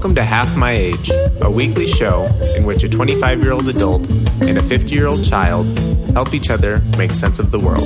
Welcome 0.00 0.14
to 0.14 0.24
Half 0.24 0.56
My 0.56 0.70
Age, 0.70 1.10
a 1.42 1.50
weekly 1.50 1.86
show 1.86 2.24
in 2.56 2.64
which 2.64 2.82
a 2.84 2.88
25 2.88 3.42
year 3.42 3.52
old 3.52 3.68
adult 3.68 4.08
and 4.08 4.56
a 4.56 4.62
50 4.62 4.94
year 4.94 5.06
old 5.06 5.22
child 5.22 5.66
help 6.14 6.32
each 6.32 6.48
other 6.48 6.78
make 6.96 7.10
sense 7.10 7.38
of 7.38 7.50
the 7.50 7.60
world. 7.60 7.84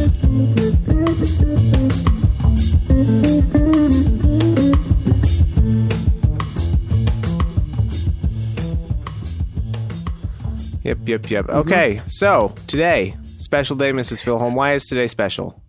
Yep, 10.84 10.98
yep, 11.08 11.30
yep. 11.30 11.46
Mm-hmm. 11.46 11.50
Okay, 11.50 12.00
so 12.06 12.54
today, 12.68 13.16
special 13.38 13.74
day, 13.74 13.90
Mrs. 13.90 14.22
Philholm. 14.22 14.54
Why 14.54 14.74
is 14.74 14.86
today 14.86 15.08
special? 15.08 15.60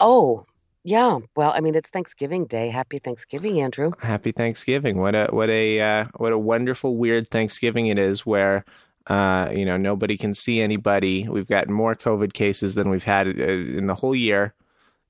Oh, 0.00 0.44
yeah. 0.86 1.18
Well, 1.34 1.52
I 1.52 1.60
mean, 1.60 1.74
it's 1.74 1.90
Thanksgiving 1.90 2.46
Day. 2.46 2.68
Happy 2.68 3.00
Thanksgiving, 3.00 3.60
Andrew. 3.60 3.90
Happy 3.98 4.30
Thanksgiving! 4.30 4.98
What 4.98 5.16
a 5.16 5.26
what 5.30 5.50
a 5.50 5.80
uh, 5.80 6.04
what 6.16 6.32
a 6.32 6.38
wonderful 6.38 6.96
weird 6.96 7.28
Thanksgiving 7.28 7.88
it 7.88 7.98
is, 7.98 8.24
where 8.24 8.64
uh, 9.08 9.50
you 9.52 9.64
know 9.64 9.76
nobody 9.76 10.16
can 10.16 10.32
see 10.32 10.60
anybody. 10.60 11.28
We've 11.28 11.48
got 11.48 11.68
more 11.68 11.96
COVID 11.96 12.32
cases 12.34 12.76
than 12.76 12.88
we've 12.88 13.02
had 13.02 13.26
uh, 13.26 13.30
in 13.30 13.88
the 13.88 13.96
whole 13.96 14.14
year. 14.14 14.54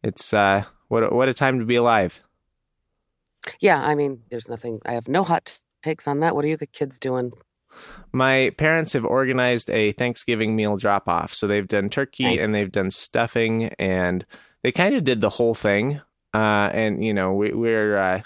It's 0.02 0.32
uh, 0.32 0.64
what 0.88 1.02
a, 1.02 1.14
what 1.14 1.28
a 1.28 1.34
time 1.34 1.58
to 1.58 1.66
be 1.66 1.76
alive. 1.76 2.20
Yeah, 3.60 3.80
I 3.80 3.94
mean, 3.94 4.22
there's 4.30 4.48
nothing. 4.48 4.80
I 4.86 4.94
have 4.94 5.08
no 5.08 5.24
hot 5.24 5.60
takes 5.82 6.08
on 6.08 6.20
that. 6.20 6.34
What 6.34 6.46
are 6.46 6.48
you 6.48 6.56
kids 6.56 6.98
doing? 6.98 7.32
My 8.12 8.50
parents 8.56 8.94
have 8.94 9.04
organized 9.04 9.68
a 9.68 9.92
Thanksgiving 9.92 10.56
meal 10.56 10.78
drop 10.78 11.06
off, 11.06 11.34
so 11.34 11.46
they've 11.46 11.68
done 11.68 11.90
turkey 11.90 12.24
Nice. 12.24 12.40
and 12.40 12.54
they've 12.54 12.72
done 12.72 12.90
stuffing, 12.90 13.64
and 13.78 14.24
they 14.66 14.72
kind 14.72 14.96
of 14.96 15.04
did 15.04 15.20
the 15.20 15.30
whole 15.30 15.54
thing. 15.54 16.00
Uh, 16.34 16.70
and 16.74 17.04
you 17.04 17.14
know, 17.14 17.32
we, 17.32 17.52
we're 17.52 17.96
uh, 17.96 18.22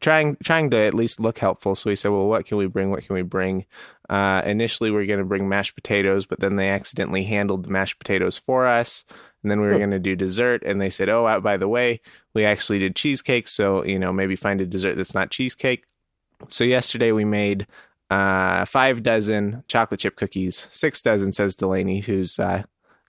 trying 0.00 0.38
trying 0.42 0.70
to 0.70 0.78
at 0.78 0.94
least 0.94 1.20
look 1.20 1.36
helpful. 1.38 1.74
So 1.74 1.90
we 1.90 1.96
said, 1.96 2.12
well, 2.12 2.26
what 2.28 2.46
can 2.46 2.56
we 2.56 2.66
bring? 2.66 2.90
What 2.90 3.04
can 3.04 3.14
we 3.14 3.20
bring? 3.20 3.66
Uh, 4.08 4.40
initially, 4.46 4.90
we 4.90 5.02
are 5.02 5.06
going 5.06 5.18
to 5.18 5.24
bring 5.26 5.50
mashed 5.50 5.74
potatoes, 5.74 6.24
but 6.24 6.40
then 6.40 6.56
they 6.56 6.70
accidentally 6.70 7.24
handled 7.24 7.64
the 7.64 7.70
mashed 7.70 7.98
potatoes 7.98 8.38
for 8.38 8.66
us. 8.66 9.04
And 9.42 9.50
then 9.50 9.60
we 9.60 9.66
were 9.66 9.74
Hmm. 9.74 9.80
going 9.80 9.90
to 9.90 9.98
do 9.98 10.16
dessert, 10.16 10.62
and 10.64 10.80
they 10.80 10.88
said, 10.88 11.10
"Oh, 11.10 11.26
uh, 11.26 11.40
by 11.40 11.58
the 11.58 11.68
way, 11.68 12.00
we 12.32 12.46
actually 12.46 12.78
did 12.78 12.96
cheesecake. 12.96 13.46
So 13.46 13.84
you 13.84 13.98
know, 13.98 14.14
maybe 14.14 14.34
find 14.34 14.62
a 14.62 14.66
dessert 14.66 14.96
that's 14.96 15.14
not 15.14 15.30
cheesecake." 15.30 15.84
So 16.48 16.64
yesterday 16.64 17.12
we 17.12 17.26
made 17.26 17.66
uh, 18.08 18.64
five 18.64 19.02
dozen 19.02 19.62
chocolate 19.68 20.00
chip 20.00 20.16
cookies. 20.16 20.68
Six 20.70 21.02
dozen, 21.02 21.32
says 21.32 21.54
Delaney, 21.54 22.00
who's 22.00 22.38
uh, 22.38 22.62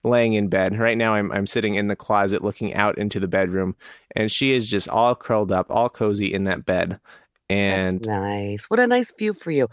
laying 0.04 0.34
in 0.34 0.48
bed 0.48 0.78
right 0.78 0.96
now. 0.96 1.14
I'm 1.14 1.32
I'm 1.32 1.46
sitting 1.46 1.74
in 1.74 1.88
the 1.88 1.96
closet, 1.96 2.44
looking 2.44 2.74
out 2.74 2.98
into 2.98 3.18
the 3.18 3.28
bedroom, 3.28 3.76
and 4.14 4.30
she 4.30 4.52
is 4.52 4.70
just 4.70 4.88
all 4.88 5.14
curled 5.14 5.50
up, 5.50 5.66
all 5.70 5.88
cozy 5.88 6.32
in 6.32 6.44
that 6.44 6.64
bed. 6.64 7.00
And 7.50 7.98
That's 7.98 8.06
nice. 8.06 8.64
What 8.70 8.80
a 8.80 8.86
nice 8.86 9.12
view 9.12 9.34
for 9.34 9.50
you. 9.50 9.68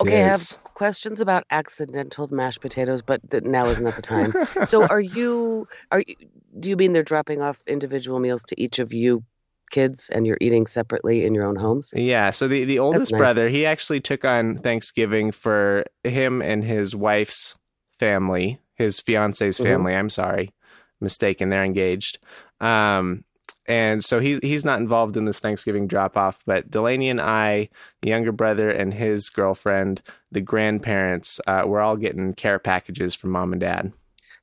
Okay, 0.00 0.22
I 0.22 0.28
have 0.28 0.58
questions 0.74 1.20
about 1.20 1.44
accidental 1.50 2.28
mashed 2.28 2.60
potatoes, 2.60 3.02
but 3.02 3.30
th- 3.30 3.44
now 3.44 3.66
isn't 3.66 3.84
that 3.84 3.96
the 3.96 4.02
time. 4.02 4.32
so, 4.64 4.86
are 4.86 5.00
you? 5.00 5.68
Are 5.90 6.00
you? 6.00 6.14
Do 6.58 6.70
you 6.70 6.76
mean 6.76 6.92
they're 6.92 7.02
dropping 7.02 7.42
off 7.42 7.62
individual 7.66 8.18
meals 8.18 8.42
to 8.44 8.60
each 8.60 8.78
of 8.78 8.92
you 8.92 9.24
kids, 9.70 10.08
and 10.10 10.26
you're 10.26 10.38
eating 10.40 10.66
separately 10.66 11.24
in 11.24 11.34
your 11.34 11.44
own 11.44 11.56
homes? 11.56 11.92
Yeah, 11.94 12.30
so 12.30 12.48
the, 12.48 12.64
the 12.64 12.78
oldest 12.78 13.12
nice. 13.12 13.18
brother, 13.18 13.48
he 13.48 13.66
actually 13.66 14.00
took 14.00 14.24
on 14.24 14.58
Thanksgiving 14.58 15.32
for 15.32 15.84
him 16.04 16.40
and 16.40 16.62
his 16.64 16.94
wife's 16.94 17.54
family, 17.98 18.60
his 18.74 19.00
fiance's 19.00 19.58
Mhm. 19.58 19.64
family. 19.64 19.94
I'm 19.94 20.10
sorry, 20.10 20.52
mistaken. 21.00 21.50
They're 21.50 21.64
engaged. 21.64 22.18
Um, 22.60 23.24
and 23.66 24.04
so 24.04 24.18
he's 24.18 24.40
he's 24.42 24.64
not 24.64 24.80
involved 24.80 25.16
in 25.16 25.24
this 25.24 25.38
Thanksgiving 25.38 25.86
drop 25.86 26.16
off, 26.16 26.42
but 26.46 26.68
Delaney 26.70 27.08
and 27.08 27.20
I, 27.20 27.68
the 28.02 28.08
younger 28.08 28.32
brother 28.32 28.70
and 28.70 28.92
his 28.92 29.30
girlfriend, 29.30 30.02
the 30.32 30.40
grandparents, 30.40 31.40
uh, 31.46 31.62
we're 31.66 31.80
all 31.80 31.96
getting 31.96 32.34
care 32.34 32.58
packages 32.58 33.14
from 33.14 33.30
mom 33.30 33.52
and 33.52 33.60
dad. 33.60 33.92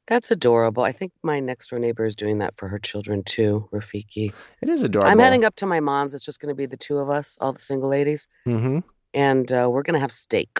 That's 0.07 0.31
adorable. 0.31 0.83
I 0.83 0.91
think 0.91 1.11
my 1.21 1.39
next 1.39 1.69
door 1.69 1.77
neighbor 1.79 2.05
is 2.05 2.15
doing 2.15 2.39
that 2.39 2.55
for 2.57 2.67
her 2.67 2.79
children 2.79 3.23
too, 3.23 3.67
Rafiki. 3.71 4.33
It 4.61 4.69
is 4.69 4.83
adorable. 4.83 5.11
I'm 5.11 5.19
heading 5.19 5.45
up 5.45 5.55
to 5.57 5.65
my 5.67 5.81
mom's. 5.81 6.15
It's 6.15 6.25
just 6.25 6.39
going 6.39 6.49
to 6.49 6.55
be 6.55 6.65
the 6.65 6.77
two 6.77 6.97
of 6.97 7.09
us, 7.09 7.37
all 7.41 7.53
the 7.53 7.59
single 7.59 7.89
ladies, 7.89 8.27
hmm 8.45 8.79
and 9.13 9.51
uh, 9.51 9.67
we're 9.69 9.83
going 9.83 9.95
to 9.95 9.99
have 9.99 10.11
steak. 10.11 10.59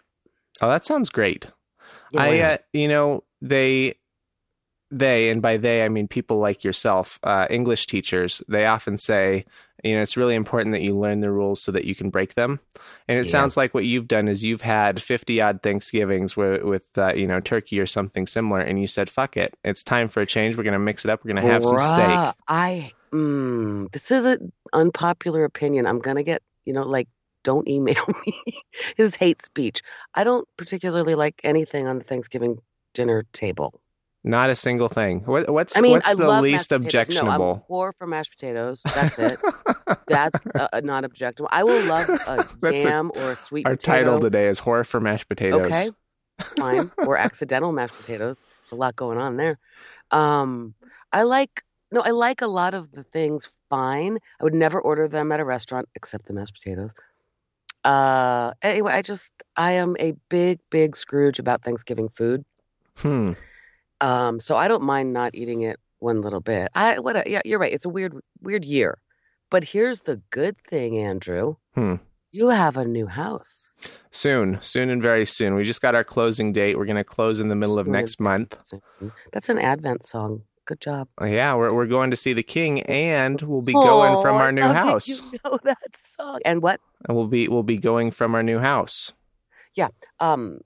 Oh, 0.61 0.67
that 0.69 0.85
sounds 0.85 1.09
great. 1.09 1.45
Yeah, 2.11 2.21
I, 2.21 2.39
uh, 2.39 2.57
you 2.73 2.87
know, 2.87 3.23
they, 3.41 3.95
they, 4.91 5.29
and 5.29 5.41
by 5.41 5.57
they, 5.57 5.83
I 5.83 5.89
mean 5.89 6.07
people 6.07 6.37
like 6.39 6.63
yourself, 6.63 7.19
uh, 7.23 7.47
English 7.49 7.85
teachers, 7.85 8.41
they 8.47 8.65
often 8.65 8.97
say, 8.97 9.45
you 9.83 9.95
know, 9.95 10.01
it's 10.01 10.17
really 10.17 10.35
important 10.35 10.73
that 10.73 10.81
you 10.81 10.97
learn 10.97 11.21
the 11.21 11.31
rules 11.31 11.61
so 11.61 11.71
that 11.71 11.85
you 11.85 11.95
can 11.95 12.09
break 12.09 12.33
them. 12.33 12.59
And 13.07 13.17
it 13.19 13.25
Yeah. 13.25 13.31
sounds 13.31 13.55
like 13.55 13.73
what 13.73 13.85
you've 13.85 14.07
done 14.07 14.27
is 14.27 14.43
you've 14.43 14.61
had 14.61 15.01
50 15.01 15.39
odd 15.41 15.61
Thanksgivings 15.61 16.35
with, 16.35 16.63
with 16.63 16.97
uh, 16.97 17.13
you 17.13 17.27
know, 17.27 17.39
turkey 17.39 17.79
or 17.79 17.85
something 17.85 18.27
similar. 18.27 18.59
And 18.59 18.81
you 18.81 18.87
said, 18.87 19.09
fuck 19.09 19.37
it. 19.37 19.55
It's 19.63 19.83
time 19.83 20.09
for 20.09 20.21
a 20.21 20.25
change. 20.25 20.57
We're 20.57 20.63
going 20.63 20.73
to 20.73 20.79
mix 20.79 21.05
it 21.05 21.11
up. 21.11 21.23
We're 21.23 21.33
going 21.33 21.45
to 21.45 21.51
have 21.51 21.63
some 21.63 21.79
steak. 21.79 22.19
I 22.47 22.91
mm, 23.13 23.91
this 23.91 24.11
is 24.11 24.25
an 24.25 24.51
unpopular 24.73 25.43
opinion. 25.45 25.85
I'm 25.85 25.99
gonna 25.99 26.23
get 26.23 26.41
you 26.65 26.73
know 26.73 26.83
like 26.83 27.07
don't 27.43 27.67
email 27.67 28.05
me. 28.25 28.41
His 28.97 29.15
hate 29.15 29.43
speech. 29.43 29.81
I 30.13 30.23
don't 30.23 30.47
particularly 30.57 31.15
like 31.15 31.39
anything 31.43 31.87
on 31.87 31.97
the 31.99 32.03
Thanksgiving 32.03 32.59
dinner 32.93 33.25
table. 33.33 33.81
Not 34.23 34.49
a 34.49 34.55
single 34.55 34.89
thing. 34.89 35.21
What, 35.21 35.49
what's, 35.49 35.77
I 35.77 35.81
mean, 35.81 35.93
what's 35.93 36.07
I 36.07 36.13
the 36.13 36.41
least 36.41 36.69
potatoes. 36.69 36.69
No, 36.69 36.75
I'm 36.75 36.83
objectionable? 36.85 37.65
poor 37.67 37.93
for 37.97 38.05
mashed 38.05 38.31
potatoes. 38.31 38.81
That's 38.83 39.17
it. 39.17 39.39
That's 40.07 40.45
uh, 40.55 40.81
not 40.83 41.05
objectionable. 41.05 41.49
I 41.53 41.63
will 41.63 41.83
love 41.85 42.09
a 42.09 42.47
That's 42.61 42.83
a- 42.83 42.99
or 43.15 43.31
a 43.31 43.35
sweet 43.35 43.65
Our 43.65 43.77
potato. 43.77 43.97
title 44.03 44.19
today 44.19 44.47
is 44.47 44.59
Horror 44.59 44.83
for 44.83 44.99
Mashed 44.99 45.29
Potatoes. 45.29 45.67
Okay, 45.67 45.91
fine. 46.57 46.91
or 46.97 47.17
accidental 47.17 47.71
mashed 47.71 47.95
potatoes. 47.95 48.43
There's 48.63 48.73
a 48.73 48.75
lot 48.75 48.95
going 48.97 49.17
on 49.17 49.37
there. 49.37 49.57
Um, 50.11 50.73
I 51.13 51.23
like 51.23 51.63
no, 51.91 52.01
I 52.01 52.09
like 52.11 52.41
a 52.41 52.47
lot 52.47 52.73
of 52.73 52.91
the 52.91 53.03
things 53.03 53.49
fine. 53.69 54.19
I 54.39 54.43
would 54.43 54.53
never 54.53 54.81
order 54.81 55.07
them 55.07 55.31
at 55.31 55.39
a 55.39 55.45
restaurant 55.45 55.87
except 55.95 56.25
the 56.25 56.33
mashed 56.33 56.53
potatoes. 56.55 56.91
Uh, 57.83 58.51
anyway, 58.61 58.91
I 58.93 59.01
just 59.01 59.31
I 59.55 59.73
am 59.73 59.95
a 59.99 60.13
big, 60.29 60.59
big 60.69 60.95
Scrooge 60.95 61.39
about 61.39 61.63
Thanksgiving 61.63 62.09
food. 62.09 62.43
Hmm. 63.01 63.27
Um, 64.01 64.39
so 64.39 64.55
I 64.55 64.67
don't 64.67 64.83
mind 64.83 65.13
not 65.13 65.35
eating 65.35 65.61
it 65.61 65.79
one 65.99 66.21
little 66.21 66.39
bit. 66.41 66.69
I 66.75 66.99
what? 66.99 67.27
Yeah, 67.27 67.41
you're 67.45 67.59
right. 67.59 67.73
It's 67.73 67.85
a 67.85 67.89
weird, 67.89 68.13
weird 68.41 68.63
year. 68.65 68.97
But 69.49 69.63
here's 69.63 70.01
the 70.01 70.21
good 70.29 70.57
thing, 70.59 70.97
Andrew. 70.97 71.55
Hmm. 71.75 71.95
You 72.31 72.49
have 72.49 72.77
a 72.77 72.85
new 72.85 73.07
house. 73.07 73.69
Soon, 74.11 74.59
soon 74.61 74.91
and 74.91 75.01
very 75.01 75.25
soon. 75.25 75.55
We 75.55 75.63
just 75.63 75.81
got 75.81 75.95
our 75.95 76.03
closing 76.03 76.53
date. 76.53 76.77
We're 76.77 76.85
going 76.85 76.95
to 76.97 77.03
close 77.03 77.39
in 77.39 77.47
the 77.49 77.55
middle 77.55 77.79
of 77.79 77.87
next 77.87 78.19
month. 78.19 78.55
soon. 78.63 79.11
That's 79.33 79.49
an 79.49 79.57
Advent 79.57 80.05
song. 80.05 80.43
Good 80.65 80.79
job. 80.79 81.07
Uh, 81.19 81.25
Yeah, 81.25 81.55
we're 81.55 81.73
we're 81.73 81.87
going 81.87 82.11
to 82.11 82.15
see 82.15 82.33
the 82.33 82.43
king, 82.43 82.81
and 82.83 83.41
we'll 83.41 83.63
be 83.63 83.73
going 83.73 84.21
from 84.21 84.35
Oh, 84.35 84.39
our 84.39 84.51
new 84.51 84.61
house. 84.61 85.07
You 85.07 85.39
know 85.43 85.57
that 85.63 85.77
song. 86.15 86.39
And 86.45 86.61
what? 86.61 86.79
And 87.07 87.17
We'll 87.17 87.25
be 87.27 87.47
we'll 87.47 87.63
be 87.63 87.77
going 87.79 88.11
from 88.11 88.35
our 88.35 88.43
new 88.43 88.59
house. 88.59 89.11
Yeah. 89.73 89.87
Um, 90.19 90.59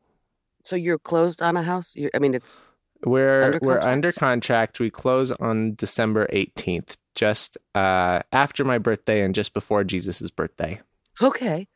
so 0.63 0.75
you're 0.75 0.99
closed 0.99 1.41
on 1.41 1.57
a 1.57 1.63
house? 1.63 1.95
you 1.95 2.09
I 2.13 2.19
mean, 2.19 2.33
it's 2.33 2.59
We're 3.05 3.41
Under 3.41 3.59
we're 3.61 3.73
contract? 3.79 3.85
under 3.93 4.11
contract. 4.11 4.79
We 4.79 4.89
close 4.89 5.31
on 5.33 5.75
December 5.75 6.27
eighteenth, 6.31 6.97
just 7.15 7.57
uh, 7.75 8.19
after 8.31 8.63
my 8.63 8.77
birthday 8.77 9.21
and 9.23 9.35
just 9.35 9.53
before 9.53 9.83
Jesus' 9.83 10.29
birthday. 10.31 10.79
okay. 11.21 11.67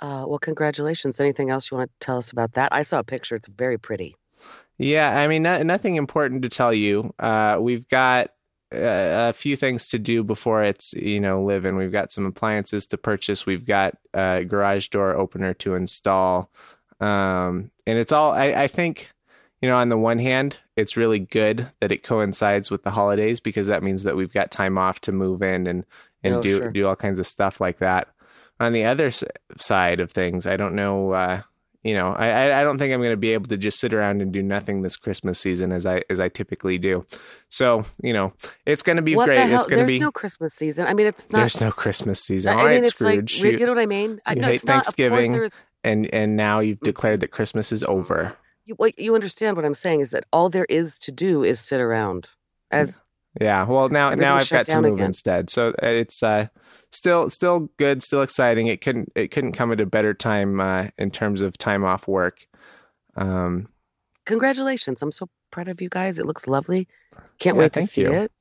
Uh, 0.00 0.24
well, 0.28 0.38
congratulations. 0.38 1.18
Anything 1.18 1.50
else 1.50 1.70
you 1.72 1.76
want 1.76 1.90
to 1.90 2.06
tell 2.06 2.18
us 2.18 2.30
about 2.30 2.52
that? 2.52 2.68
I 2.70 2.84
saw 2.84 3.00
a 3.00 3.04
picture. 3.04 3.34
It's 3.34 3.48
very 3.48 3.78
pretty. 3.78 4.14
Yeah, 4.78 5.18
I 5.18 5.26
mean, 5.26 5.42
no, 5.42 5.60
nothing 5.64 5.96
important 5.96 6.42
to 6.42 6.48
tell 6.48 6.72
you. 6.72 7.12
Uh, 7.18 7.58
we've 7.60 7.88
got 7.88 8.28
uh, 8.72 8.78
a 9.30 9.32
few 9.32 9.56
things 9.56 9.88
to 9.88 9.98
do 9.98 10.22
before 10.22 10.62
it's 10.62 10.92
you 10.92 11.18
know 11.18 11.42
live 11.42 11.64
in. 11.64 11.74
We've 11.76 11.90
got 11.90 12.12
some 12.12 12.26
appliances 12.26 12.86
to 12.88 12.96
purchase. 12.96 13.44
We've 13.44 13.66
got 13.66 13.94
a 14.14 14.44
garage 14.44 14.86
door 14.86 15.16
opener 15.16 15.52
to 15.54 15.74
install, 15.74 16.48
um, 17.00 17.70
and 17.86 17.98
it's 17.98 18.12
all. 18.12 18.32
I, 18.32 18.46
I 18.46 18.68
think 18.68 19.08
you 19.60 19.68
know, 19.68 19.76
on 19.76 19.88
the 19.88 19.96
one 19.98 20.18
hand, 20.18 20.56
it's 20.76 20.96
really 20.96 21.18
good 21.18 21.68
that 21.80 21.90
it 21.92 22.02
coincides 22.04 22.70
with 22.70 22.82
the 22.84 22.90
holidays 22.92 23.40
because 23.40 23.66
that 23.66 23.82
means 23.82 24.04
that 24.04 24.16
we've 24.16 24.32
got 24.32 24.50
time 24.50 24.78
off 24.78 25.00
to 25.02 25.12
move 25.12 25.42
in 25.42 25.66
and 25.66 25.84
and 26.22 26.34
Oh, 26.36 26.42
do 26.42 26.58
sure. 26.58 26.70
do 26.70 26.86
all 26.86 26.96
kinds 26.96 27.18
of 27.18 27.26
stuff 27.26 27.60
like 27.60 27.78
that. 27.78 28.08
On 28.60 28.72
the 28.72 28.84
other 28.84 29.06
s- 29.08 29.22
side 29.58 30.00
of 30.00 30.10
things, 30.10 30.46
I 30.46 30.56
don't 30.56 30.74
know. 30.74 31.12
Uh, 31.12 31.42
you 31.84 31.94
know, 31.94 32.12
I 32.12 32.60
I- 32.60 32.64
don't 32.64 32.76
think 32.78 32.92
I'm 32.92 32.98
going 33.00 33.12
to 33.12 33.16
be 33.16 33.32
able 33.32 33.46
to 33.48 33.56
just 33.56 33.78
sit 33.78 33.94
around 33.94 34.20
and 34.20 34.32
do 34.32 34.42
nothing 34.42 34.82
this 34.82 34.96
Christmas 34.96 35.38
season 35.38 35.70
as 35.70 35.86
I 35.86 36.02
as 36.10 36.18
I 36.18 36.28
typically 36.28 36.76
do. 36.78 37.06
So 37.48 37.84
you 38.02 38.12
know, 38.12 38.32
it's 38.66 38.82
going 38.82 38.96
to 38.96 39.02
be 39.02 39.14
what 39.14 39.26
great. 39.26 39.38
It's 39.38 39.50
going 39.66 39.68
to 39.68 39.76
There's 39.76 39.86
be. 39.92 39.98
no 40.00 40.10
Christmas 40.10 40.54
season. 40.54 40.86
I 40.88 40.94
mean, 40.94 41.06
it's 41.06 41.30
not. 41.30 41.38
there's 41.38 41.60
no 41.60 41.70
Christmas 41.70 42.20
season. 42.20 42.50
I 42.50 42.54
All 42.54 42.58
mean, 42.62 42.66
right, 42.68 42.76
it's 42.78 42.88
Scrooge. 42.90 43.40
like 43.42 43.52
you- 43.52 43.58
you 43.60 43.66
know 43.66 43.72
what 43.72 43.80
I 43.80 43.86
mean. 43.86 44.20
I, 44.26 44.34
you 44.34 44.40
no, 44.40 44.48
hate 44.48 44.54
it's 44.56 44.66
not. 44.66 44.86
Of 45.84 45.90
Thanksgiving. 45.90 46.02
course, 46.04 46.10
there's. 46.12 46.12
and 46.12 46.14
and 46.14 46.36
now 46.36 46.60
you've 46.60 46.80
declared 46.80 47.20
that 47.20 47.28
Christmas 47.28 47.72
is 47.72 47.82
over. 47.84 48.36
You, 48.66 48.74
what 48.74 48.98
you 48.98 49.14
understand 49.14 49.56
what 49.56 49.64
I'm 49.64 49.74
saying 49.74 50.00
is 50.00 50.10
that 50.10 50.24
all 50.32 50.50
there 50.50 50.66
is 50.68 50.98
to 51.00 51.12
do 51.12 51.42
is 51.44 51.58
sit 51.60 51.80
around, 51.80 52.28
as 52.70 53.02
Yeah. 53.40 53.64
Well, 53.64 53.88
now 53.88 54.14
now 54.14 54.36
I've 54.36 54.48
got 54.50 54.66
to 54.66 54.80
move 54.82 54.94
again. 54.94 55.06
instead. 55.06 55.50
So 55.50 55.68
uh, 55.82 55.86
it's 55.86 56.22
uh, 56.22 56.48
still 56.92 57.30
still 57.30 57.70
good, 57.78 58.02
still 58.02 58.22
exciting. 58.22 58.66
It 58.66 58.80
couldn't 58.80 59.12
it 59.14 59.30
couldn't 59.30 59.52
come 59.52 59.72
at 59.72 59.80
a 59.80 59.86
better 59.86 60.12
time 60.14 60.60
uh, 60.60 60.88
in 60.98 61.10
terms 61.10 61.40
of 61.40 61.56
time 61.56 61.84
off 61.84 62.06
work. 62.08 62.46
Um, 63.16 63.68
Congratulations. 64.26 65.00
I'm 65.02 65.12
so 65.12 65.28
proud 65.50 65.68
of 65.68 65.80
you 65.80 65.88
guys. 65.88 66.18
It 66.18 66.26
looks 66.26 66.46
lovely. 66.46 66.86
Can't 67.38 67.56
Yeah, 67.56 67.60
wait 67.60 67.72
to 67.74 67.86
see 67.86 68.02
you. 68.02 68.12
it. 68.12 68.32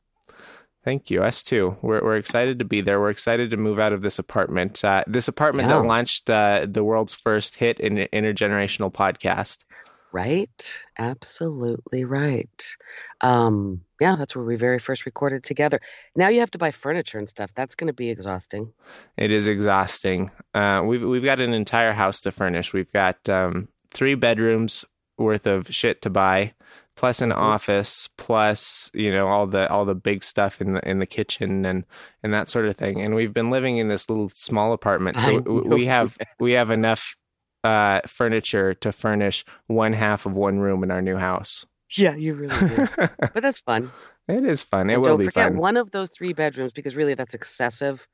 Thank 0.88 1.10
you. 1.10 1.22
Us 1.22 1.44
too. 1.44 1.76
We're 1.82 2.02
we're 2.02 2.16
excited 2.16 2.60
to 2.60 2.66
be 2.66 2.80
there. 2.80 2.98
We're 2.98 3.10
excited 3.10 3.52
to 3.52 3.58
move 3.58 3.78
out 3.78 3.92
of 3.92 4.02
this 4.02 4.20
apartment. 4.20 4.86
Uh, 4.86 5.04
this 5.06 5.28
apartment 5.28 5.68
Yeah. 5.68 5.80
that 5.82 5.86
launched 5.86 6.30
uh, 6.30 6.66
the 6.66 6.82
world's 6.82 7.14
first 7.14 7.58
hit 7.58 7.82
in 7.82 8.08
intergenerational 8.14 8.94
podcast. 8.94 9.66
Right. 10.14 10.80
Absolutely 10.98 12.06
right. 12.06 12.76
Um, 13.20 13.82
yeah, 14.00 14.16
that's 14.16 14.34
where 14.34 14.46
we 14.46 14.56
very 14.56 14.80
first 14.80 15.06
recorded 15.06 15.44
together. 15.44 15.82
Now 16.16 16.30
you 16.30 16.40
have 16.40 16.52
to 16.52 16.58
buy 16.58 16.72
furniture 16.72 17.18
and 17.18 17.28
stuff. 17.28 17.52
That's 17.54 17.76
going 17.76 17.88
to 17.88 17.94
be 17.94 18.10
exhausting. 18.10 18.72
It 19.18 19.34
is 19.34 19.50
exhausting. 19.50 20.32
Uh, 20.54 20.84
we've 20.86 21.04
we've 21.04 21.22
got 21.22 21.42
an 21.42 21.54
entire 21.54 21.92
house 21.92 22.22
to 22.22 22.32
furnish. 22.32 22.72
We've 22.72 22.94
got 22.94 23.28
um, 23.28 23.68
three 23.94 24.16
bedrooms 24.16 24.86
worth 25.18 25.48
of 25.48 25.68
shit 25.76 26.02
to 26.04 26.10
buy, 26.10 26.54
plus 26.98 27.22
an 27.22 27.30
Mhm. 27.30 27.38
office, 27.38 28.10
plus 28.18 28.92
you 28.94 29.12
know 29.12 29.28
all 29.30 29.48
the 29.48 29.70
all 29.72 29.86
the 29.86 29.96
big 29.96 30.24
stuff 30.24 30.60
in 30.60 30.74
the 30.74 30.90
in 30.90 31.00
the 31.00 31.06
kitchen 31.06 31.66
and 31.66 31.86
and 32.24 32.34
that 32.34 32.50
sort 32.50 32.66
of 32.66 32.76
thing. 32.76 33.00
And 33.02 33.16
we've 33.16 33.34
been 33.34 33.50
living 33.52 33.78
in 33.78 33.88
this 33.88 34.10
little 34.10 34.28
small 34.30 34.74
apartment, 34.74 35.22
so 35.22 35.30
I 35.30 35.40
w- 35.40 35.64
know 35.70 35.76
we 35.76 35.86
have 35.86 36.18
we 36.42 36.52
have 36.54 36.70
enough 36.72 37.16
uh, 37.64 38.02
furniture 38.08 38.74
to 38.74 38.92
furnish 38.92 39.46
one 39.68 39.94
half 39.94 40.26
of 40.26 40.34
one 40.34 40.60
room 40.60 40.84
in 40.84 40.92
our 40.92 41.02
new 41.02 41.18
house. 41.18 41.66
Yeah, 41.98 42.16
you 42.16 42.34
really 42.34 42.68
do. 42.68 42.88
but 42.98 43.42
that's 43.42 43.60
fun. 43.60 43.92
it 44.28 44.44
is 44.46 44.64
fun. 44.64 44.90
It 44.90 44.94
And 44.96 45.02
will 45.02 45.10
don't 45.12 45.20
be 45.20 45.26
forget 45.26 45.46
fun. 45.52 45.58
one 45.58 45.78
of 45.78 45.92
those 45.92 46.10
three 46.10 46.34
bedrooms, 46.34 46.72
because 46.74 46.96
really 46.96 47.14
that's 47.14 47.34
excessive 47.34 48.06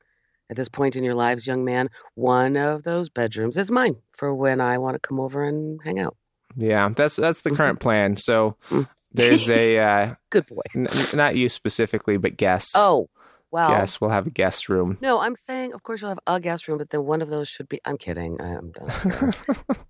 at 0.50 0.56
this 0.56 0.68
point 0.68 0.94
in 0.96 1.04
your 1.04 1.14
lives, 1.14 1.46
young 1.46 1.64
man. 1.64 1.88
One 2.14 2.56
of 2.56 2.82
those 2.84 3.08
bedrooms 3.08 3.56
is 3.58 3.70
mine 3.70 3.96
for 4.16 4.34
when 4.34 4.60
I 4.60 4.78
want 4.78 4.94
to 4.94 5.00
come 5.00 5.18
over 5.20 5.42
and 5.44 5.80
hang 5.84 5.98
out. 6.00 6.16
Yeah, 6.56 6.88
that's 6.94 7.16
that's 7.16 7.40
the 7.42 7.50
current 7.50 7.80
plan. 7.80 8.16
So 8.16 8.56
Mm. 8.70 8.88
there's 9.12 9.48
a 9.50 9.78
uh, 9.90 10.14
Good 10.30 10.46
boy. 10.46 10.62
n- 10.74 10.88
not 11.14 11.36
you 11.36 11.48
specifically, 11.48 12.16
but 12.16 12.36
guests. 12.36 12.72
Oh, 12.76 13.08
well. 13.50 13.70
Yes, 13.70 14.00
we'll 14.00 14.10
have 14.10 14.26
a 14.26 14.30
guest 14.30 14.68
room. 14.68 14.98
No, 15.00 15.20
I'm 15.20 15.36
saying, 15.36 15.74
of 15.74 15.82
course, 15.84 16.00
you'll 16.02 16.08
have 16.10 16.18
a 16.26 16.40
guest 16.40 16.66
room, 16.66 16.78
but 16.78 16.90
then 16.90 17.04
one 17.04 17.22
of 17.22 17.28
those 17.28 17.48
should 17.48 17.68
be. 17.68 17.80
I'm 17.84 17.96
kidding. 17.98 18.40
I'm 18.40 18.72
done. 18.72 19.32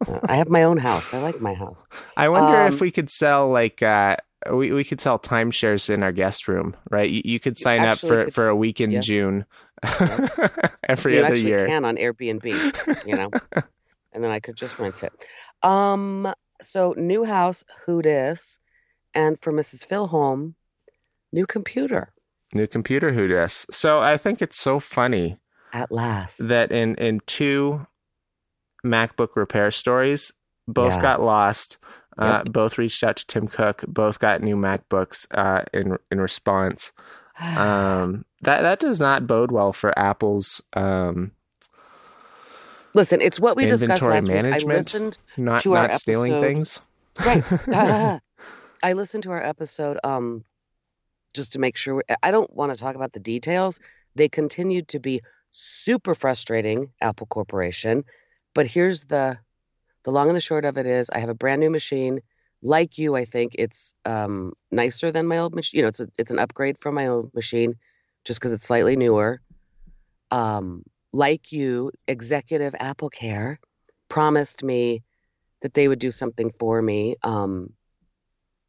Uh, 0.06 0.20
I 0.24 0.36
have 0.36 0.50
my 0.50 0.64
own 0.64 0.76
house. 0.76 1.14
I 1.14 1.18
like 1.20 1.40
my 1.40 1.54
house. 1.54 1.82
I 2.14 2.28
wonder 2.28 2.60
Um, 2.60 2.70
if 2.74 2.78
we 2.82 2.90
could 2.90 3.08
sell 3.08 3.48
like 3.48 3.82
uh 3.82 4.16
we, 4.52 4.70
we 4.70 4.84
could 4.84 5.00
sell 5.00 5.18
timeshares 5.18 5.88
in 5.88 6.02
our 6.02 6.12
guest 6.12 6.46
room, 6.46 6.76
right? 6.90 7.08
You, 7.08 7.22
you 7.24 7.40
could 7.40 7.56
sign 7.56 7.80
up 7.80 7.96
for 7.96 8.24
could- 8.26 8.34
for 8.34 8.48
a 8.48 8.54
week 8.54 8.82
in 8.82 8.90
yeah. 8.90 9.00
June 9.00 9.46
every 10.88 11.14
you 11.14 11.20
other 11.20 11.28
actually 11.32 11.48
year. 11.48 11.66
can 11.66 11.86
on 11.86 11.96
Airbnb, 11.96 13.06
you 13.06 13.16
know, 13.16 13.30
and 14.12 14.22
then 14.22 14.30
I 14.30 14.40
could 14.40 14.56
just 14.56 14.78
rent 14.78 15.02
it. 15.02 15.12
Um. 15.62 16.32
So 16.62 16.94
new 16.96 17.24
house, 17.24 17.64
who 17.86 18.02
dis, 18.02 18.58
and 19.14 19.38
for 19.40 19.52
Mrs. 19.52 19.86
Philholm, 19.86 20.54
new 21.32 21.46
computer 21.46 22.12
New 22.52 22.66
computer 22.68 23.12
who 23.12 23.26
dis. 23.26 23.66
So 23.72 23.98
I 24.00 24.16
think 24.16 24.40
it's 24.40 24.56
so 24.56 24.78
funny 24.78 25.38
at 25.72 25.90
last. 25.90 26.38
that 26.48 26.70
in 26.70 26.94
in 26.96 27.20
two 27.26 27.86
MacBook 28.86 29.30
repair 29.34 29.70
stories, 29.70 30.32
both 30.68 30.92
Yeah. 30.94 31.02
got 31.02 31.20
lost. 31.22 31.78
Uh, 32.16 32.42
Yep. 32.44 32.52
both 32.52 32.78
reached 32.78 33.02
out 33.02 33.16
to 33.16 33.26
Tim 33.26 33.48
Cook. 33.48 33.84
Both 33.88 34.20
got 34.20 34.40
new 34.40 34.54
MacBooks 34.56 35.26
uh, 35.32 35.64
in 35.72 35.98
in 36.10 36.20
response. 36.20 36.92
Um, 37.40 38.24
that 38.42 38.62
that 38.62 38.78
does 38.78 39.00
not 39.00 39.26
bode 39.26 39.50
well 39.50 39.72
for 39.72 39.98
Apple's 39.98 40.62
um, 40.74 41.32
Listen, 42.94 43.20
it's 43.20 43.40
what 43.40 43.56
we 43.56 43.66
discussed 43.66 44.02
last 44.02 44.28
week. 44.28 44.44
I 44.46 44.58
listened. 44.58 45.18
not 45.36 45.60
To 45.62 45.74
our 45.74 45.88
not 45.88 45.98
stealing 46.00 46.32
episode- 46.32 46.46
things. 46.46 46.80
Right. 47.18 47.44
I 48.82 48.92
listened 48.92 49.22
to 49.24 49.30
our 49.30 49.42
episode 49.42 49.98
um 50.04 50.44
just 51.32 51.52
to 51.52 51.58
make 51.58 51.76
sure 51.76 52.02
I 52.22 52.30
don't 52.30 52.52
want 52.54 52.72
to 52.72 52.78
talk 52.78 52.94
about 52.94 53.12
the 53.12 53.20
details. 53.20 53.80
They 54.14 54.28
continued 54.28 54.88
to 54.88 55.00
be 55.00 55.22
super 55.50 56.14
frustrating, 56.14 56.92
Apple 57.00 57.26
Corporation. 57.26 58.04
But 58.54 58.66
here's 58.66 59.04
the 59.06 59.38
the 60.04 60.12
long 60.12 60.28
and 60.28 60.36
the 60.36 60.40
short 60.40 60.64
of 60.64 60.76
it 60.78 60.86
is 60.86 61.10
I 61.10 61.18
have 61.18 61.28
a 61.30 61.34
brand 61.34 61.60
new 61.60 61.70
machine. 61.70 62.20
Like 62.62 62.98
you, 62.98 63.16
I 63.16 63.24
think 63.24 63.56
it's 63.58 63.94
um 64.04 64.52
nicer 64.70 65.10
than 65.10 65.26
my 65.26 65.38
old 65.38 65.54
machine. 65.54 65.78
You 65.78 65.82
know, 65.82 65.88
it's 65.88 66.00
a, 66.00 66.08
it's 66.18 66.30
an 66.30 66.38
upgrade 66.38 66.78
from 66.78 66.94
my 66.94 67.08
old 67.08 67.34
machine 67.34 67.74
just 68.24 68.38
because 68.38 68.52
it's 68.52 68.66
slightly 68.66 68.96
newer. 68.96 69.40
Um, 70.30 70.84
like 71.14 71.52
you, 71.52 71.92
executive 72.08 72.74
Apple 72.78 73.08
Care 73.08 73.60
promised 74.08 74.64
me 74.64 75.02
that 75.62 75.72
they 75.72 75.86
would 75.88 76.00
do 76.00 76.10
something 76.10 76.50
for 76.58 76.82
me, 76.82 77.16
um, 77.22 77.72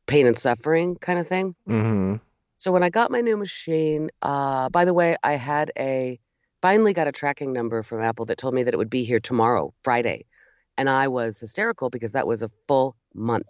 pain 0.06 0.27
and 0.27 0.38
suffering 0.38 0.95
kind 0.95 1.19
of 1.19 1.27
thing. 1.27 1.56
hmm 1.65 2.15
So 2.57 2.71
when 2.71 2.83
I 2.83 2.89
got 2.89 3.09
my 3.12 3.21
new 3.21 3.36
machine, 3.36 4.12
uh, 4.21 4.69
by 4.69 4.86
the 4.86 4.94
way, 4.94 5.18
I 5.24 5.33
had 5.33 5.71
a 5.77 6.19
finally 6.62 6.94
got 6.94 7.07
a 7.07 7.12
tracking 7.12 7.51
number 7.51 7.83
from 7.83 8.01
Apple 8.01 8.25
that 8.27 8.38
told 8.38 8.53
me 8.53 8.63
that 8.63 8.74
it 8.74 8.77
would 8.77 8.89
be 8.89 9.03
here 9.03 9.19
tomorrow, 9.19 9.74
Friday, 9.81 10.25
and 10.77 10.89
I 10.89 11.07
was 11.07 11.39
hysterical 11.39 11.89
because 11.89 12.12
that 12.12 12.27
was 12.27 12.44
a 12.44 12.51
full 12.68 12.95
month 13.13 13.47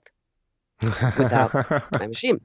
Without- 1.18 1.52
my 2.00 2.08
machine. 2.08 2.40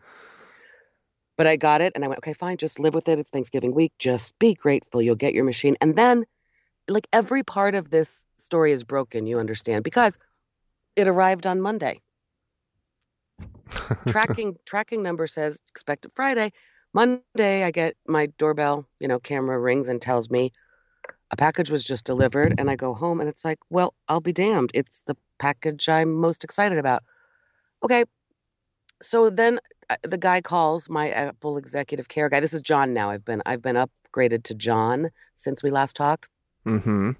But 1.36 1.46
I 1.46 1.56
got 1.56 1.80
it 1.80 1.92
and 1.94 2.04
I 2.04 2.08
went, 2.08 2.18
okay, 2.18 2.34
fine, 2.34 2.56
just 2.58 2.78
live 2.78 2.94
with 2.94 3.08
it. 3.08 3.18
It's 3.18 3.30
Thanksgiving 3.30 3.72
week. 3.74 3.92
Just 3.98 4.38
be 4.38 4.52
grateful. 4.54 5.00
You'll 5.00 5.14
get 5.14 5.32
your 5.32 5.44
machine. 5.44 5.76
And 5.80 5.96
then, 5.96 6.24
like, 6.90 7.08
every 7.12 7.42
part 7.42 7.74
of 7.74 7.90
this 7.90 8.24
story 8.36 8.72
is 8.72 8.84
broken, 8.84 9.26
you 9.26 9.38
understand, 9.38 9.84
because 9.84 10.18
it 10.96 11.08
arrived 11.08 11.46
on 11.46 11.60
Monday. 11.60 12.00
tracking 14.08 14.56
tracking 14.66 15.02
number 15.02 15.26
says 15.26 15.62
expected 15.68 16.12
Friday. 16.14 16.52
Monday, 16.92 17.62
I 17.62 17.70
get 17.70 17.96
my 18.06 18.26
doorbell, 18.38 18.86
you 18.98 19.08
know, 19.08 19.20
camera 19.20 19.58
rings 19.58 19.88
and 19.88 20.02
tells 20.02 20.28
me 20.28 20.52
a 21.30 21.36
package 21.36 21.70
was 21.70 21.84
just 21.84 22.04
delivered. 22.04 22.54
And 22.58 22.68
I 22.68 22.76
go 22.76 22.94
home 22.94 23.20
and 23.20 23.28
it's 23.28 23.44
like, 23.44 23.58
well, 23.70 23.94
I'll 24.08 24.20
be 24.20 24.32
damned. 24.32 24.72
It's 24.74 25.02
the 25.06 25.16
package 25.38 25.88
I'm 25.88 26.12
most 26.12 26.42
excited 26.42 26.78
about. 26.78 27.04
Okay. 27.84 28.04
So 29.02 29.30
then 29.30 29.60
uh, 29.88 29.96
the 30.02 30.18
guy 30.18 30.40
calls 30.40 30.90
my 30.90 31.10
Apple 31.10 31.56
executive 31.56 32.08
care 32.08 32.28
guy. 32.28 32.40
This 32.40 32.52
is 32.52 32.60
John 32.60 32.92
now. 32.92 33.10
I've 33.10 33.24
been 33.24 33.42
I've 33.46 33.62
been 33.62 33.76
upgraded 33.76 34.44
to 34.44 34.54
John 34.54 35.10
since 35.36 35.62
we 35.62 35.70
last 35.70 35.96
talked. 35.96 36.28
Hmm 36.64 37.10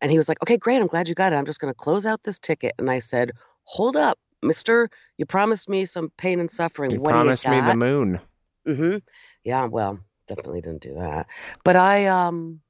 And 0.00 0.10
he 0.10 0.16
was 0.16 0.28
like, 0.28 0.42
okay, 0.42 0.56
great. 0.56 0.80
I'm 0.80 0.86
glad 0.86 1.08
you 1.08 1.14
got 1.14 1.32
it. 1.32 1.36
I'm 1.36 1.46
just 1.46 1.60
going 1.60 1.72
to 1.72 1.78
close 1.78 2.06
out 2.06 2.22
this 2.22 2.38
ticket. 2.38 2.74
And 2.78 2.90
I 2.90 2.98
said, 3.00 3.32
hold 3.64 3.96
up, 3.96 4.18
mister. 4.42 4.90
You 5.16 5.26
promised 5.26 5.68
me 5.68 5.84
some 5.84 6.10
pain 6.16 6.40
and 6.40 6.50
suffering. 6.50 6.90
You 6.90 7.00
what 7.00 7.10
promised 7.10 7.44
do 7.44 7.54
you 7.54 7.62
me 7.62 7.70
the 7.70 7.76
moon. 7.76 8.20
Mm-hmm. 8.66 8.96
Yeah, 9.44 9.64
well, 9.66 9.98
definitely 10.26 10.60
didn't 10.60 10.82
do 10.82 10.94
that. 10.94 11.26
But 11.64 11.76
I 11.76 12.06
um 12.06 12.60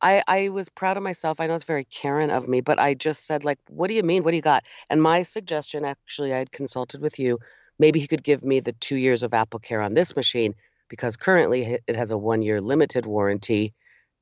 I 0.00 0.22
I 0.26 0.48
was 0.48 0.68
proud 0.68 0.96
of 0.96 1.02
myself. 1.02 1.40
I 1.40 1.46
know 1.46 1.54
it's 1.54 1.64
very 1.64 1.84
Karen 1.84 2.30
of 2.30 2.48
me, 2.48 2.60
but 2.60 2.78
I 2.78 2.94
just 2.94 3.26
said 3.26 3.44
like, 3.44 3.58
"What 3.68 3.88
do 3.88 3.94
you 3.94 4.02
mean? 4.02 4.24
What 4.24 4.30
do 4.30 4.36
you 4.36 4.42
got?" 4.42 4.64
And 4.90 5.00
my 5.02 5.22
suggestion 5.22 5.84
actually 5.84 6.32
I 6.34 6.38
had 6.38 6.50
consulted 6.52 7.00
with 7.00 7.18
you. 7.18 7.38
Maybe 7.78 8.00
he 8.00 8.06
could 8.08 8.22
give 8.24 8.44
me 8.44 8.60
the 8.60 8.72
2 8.72 8.96
years 8.96 9.22
of 9.22 9.34
Apple 9.34 9.60
Care 9.60 9.80
on 9.80 9.94
this 9.94 10.14
machine 10.16 10.54
because 10.88 11.16
currently 11.16 11.78
it- 11.86 11.96
has 11.96 12.12
a 12.12 12.16
1-year 12.16 12.60
limited 12.60 13.06
warranty. 13.06 13.74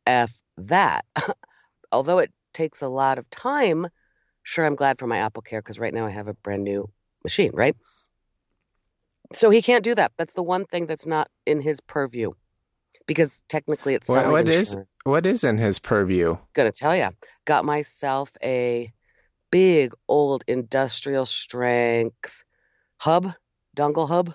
F 0.07 0.33
that. 0.69 1.05
Although 1.93 2.19
it 2.19 2.33
takes 2.53 2.83
a 2.83 2.89
lot 2.89 3.19
of 3.19 3.29
time, 3.31 3.89
sure 4.43 4.65
I'm 4.65 4.77
glad 4.77 4.99
for 4.99 5.07
my 5.07 5.19
Apple 5.19 5.43
Care 5.43 5.61
because 5.61 5.79
right 5.79 5.95
now 5.95 6.07
I 6.07 6.11
have 6.11 6.29
a 6.29 6.35
brand 6.35 6.65
new 6.65 6.89
machine, 7.25 7.51
right? 7.53 7.77
So 9.33 9.51
he 9.51 9.63
can't 9.63 9.85
do 9.85 9.95
that. 9.95 10.13
That's 10.17 10.35
the 10.35 10.43
one 10.43 10.65
thing 10.67 10.87
that's 10.87 11.07
not 11.07 11.31
in 11.47 11.61
his 11.61 11.81
purview, 11.81 12.33
because 13.07 13.43
technically 13.49 13.95
it's 13.95 14.09
What- 14.09 14.31
what 14.31 14.49
is 14.49 14.77
what 15.05 15.25
is 15.25 15.45
in 15.45 15.57
his 15.57 15.79
purview? 15.79 16.37
Gonna 16.53 16.73
tell 16.73 16.95
you, 16.95 17.09
got 17.45 17.65
myself 17.65 18.37
a 18.43 18.93
big 19.51 19.95
old 20.09 20.45
industrial 20.47 21.27
strength 21.27 22.45
hub, 22.99 23.33
dongle 23.77 24.07
hub, 24.09 24.35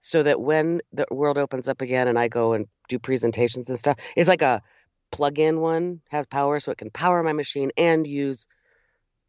so 0.00 0.22
that 0.22 0.40
when 0.40 0.80
the 0.92 1.06
world 1.10 1.38
opens 1.38 1.68
up 1.68 1.80
again 1.80 2.08
and 2.08 2.18
I 2.18 2.28
go 2.28 2.52
and 2.52 2.68
do 2.88 2.98
presentations 2.98 3.68
and 3.68 3.78
stuff, 3.78 3.98
it's 4.14 4.28
like 4.28 4.42
a 4.42 4.62
plug-in 5.10 5.60
one, 5.60 6.00
has 6.08 6.26
power, 6.26 6.60
so 6.60 6.72
it 6.72 6.78
can 6.78 6.90
power 6.90 7.22
my 7.22 7.32
machine 7.32 7.70
and 7.76 8.06
use 8.06 8.46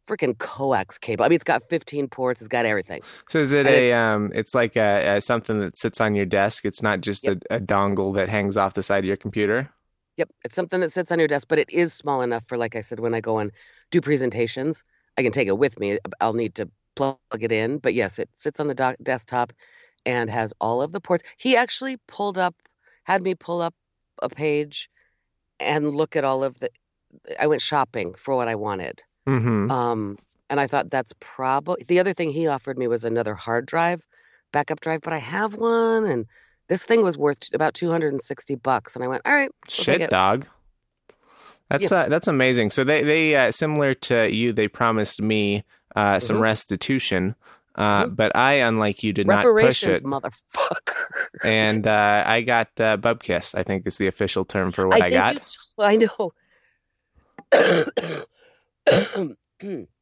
freaking 0.06 0.36
coax 0.38 0.98
cable. 0.98 1.24
I 1.24 1.28
mean, 1.28 1.36
it's 1.36 1.44
got 1.44 1.68
15 1.68 2.08
ports, 2.08 2.40
it's 2.40 2.48
got 2.48 2.64
everything. 2.64 3.02
So 3.28 3.40
is 3.40 3.52
it 3.52 3.66
And 3.66 3.68
a 3.68 3.72
it's- 3.86 3.98
um? 3.98 4.32
It's 4.34 4.54
like 4.54 4.76
a, 4.76 5.16
a 5.16 5.20
something 5.20 5.60
that 5.60 5.76
sits 5.78 6.00
on 6.00 6.14
your 6.14 6.24
desk. 6.26 6.64
It's 6.64 6.82
not 6.82 7.00
just 7.02 7.26
a, 7.26 7.32
a 7.50 7.60
dongle 7.60 8.14
that 8.16 8.28
hangs 8.28 8.56
off 8.56 8.74
the 8.74 8.82
side 8.82 9.00
of 9.00 9.04
your 9.04 9.16
computer. 9.16 9.70
Yep, 10.16 10.30
it's 10.44 10.56
something 10.56 10.80
that 10.80 10.92
sits 10.92 11.12
on 11.12 11.18
your 11.18 11.28
desk, 11.28 11.46
but 11.48 11.58
it 11.58 11.70
is 11.70 11.92
small 11.92 12.22
enough 12.22 12.42
for, 12.48 12.56
like 12.56 12.74
I 12.74 12.80
said, 12.80 12.98
when 13.00 13.14
I 13.14 13.20
go 13.20 13.38
and 13.38 13.52
do 13.90 14.00
presentations, 14.00 14.82
I 15.16 15.22
can 15.22 15.30
take 15.30 15.46
it 15.46 15.56
with 15.58 15.78
me. 15.78 15.98
I'll 16.20 16.32
need 16.32 16.56
to 16.56 16.68
plug 16.96 17.18
it 17.38 17.52
in, 17.52 17.78
but 17.78 17.94
yes, 17.94 18.18
it 18.18 18.28
sits 18.34 18.58
on 18.58 18.66
the 18.66 18.74
doc- 18.74 18.96
desktop, 19.02 19.52
and 20.06 20.28
has 20.30 20.52
all 20.60 20.80
of 20.82 20.90
the 20.90 21.00
ports. 21.00 21.22
He 21.36 21.56
actually 21.56 21.98
pulled 22.08 22.38
up, 22.38 22.56
had 23.04 23.22
me 23.22 23.34
pull 23.36 23.60
up 23.60 23.74
a 24.22 24.28
page 24.28 24.88
and 25.60 25.94
look 25.94 26.16
at 26.16 26.24
all 26.24 26.44
of 26.44 26.58
the. 26.58 26.70
I 27.38 27.46
went 27.46 27.62
shopping 27.62 28.14
for 28.14 28.34
what 28.36 28.48
I 28.48 28.54
wanted. 28.54 29.02
hmm 29.26 29.70
Um, 29.70 30.18
and 30.50 30.58
I 30.60 30.66
thought 30.66 30.90
that's 30.90 31.12
probably 31.20 31.84
the 31.86 32.00
other 32.00 32.14
thing 32.14 32.30
he 32.30 32.46
offered 32.46 32.78
me 32.78 32.86
was 32.88 33.04
another 33.04 33.34
hard 33.34 33.66
drive, 33.66 34.06
backup 34.52 34.80
drive, 34.80 35.02
but 35.02 35.12
I 35.12 35.18
have 35.18 35.54
one 35.54 36.04
and 36.04 36.26
this 36.68 36.84
thing 36.84 37.02
was 37.02 37.16
worth 37.16 37.52
about 37.54 37.74
260 37.74 38.54
bucks. 38.56 38.94
And 38.94 39.02
I 39.04 39.08
went, 39.08 39.22
all 39.24 39.32
right, 39.32 39.50
I'll 39.50 39.84
Shit, 39.84 40.10
dog. 40.10 40.46
That's 41.70 41.92
uh, 41.92 42.08
that's 42.08 42.28
amazing. 42.28 42.70
So 42.70 42.84
they 42.84 43.02
they 43.02 43.36
uh, 43.36 43.52
similar 43.52 43.94
to 43.94 44.34
you, 44.34 44.52
they 44.52 44.68
promised 44.68 45.20
me 45.20 45.64
uh, 45.94 46.18
some 46.18 46.36
Mhm. 46.36 46.40
restitution, 46.40 47.34
uh, 47.78 48.04
Mhm. 48.06 48.16
but 48.16 48.36
I, 48.36 48.54
unlike 48.54 49.02
you, 49.02 49.12
did 49.14 49.26
not 49.26 49.44
push 49.44 49.84
it, 49.84 50.02
motherfucker. 50.04 51.06
and 51.44 51.86
uh, 51.86 52.24
I 52.26 52.42
got 52.42 52.68
uh, 52.80 52.96
bub 52.98 53.22
kiss. 53.22 53.54
I 53.54 53.62
think 53.62 53.86
is 53.86 53.96
the 53.96 54.08
official 54.08 54.44
term 54.44 54.72
for 54.72 54.88
what 54.88 55.00
I, 55.00 55.08
think 55.10 55.14
got. 55.14 55.56
you 55.78 55.84
I 55.84 55.96
know. 55.96 56.32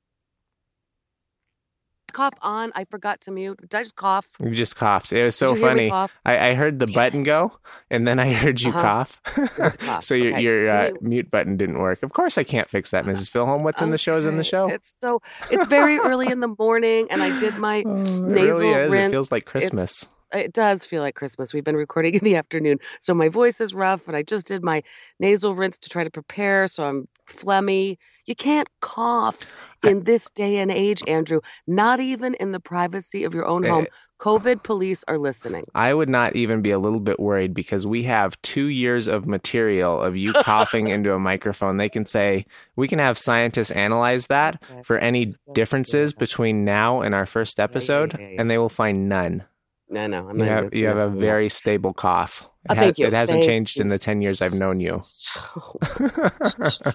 cough 2.17 2.33
on. 2.43 2.73
I 2.75 2.85
forgot 2.85 3.21
to 3.23 3.31
mute. 3.31 3.61
Did 3.61 3.75
I 3.75 3.83
just 3.83 3.97
cough? 3.97 4.27
You 4.41 4.51
just 4.55 4.75
coughed. 4.77 5.13
It 5.13 5.23
was 5.25 5.37
so 5.37 5.53
Did 5.55 5.61
you 5.61 5.67
hear 5.67 5.75
me 5.77 5.91
funny. 5.91 6.11
I, 6.25 6.49
I 6.49 6.55
heard 6.55 6.79
the 6.79 6.87
Damn 6.87 6.95
button 6.95 7.21
it. 7.21 7.25
go, 7.25 7.53
and 7.91 8.07
then 8.09 8.19
I 8.19 8.33
heard 8.33 8.61
you 8.61 8.71
Uh-huh. 8.71 8.83
cough. 8.83 9.21
heard 9.57 9.79
cough. 9.89 10.05
so 10.05 10.15
your 10.15 10.33
Okay. 10.33 10.43
your 10.43 10.69
uh, 10.69 10.87
Can 10.87 10.95
you- 11.03 11.09
mute 11.09 11.31
button 11.31 11.57
didn't 11.57 11.79
work. 11.79 12.03
Of 12.03 12.13
course, 12.13 12.39
I 12.39 12.45
can't 12.45 12.69
fix 12.71 12.91
that, 12.93 13.05
Mrs. 13.05 13.31
Philholm. 13.31 13.63
What's 13.63 13.83
in 13.83 13.91
the 13.91 13.99
show 13.99 14.17
is 14.17 14.27
in 14.27 14.37
the 14.39 14.45
show. 14.45 14.69
It's 14.69 14.91
so 14.99 15.21
it's 15.51 15.67
very 15.67 15.99
early 15.99 16.29
in 16.29 16.41
the 16.41 16.55
morning, 16.59 17.07
and 17.11 17.23
I 17.23 17.39
did 17.39 17.59
my. 17.59 17.77
Oh, 17.87 17.93
it 18.03 18.21
nasal 18.33 18.61
really 18.61 18.69
is. 18.71 18.95
It 18.95 19.11
feels 19.11 19.31
like 19.31 19.43
It's- 19.43 19.51
Christmas. 19.53 20.07
It 20.33 20.53
does 20.53 20.85
feel 20.85 21.03
like 21.03 21.15
Christmas. 21.15 21.55
We've 21.55 21.65
been 21.65 21.77
recording 21.77 22.15
in 22.15 22.25
the 22.25 22.37
afternoon, 22.37 22.79
so 23.01 23.15
my 23.15 23.29
voice 23.29 23.61
is 23.61 23.75
rough, 23.75 24.09
and 24.09 24.17
I 24.17 24.23
just 24.23 24.47
did 24.47 24.63
my 24.63 24.83
nasal 25.21 25.55
rinse 25.55 25.79
to 25.79 25.89
try 25.89 26.05
to 26.05 26.11
prepare, 26.11 26.67
so 26.67 26.85
I'm 26.85 27.09
phlegmy. 27.27 27.99
You 28.27 28.35
can't 28.35 28.69
cough 28.81 29.53
in 29.85 30.03
this 30.03 30.29
day 30.31 30.59
and 30.59 30.71
age, 30.71 31.01
Andrew. 31.07 31.41
Not 31.69 32.01
even 32.01 32.35
in 32.35 32.51
the 32.51 32.59
privacy 32.59 33.23
of 33.23 33.35
your 33.35 33.47
own 33.47 33.65
Eh, 33.65 33.69
home. 33.69 33.87
COVID 34.19 34.63
police 34.63 35.05
are 35.07 35.19
listening. 35.19 35.65
I 35.75 35.93
would 35.93 36.09
not 36.09 36.35
even 36.35 36.63
be 36.63 36.71
a 36.71 36.79
little 36.79 37.01
bit 37.01 37.21
worried 37.21 37.53
because 37.55 37.87
we 37.87 38.05
have 38.05 38.41
two 38.43 38.67
years 38.67 39.09
of 39.09 39.27
material 39.27 40.01
of 40.01 40.17
you 40.17 40.33
coughing 40.33 40.89
into 40.89 41.13
a 41.13 41.19
microphone. 41.19 41.77
They 41.77 41.91
can 41.91 42.07
say, 42.07 42.47
we 42.77 42.89
can 42.89 42.99
have 42.99 43.19
scientists 43.19 43.71
analyze 43.71 44.27
that 44.29 44.61
for 44.85 44.99
any 44.99 45.35
differences 45.53 46.13
between 46.15 46.65
now 46.65 47.03
and 47.03 47.15
our 47.15 47.27
first 47.27 47.61
episode, 47.61 48.17
yeah, 48.19 48.29
yeah. 48.29 48.41
and 48.41 48.51
they 48.51 48.59
will 48.59 48.71
find 48.71 49.09
none. 49.09 49.45
No, 49.89 50.07
no, 50.07 50.29
I'm 50.29 50.37
You 50.39 50.45
not. 50.45 50.65
have, 50.65 50.75
you 50.75 50.87
have 50.89 50.97
a 50.97 51.09
very 51.09 51.49
stable 51.49 51.95
cough. 51.95 52.43
Oh, 52.69 52.73
it, 52.73 52.73
Oh, 52.73 52.75
ha- 52.75 52.81
thank 52.83 52.99
you. 52.99 53.07
it 53.07 53.13
hasn't 53.13 53.43
Thank 53.43 53.51
changed 53.51 53.81
in 53.81 53.89
the 53.89 53.99
10 53.99 54.21
years 54.23 54.43
I've 54.43 54.55
known 54.55 54.81
you. 54.81 54.99
so 55.03 55.79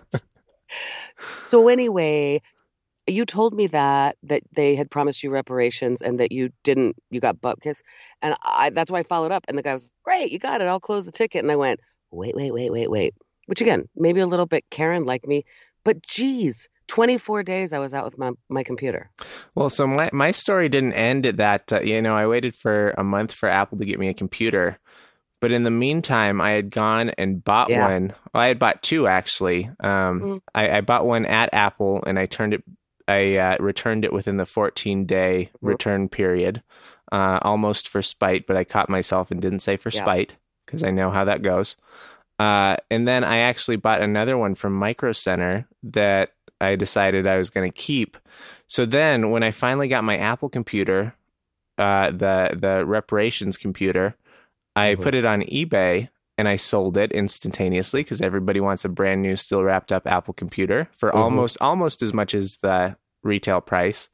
So 1.18 1.68
anyway, 1.68 2.42
you 3.08 3.26
told 3.26 3.54
me 3.54 3.68
that 3.68 4.18
that 4.24 4.44
they 4.56 4.76
had 4.76 4.90
promised 4.90 5.24
you 5.24 5.30
reparations 5.30 6.02
and 6.02 6.20
that 6.20 6.32
you 6.32 6.50
didn't. 6.64 6.96
You 7.10 7.20
got 7.20 7.42
butt 7.42 7.62
kiss, 7.62 7.84
and 8.22 8.36
I 8.44 8.70
that's 8.70 8.90
why 8.92 9.00
I 9.00 9.04
followed 9.04 9.32
up. 9.32 9.44
And 9.48 9.58
the 9.58 9.64
guy 9.64 9.74
was 9.74 9.92
great. 10.04 10.32
You 10.32 10.40
got 10.40 10.62
it. 10.62 10.68
I'll 10.68 10.80
close 10.80 11.06
the 11.06 11.12
ticket. 11.12 11.44
And 11.44 11.52
I 11.52 11.56
went, 11.56 11.80
wait, 12.12 12.36
wait, 12.36 12.54
wait, 12.54 12.72
wait, 12.72 12.90
wait. 12.90 13.14
Which 13.48 13.62
again, 13.62 13.88
maybe 13.96 14.22
a 14.22 14.28
little 14.28 14.46
bit 14.46 14.64
Karen 14.70 15.04
like 15.04 15.28
me, 15.28 15.44
but 15.84 16.02
geez, 16.06 16.70
24 16.92 17.44
days 17.44 17.72
I 17.74 17.80
was 17.80 17.94
out 17.94 18.04
with 18.04 18.18
my 18.18 18.32
my 18.50 18.64
computer. 18.64 19.10
Well, 19.56 19.70
so 19.70 19.88
my, 19.88 20.10
my 20.12 20.32
story 20.32 20.68
didn't 20.68 20.94
end 20.94 21.26
at 21.26 21.38
that. 21.38 21.72
Uh, 21.72 21.80
you 21.82 22.02
know, 22.02 22.16
I 22.16 22.28
waited 22.28 22.54
for 22.56 22.90
a 22.98 23.04
month 23.04 23.32
for 23.34 23.48
Apple 23.48 23.78
to 23.78 23.86
get 23.86 23.98
me 24.00 24.10
a 24.10 24.14
computer. 24.14 24.78
But 25.40 25.52
in 25.52 25.64
the 25.64 25.72
meantime, 25.72 26.40
I 26.42 26.52
had 26.52 26.70
gone 26.70 27.10
and 27.18 27.44
bought 27.44 27.70
Yeah. 27.70 27.88
one. 27.88 28.14
Well, 28.34 28.44
I 28.44 28.48
had 28.48 28.60
bought 28.60 28.84
two 28.84 29.08
actually. 29.08 29.70
Um, 29.80 30.22
Mhm. 30.22 30.42
I, 30.54 30.78
I 30.78 30.82
bought 30.82 31.06
one 31.06 31.26
at 31.26 31.50
Apple 31.54 32.04
and 32.06 32.20
I 32.20 32.26
turned 32.26 32.54
it, 32.54 32.64
I 33.08 33.38
uh, 33.38 33.58
returned 33.60 34.04
it 34.06 34.14
within 34.14 34.36
the 34.38 34.46
14 34.46 35.06
day 35.06 35.50
Mhm. 35.64 35.68
return 35.70 36.10
period, 36.10 36.62
uh, 37.12 37.40
almost 37.42 37.88
for 37.88 38.02
spite, 38.02 38.46
but 38.46 38.58
I 38.58 38.64
caught 38.66 38.90
myself 38.90 39.32
and 39.32 39.42
didn't 39.42 39.60
say 39.62 39.78
for 39.78 39.90
Yeah. 39.90 40.02
spite 40.02 40.36
because 40.66 40.84
I 40.84 40.92
know 40.92 41.10
how 41.10 41.24
that 41.26 41.42
goes. 41.42 41.76
Uh, 42.38 42.76
and 42.90 43.08
then 43.08 43.24
I 43.24 43.38
actually 43.38 43.78
bought 43.78 44.02
another 44.02 44.38
one 44.38 44.56
from 44.56 44.74
Micro 44.74 45.12
Center 45.12 45.68
that 45.84 46.34
I 46.62 46.76
decided 46.76 47.28
I 47.28 47.38
was 47.38 47.50
going 47.50 47.70
to 47.70 47.76
keep. 47.78 48.18
So 48.68 48.86
then, 48.86 49.32
when 49.32 49.44
I 49.44 49.52
finally 49.52 49.88
got 49.88 50.04
my 50.04 50.18
Apple 50.18 50.50
computer, 50.50 51.16
uh, 51.78 52.12
the 52.12 52.58
the 52.60 52.86
reparations 52.86 53.58
computer, 53.58 54.16
I 54.76 54.96
Mhm. 54.96 55.02
put 55.02 55.16
it 55.16 55.26
on 55.26 55.42
eBay 55.42 56.10
and 56.38 56.48
I 56.48 56.56
sold 56.56 56.98
it 56.98 57.12
instantaneously 57.12 58.02
because 58.04 58.22
everybody 58.22 58.60
wants 58.60 58.86
a 58.86 58.90
brand 58.90 59.22
new, 59.22 59.36
still 59.36 59.64
wrapped 59.64 59.92
up 59.92 60.08
Apple 60.08 60.34
computer 60.34 60.88
for 60.98 61.12
Mhm. 61.12 61.16
almost 61.16 61.58
almost 61.60 62.02
as 62.02 62.14
much 62.14 62.34
as 62.34 62.58
the 62.62 62.96
retail 63.24 63.62
price. 63.62 64.10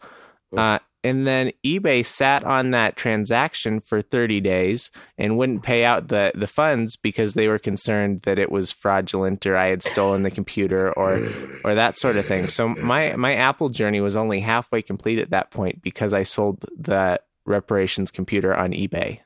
Uh, 0.56 0.80
and 1.04 1.27
then 1.27 1.51
eBay 1.66 2.06
sat 2.06 2.44
on 2.44 2.72
that 2.72 2.96
transaction 2.96 3.80
for 3.80 4.01
30 4.01 4.42
days 4.42 4.92
and 5.18 5.38
wouldn't 5.38 5.63
pay 5.63 5.86
out 5.86 6.08
the, 6.08 6.32
the 6.36 6.48
funds 6.48 6.96
because 6.96 7.34
they 7.34 7.48
were 7.48 7.60
concerned 7.60 8.22
that 8.24 8.39
it 8.39 8.51
was 8.51 8.72
fraudulent 8.72 9.46
or 9.46 9.56
I 9.56 9.68
had 9.68 9.84
stolen 9.84 10.24
the 10.24 10.32
computer 10.32 10.92
or 10.94 11.30
or 11.63 11.75
that 11.75 11.98
sort 11.98 12.18
of 12.18 12.25
thing. 12.25 12.50
So 12.50 12.68
my 12.68 13.16
my 13.16 13.36
Apple 13.36 13.70
journey 13.70 14.01
was 14.01 14.16
only 14.16 14.39
halfway 14.39 14.82
complete 14.82 15.20
at 15.20 15.30
that 15.30 15.51
point 15.51 15.82
because 15.82 16.13
I 16.13 16.24
sold 16.24 16.66
the 16.77 17.20
reparations 17.46 18.12
computer 18.12 18.56
on 18.56 18.72
eBay. 18.72 19.20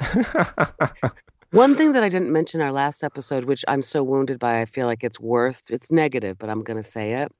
One 1.50 1.76
thing 1.76 1.92
that 1.92 2.02
I 2.02 2.08
didn't 2.08 2.32
mention 2.32 2.62
our 2.62 2.72
last 2.72 3.04
episode, 3.04 3.44
which 3.44 3.62
I'm 3.68 3.82
so 3.82 4.02
wounded 4.02 4.38
by, 4.38 4.62
I 4.62 4.64
feel 4.64 4.86
like 4.86 5.04
it's 5.04 5.20
worth, 5.20 5.62
it's 5.68 5.92
negative, 5.92 6.38
but 6.38 6.48
I'm 6.48 6.62
going 6.62 6.82
to 6.82 6.88
say 6.88 7.12
it. 7.12 7.32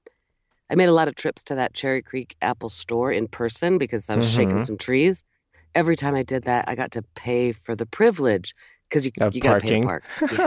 I 0.72 0.74
made 0.76 0.88
a 0.88 0.92
lot 0.92 1.08
of 1.08 1.14
trips 1.14 1.42
to 1.44 1.56
that 1.56 1.74
Cherry 1.74 2.02
Creek 2.02 2.34
Apple 2.42 2.70
store 2.70 3.12
in 3.12 3.28
person 3.28 3.78
because 3.78 4.08
I 4.10 4.16
was 4.16 4.24
shaking 4.24 4.60
Mhm. 4.60 4.62
some 4.62 4.78
trees. 4.78 5.22
Every 5.74 5.96
time 5.96 6.14
I 6.14 6.22
did 6.22 6.44
that, 6.44 6.66
I 6.68 6.74
got 6.76 6.92
to 6.92 7.02
pay 7.14 7.52
for 7.52 7.76
the 7.76 7.86
privilege 7.86 8.54
because 8.88 9.04
you, 9.06 9.12
Of 9.20 9.34
you 9.34 9.42
got 9.42 9.50
to 9.50 9.56
pay 9.56 9.70
to 9.70 9.76
park. 9.76 10.04
Yeah. 10.30 10.40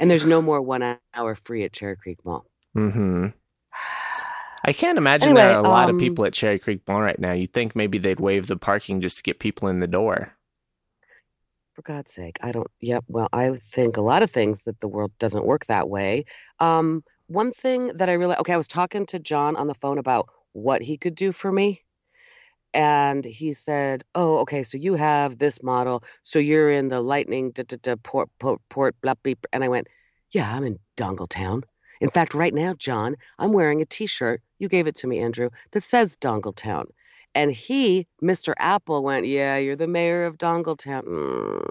and 0.00 0.10
there's 0.10 0.26
no 0.26 0.42
more 0.42 0.62
one 0.62 0.98
hour 1.14 1.34
free 1.34 1.64
at 1.64 1.72
Cherry 1.72 1.96
Creek 1.96 2.18
Mall. 2.24 2.46
hmm 2.74 3.26
I 4.64 4.72
can't 4.74 4.98
imagine 4.98 5.34
there 5.34 5.50
are 5.50 5.58
a 5.58 5.62
Anyway, 5.62 5.68
lot 5.68 5.88
of 5.88 5.96
um, 5.96 5.98
people 5.98 6.24
at 6.26 6.34
Cherry 6.34 6.58
Creek 6.58 6.82
Mall 6.86 7.00
right 7.00 7.18
now. 7.18 7.32
You'd 7.32 7.52
think 7.52 7.74
maybe 7.74 7.98
they'd 7.98 8.20
waive 8.20 8.46
the 8.46 8.56
parking 8.56 9.00
just 9.00 9.16
to 9.18 9.22
get 9.22 9.38
people 9.38 9.68
in 9.68 9.80
the 9.80 9.86
door. 9.86 10.32
For 11.74 11.82
God's 11.82 12.12
sake, 12.12 12.38
I 12.42 12.52
don't. 12.52 12.70
Yep. 12.80 13.04
Well, 13.08 13.28
I 13.32 13.56
think 13.56 13.96
a 13.96 14.02
lot 14.02 14.22
of 14.22 14.30
things 14.30 14.62
that 14.64 14.80
the 14.80 14.88
world 14.88 15.12
doesn't 15.18 15.44
work 15.46 15.66
that 15.66 15.88
way. 15.88 16.24
Um, 16.58 17.04
one 17.30 17.52
thing 17.52 17.92
that 17.94 18.10
I 18.10 18.14
really 18.14 18.34
okay, 18.36 18.52
I 18.52 18.56
was 18.56 18.66
talking 18.66 19.06
to 19.06 19.20
John 19.20 19.54
on 19.54 19.68
the 19.68 19.74
phone 19.74 19.98
about 19.98 20.28
what 20.52 20.82
he 20.82 20.98
could 20.98 21.14
do 21.14 21.30
for 21.30 21.52
me, 21.52 21.82
and 22.74 23.24
he 23.24 23.52
said, 23.52 24.02
"Oh, 24.16 24.38
okay, 24.38 24.64
so 24.64 24.76
you 24.76 24.94
have 24.94 25.38
this 25.38 25.62
model, 25.62 26.02
so 26.24 26.40
you're 26.40 26.72
in 26.72 26.88
the 26.88 27.00
Lightning 27.00 27.52
da, 27.52 27.62
da, 27.62 27.76
da, 27.80 27.94
port 28.02 28.28
port 28.40 28.60
port 28.68 28.96
blah 29.00 29.14
beep," 29.22 29.46
and 29.52 29.62
I 29.62 29.68
went, 29.68 29.86
"Yeah, 30.32 30.52
I'm 30.52 30.64
in 30.64 30.80
Dongletown." 30.96 31.62
In 32.00 32.10
fact, 32.10 32.34
right 32.34 32.52
now, 32.52 32.74
John, 32.74 33.14
I'm 33.38 33.52
wearing 33.52 33.80
a 33.80 33.86
T-shirt. 33.86 34.42
You 34.58 34.68
gave 34.68 34.88
it 34.88 34.96
to 34.96 35.06
me, 35.06 35.20
Andrew, 35.20 35.50
that 35.70 35.82
says 35.82 36.16
Dongletown. 36.16 36.86
And 37.34 37.52
he, 37.52 38.06
Mr. 38.22 38.54
Apple, 38.58 39.02
went, 39.02 39.26
Yeah, 39.26 39.56
you're 39.56 39.76
the 39.76 39.86
mayor 39.86 40.24
of 40.24 40.38
Dongletown. 40.38 41.04
Mm. 41.04 41.66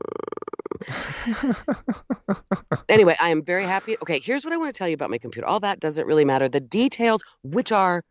Anyway, 2.89 3.16
I 3.20 3.30
am 3.30 3.44
very 3.44 3.66
happy. 3.66 3.98
Okay, 4.01 4.20
here's 4.20 4.44
what 4.44 4.51
I 4.51 4.58
want 4.58 4.74
to 4.74 4.78
tell 4.78 4.88
you 4.88 4.96
about 4.96 5.12
my 5.12 5.20
computer. 5.20 5.48
All 5.48 5.60
that 5.60 5.80
doesn't 5.80 6.08
really 6.08 6.25
matter. 6.25 6.50
The 6.50 6.60
details, 6.60 7.22
which 7.44 7.72
are, 7.72 8.04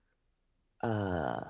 uh, 0.82 1.40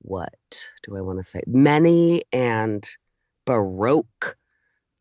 what 0.00 0.66
do 0.84 0.96
I 0.96 1.02
want 1.02 1.18
to 1.18 1.24
say? 1.24 1.42
Many 1.46 2.22
and 2.32 2.88
baroque 3.44 4.36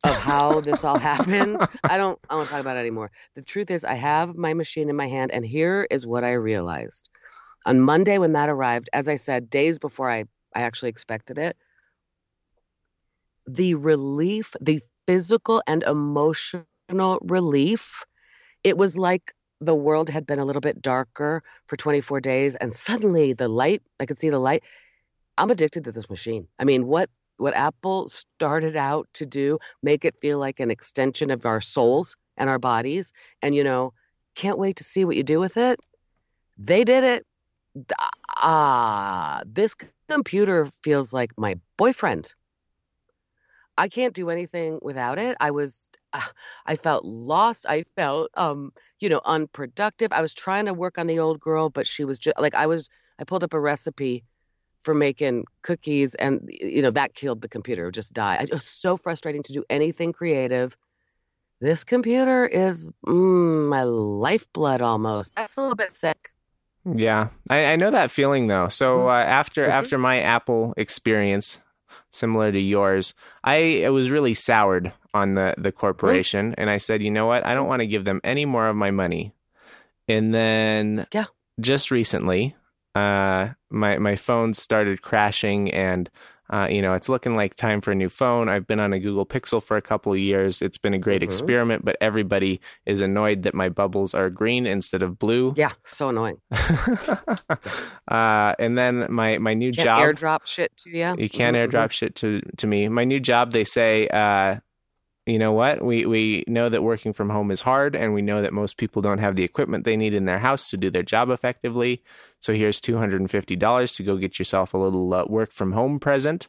of 0.04 0.16
how 0.18 0.60
this 0.60 0.84
all 0.84 1.00
happened. 1.00 1.58
I 1.86 1.96
don't, 1.96 2.20
I 2.30 2.34
don't 2.34 2.40
want 2.40 2.48
to 2.48 2.52
talk 2.52 2.62
about 2.62 2.76
it 2.76 2.82
anymore. 2.82 3.12
The 3.36 3.42
truth 3.42 3.72
is, 3.72 3.86
I 3.86 3.94
have 3.94 4.36
my 4.36 4.54
machine 4.54 4.90
in 4.90 4.96
my 4.98 5.08
hand, 5.08 5.32
and 5.32 5.46
here 5.46 5.88
is 5.90 6.06
what 6.06 6.26
I 6.26 6.34
realized. 6.34 7.10
On 7.66 7.80
Monday, 7.80 8.18
when 8.18 8.34
that 8.34 8.50
arrived, 8.50 8.90
as 8.94 9.10
I 9.10 9.16
said, 9.16 9.50
days 9.50 9.80
before 9.80 10.10
I, 10.10 10.26
I 10.56 10.62
actually 10.62 10.90
expected 10.90 11.38
it, 11.38 11.58
the 13.48 13.76
relief, 13.76 14.56
the 14.62 14.82
physical 15.08 15.62
and 15.68 15.84
emotional 15.84 16.66
relief, 17.22 18.04
it 18.64 18.78
was 18.78 18.98
like 18.98 19.34
the 19.62 19.76
world 19.76 20.10
had 20.10 20.26
been 20.26 20.40
a 20.40 20.46
little 20.46 20.62
bit 20.62 20.82
darker 20.82 21.44
for 21.68 21.78
24 21.78 22.22
days, 22.22 22.56
and 22.56 22.74
suddenly 22.76 23.34
the 23.34 23.48
light, 23.48 23.82
I 24.00 24.06
could 24.06 24.20
see 24.20 24.30
the 24.30 24.40
light. 24.40 24.64
I'm 25.38 25.52
addicted 25.52 25.84
to 25.86 25.92
this 25.92 26.10
machine. 26.10 26.48
I 26.60 26.66
mean, 26.66 26.88
what 26.88 27.10
what 27.38 27.54
Apple 27.54 28.08
started 28.08 28.78
out 28.78 29.10
to 29.16 29.26
do, 29.26 29.60
make 29.84 30.06
it 30.06 30.18
feel 30.22 30.40
like 30.40 30.62
an 30.62 30.72
extension 30.72 31.32
of 31.32 31.46
our 31.46 31.60
souls 31.60 32.16
and 32.38 32.50
our 32.50 32.60
bodies, 32.60 33.12
and 33.42 33.54
you 33.54 33.64
know, 33.64 33.94
can't 34.36 34.58
wait 34.58 34.78
to 34.78 34.86
see 34.86 35.04
what 35.04 35.18
you 35.18 35.24
do 35.24 35.40
with 35.40 35.58
it. 35.58 35.80
They 36.58 36.86
did 36.86 37.04
it. 37.04 37.26
Ah, 38.38 39.42
this 39.46 39.76
computer 40.10 40.70
feels 40.84 41.14
like 41.14 41.32
my 41.38 41.56
boyfriend. 41.78 42.34
I 43.78 43.90
can't 43.90 44.14
do 44.14 44.30
anything 44.30 44.80
without 44.82 45.20
it. 45.20 45.36
I 45.40 45.52
was 45.52 45.90
uh, 46.14 46.22
I 46.66 46.76
felt 46.76 47.04
lost. 47.06 47.66
I 47.68 47.84
felt 47.96 48.32
um, 48.36 48.72
you 49.00 49.10
know, 49.10 49.22
unproductive. 49.26 50.12
I 50.14 50.22
was 50.22 50.34
trying 50.34 50.66
to 50.66 50.74
work 50.74 50.98
on 50.98 51.08
the 51.08 51.20
old 51.20 51.40
girl, 51.40 51.70
but 51.70 51.88
she 51.88 52.06
was 52.06 52.18
just 52.18 52.40
like 52.40 52.56
I 52.56 52.68
was 52.68 52.90
I 53.20 53.24
pulled 53.24 53.44
up 53.44 53.54
a 53.54 53.60
recipe 53.60 54.24
for 54.84 54.94
making 54.94 55.46
cookies 55.64 56.16
and 56.16 56.48
you 56.48 56.82
know, 56.82 56.92
that 56.92 57.16
killed 57.16 57.42
the 57.42 57.50
computer. 57.50 57.92
Just 57.92 58.14
die. 58.14 58.38
It 58.42 58.52
was 58.52 58.66
so 58.66 58.96
frustrating 58.96 59.44
to 59.44 59.54
do 59.54 59.64
anything 59.70 60.14
creative. 60.14 60.78
This 61.60 61.84
computer 61.84 62.46
is 62.46 62.88
mm, 63.08 63.68
my 63.70 63.84
lifeblood 63.84 64.82
almost. 64.82 65.36
That's 65.36 65.58
a 65.58 65.62
little 65.62 65.76
bit 65.76 65.96
sick. 65.96 66.35
Yeah, 66.94 67.30
I, 67.50 67.66
I 67.66 67.76
know 67.76 67.92
that 67.92 68.12
feeling 68.12 68.48
though. 68.48 68.68
So 68.70 69.00
Mhm. 69.00 69.08
uh, 69.08 69.24
after 69.26 69.66
after 69.66 69.98
my 69.98 70.20
Apple 70.22 70.74
experience, 70.78 71.60
similar 72.12 72.52
to 72.52 72.60
yours, 72.60 73.14
I, 73.44 73.84
I 73.86 73.90
was 73.90 74.12
really 74.12 74.34
soured 74.34 74.94
on 75.14 75.34
the 75.34 75.56
the 75.58 75.72
corporation, 75.72 76.54
and 76.58 76.70
I 76.70 76.78
said, 76.78 77.02
you 77.02 77.10
know 77.12 77.26
what, 77.26 77.46
I 77.46 77.54
don't 77.56 77.68
want 77.68 77.80
to 77.82 77.88
give 77.88 78.06
them 78.06 78.22
any 78.24 78.46
more 78.46 78.68
of 78.68 78.76
my 78.76 78.92
money. 78.92 79.34
And 80.08 80.34
then, 80.34 81.08
Yeah. 81.12 81.26
just 81.60 81.90
recently, 81.90 82.56
uh, 82.94 83.50
my 83.72 83.98
my 83.98 84.16
phone 84.16 84.54
started 84.54 85.02
crashing, 85.02 85.72
and 85.74 86.10
uh, 86.52 86.68
you 86.70 86.82
know, 86.82 86.94
it's 86.94 87.10
looking 87.10 87.36
like 87.36 87.56
time 87.56 87.82
for 87.82 87.92
a 87.92 87.96
new 87.96 88.10
phone. 88.10 88.50
I've 88.50 88.68
been 88.68 88.80
on 88.80 88.94
a 88.94 89.00
Google 89.00 89.26
Pixel 89.26 89.62
for 89.64 89.78
a 89.78 89.82
couple 89.82 90.12
of 90.14 90.20
years. 90.20 90.62
It's 90.62 90.78
been 90.78 90.94
a 90.94 91.00
great 91.00 91.22
Mhm. 91.22 91.26
experiment, 91.26 91.84
but 91.86 91.98
everybody 92.02 92.62
is 92.86 93.02
annoyed 93.02 93.44
that 93.44 93.54
my 93.54 93.70
bubbles 93.70 94.14
are 94.14 94.30
green 94.30 94.66
instead 94.68 95.02
of 95.02 95.18
blue. 95.18 95.54
Yeah, 95.58 95.72
so 95.84 96.10
annoying. 96.10 96.38
uh, 98.08 98.54
and 98.60 98.78
then 98.78 99.08
my 99.10 99.38
my 99.38 99.54
new 99.54 99.72
Can't 99.72 99.86
job. 99.86 100.00
airdrop 100.00 100.40
shit 100.46 100.76
to 100.78 100.90
you. 100.90 101.16
you 101.18 101.30
can't 101.30 101.56
Mhm, 101.56 101.70
airdrop 101.70 101.92
shit 101.92 102.16
to 102.18 102.42
to 102.58 102.68
me. 102.68 102.88
My 102.90 103.04
new 103.06 103.20
job. 103.20 103.52
They 103.52 103.64
say, 103.64 104.08
uh, 104.10 104.58
you 105.26 105.40
know 105.40 105.52
what? 105.54 105.84
We 105.84 106.06
we 106.06 106.44
know 106.48 106.70
that 106.70 106.84
working 106.84 107.14
from 107.14 107.30
home 107.30 107.50
is 107.52 107.62
hard, 107.62 107.96
and 107.96 108.14
we 108.14 108.22
know 108.22 108.42
that 108.42 108.54
most 108.54 108.78
people 108.78 109.02
don't 109.02 109.18
have 109.20 109.36
the 109.36 109.44
equipment 109.44 109.84
they 109.84 109.98
need 109.98 110.14
in 110.14 110.26
their 110.26 110.40
house 110.40 110.70
to 110.70 110.78
do 110.78 110.90
their 110.92 111.04
job 111.04 111.30
effectively. 111.30 112.04
So 112.40 112.54
here's 112.54 112.80
two 112.80 112.98
hundred 112.98 113.22
and 113.22 113.32
fifty 113.32 113.56
dollars 113.56 113.94
to 113.96 114.04
go 114.04 114.18
get 114.18 114.38
yourself 114.38 114.74
a 114.74 114.78
little 114.78 115.14
uh, 115.14 115.26
work 115.26 115.52
from 115.52 115.72
home 115.72 116.00
present. 116.00 116.48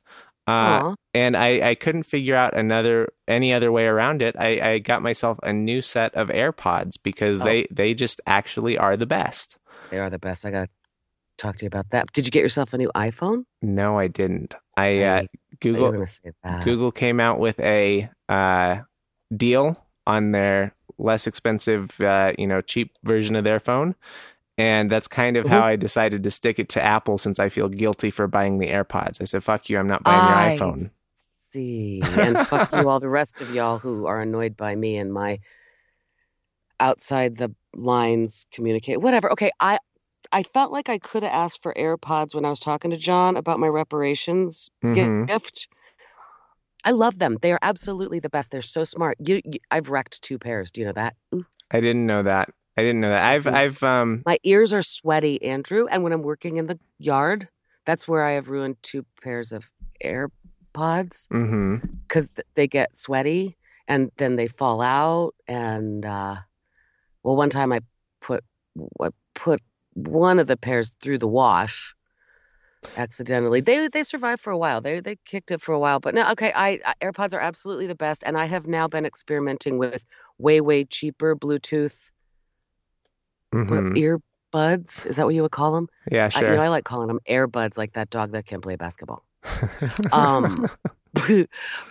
Uh, 0.49 0.95
and 1.13 1.37
I, 1.37 1.71
I 1.71 1.75
couldn't 1.75 2.05
figure 2.05 2.37
out 2.37 2.55
another 2.57 3.09
any 3.27 3.53
other 3.53 3.73
way 3.73 3.87
around 3.87 4.23
it. 4.23 4.37
I, 4.39 4.61
I 4.75 4.79
got 4.79 5.03
myself 5.03 5.41
a 5.43 5.53
new 5.53 5.83
set 5.83 6.15
of 6.15 6.29
AirPods 6.29 6.97
because 7.03 7.41
Oh. 7.41 7.45
they 7.45 7.67
they 7.71 7.95
just 7.95 8.21
actually 8.27 8.79
are 8.79 8.97
the 8.97 9.07
best. 9.07 9.57
They 9.91 9.99
are 9.99 10.09
the 10.11 10.21
best. 10.21 10.47
I 10.47 10.53
got 10.53 10.69
talk 11.37 11.57
to 11.57 11.65
you 11.65 11.67
about 11.67 11.91
that. 11.91 12.13
Did 12.13 12.27
you 12.27 12.31
get 12.31 12.43
yourself 12.43 12.73
a 12.75 12.79
new 12.79 12.91
iPhone? 12.95 13.45
No, 13.61 13.99
I 13.99 14.07
didn't. 14.07 14.55
I 14.77 15.03
uh, 15.03 15.15
I 15.15 15.19
thought 15.23 15.29
you 15.65 15.73
were 15.73 15.79
Google 15.79 15.93
going 15.93 16.07
to 16.07 16.13
say 16.13 16.31
that. 16.45 16.65
Google 16.65 16.93
came 16.93 17.19
out 17.19 17.41
with 17.41 17.59
a 17.59 18.09
uh, 18.29 18.81
deal 19.35 19.77
on 20.07 20.33
their 20.33 20.75
less 20.99 21.27
expensive, 21.27 22.01
uh, 22.01 22.33
you 22.39 22.47
know, 22.47 22.61
cheap 22.61 22.93
version 23.05 23.37
of 23.37 23.45
their 23.45 23.61
phone. 23.61 23.95
And 24.59 24.91
that's 24.91 25.09
kind 25.09 25.37
of 25.37 25.47
how 25.47 25.63
I 25.63 25.77
decided 25.77 26.23
to 26.25 26.31
stick 26.31 26.59
it 26.59 26.71
to 26.71 26.83
Apple 26.83 27.19
since 27.19 27.39
I 27.39 27.51
feel 27.51 27.69
guilty 27.69 28.11
for 28.11 28.27
buying 28.27 28.59
the 28.59 28.69
AirPods. 28.69 29.21
I 29.21 29.25
said, 29.25 29.45
fuck 29.45 29.69
you, 29.69 29.79
I'm 29.79 29.89
not 29.89 30.03
buying 30.03 30.23
I 30.23 30.55
your 30.55 30.59
iPhone. 30.59 30.91
See, 31.51 32.03
and 32.03 32.41
fuck 32.41 32.73
you, 32.73 32.89
all 32.89 32.99
the 33.01 33.09
rest 33.09 33.41
of 33.43 33.51
y'all 33.51 33.79
who 33.79 34.07
are 34.07 34.21
annoyed 34.21 34.57
by 34.57 34.75
me 34.75 34.97
and 34.97 35.13
my 35.13 35.41
outside 36.81 37.37
the 37.37 37.55
lines 37.75 38.47
communicate. 38.53 39.01
Whatever. 39.01 39.33
Okay, 39.33 39.51
I 39.61 39.79
I 40.33 40.43
felt 40.43 40.73
like 40.73 40.89
I 40.89 40.99
could 40.99 41.23
have 41.23 41.33
asked 41.33 41.63
for 41.63 41.73
AirPods 41.75 42.35
when 42.35 42.45
I 42.45 42.51
was 42.51 42.61
talking 42.61 42.91
to 42.91 42.97
John 42.97 43.37
about 43.37 43.61
my 43.61 43.69
reparations 43.69 44.71
Mhm. 44.83 45.27
gift. 45.27 45.69
I 46.87 46.93
love 46.93 47.19
them. 47.19 47.37
They 47.43 47.53
are 47.53 47.59
absolutely 47.63 48.21
the 48.21 48.31
best. 48.31 48.53
They're 48.53 48.63
so 48.63 48.85
smart. 48.85 49.19
You, 49.19 49.43
you 49.45 49.59
I've 49.73 49.91
wrecked 49.91 50.23
two 50.23 50.39
pairs. 50.39 50.71
Do 50.71 50.81
you 50.81 50.87
know 50.87 50.93
that? 50.93 51.17
Ooh. 51.35 51.45
I 51.73 51.81
didn't 51.81 52.07
know 52.07 52.23
that. 52.23 52.51
I 52.79 52.83
didn't 52.83 53.01
know 53.01 53.09
that. 53.09 53.33
I've. 53.33 53.47
I've, 53.49 53.83
um, 53.83 54.23
My 54.25 54.39
ears 54.45 54.73
are 54.73 54.83
sweaty, 54.83 55.43
Andrew, 55.43 55.89
and 55.89 56.05
when 56.05 56.13
I'm 56.13 56.23
working 56.23 56.59
in 56.59 56.67
the 56.67 56.79
yard, 56.99 57.49
that's 57.87 58.07
where 58.07 58.25
I 58.25 58.33
have 58.33 58.49
ruined 58.49 58.77
two 58.83 59.05
pairs 59.21 59.51
of 59.51 59.69
AirPods 60.05 61.27
because 62.07 62.29
they 62.55 62.69
get 62.69 62.97
sweaty 62.97 63.57
and 63.89 64.13
then 64.17 64.37
they 64.37 64.47
fall 64.47 64.81
out. 64.81 65.35
And 65.49 66.07
uh, 66.07 66.37
well, 67.25 67.35
one 67.35 67.51
time 67.51 67.73
I 67.73 67.81
put 68.21 68.45
I 69.01 69.09
put 69.35 69.61
one 69.95 70.39
of 70.39 70.47
the 70.47 70.57
pairs 70.57 70.95
through 71.01 71.19
the 71.19 71.27
wash 71.27 71.96
accidentally. 72.97 73.61
They 73.61 73.89
they 73.89 74.03
survived 74.03 74.41
for 74.41 74.51
a 74.51 74.59
while. 74.59 74.81
They 74.81 75.01
they 75.01 75.17
kicked 75.25 75.51
it 75.51 75.61
for 75.61 75.73
a 75.73 75.79
while, 75.79 76.01
but 76.01 76.15
no, 76.15 76.31
okay. 76.33 76.53
I, 76.55 76.81
I 76.85 76.95
AirPods 77.03 77.35
are 77.35 77.41
absolutely 77.41 77.87
the 77.87 77.95
best, 77.95 78.23
and 78.27 78.37
I 78.37 78.47
have 78.47 78.67
now 78.67 78.89
been 78.89 79.05
experimenting 79.07 79.79
with 79.79 80.05
way 80.39 80.61
way 80.61 80.85
cheaper 80.85 81.37
Bluetooth 81.37 81.97
what- 83.51 83.69
hmm 83.69 83.95
earbuds. 83.95 85.07
Is 85.07 85.17
that 85.17 85.27
what 85.27 85.35
you 85.35 85.43
would 85.43 85.51
call 85.51 85.75
them? 85.75 85.89
Yeah, 86.11 86.27
I, 86.27 86.29
sure. 86.41 86.51
you 86.51 86.57
know, 86.57 86.63
I 86.63 86.69
like 86.69 86.85
calling 86.85 87.09
them 87.09 87.21
airbuds, 87.29 87.77
like 87.77 87.93
that 87.95 88.11
dog 88.11 88.33
that 88.33 88.47
can't 88.47 88.63
play 88.63 88.77
basketball. 88.77 89.25
Um, 90.13 90.69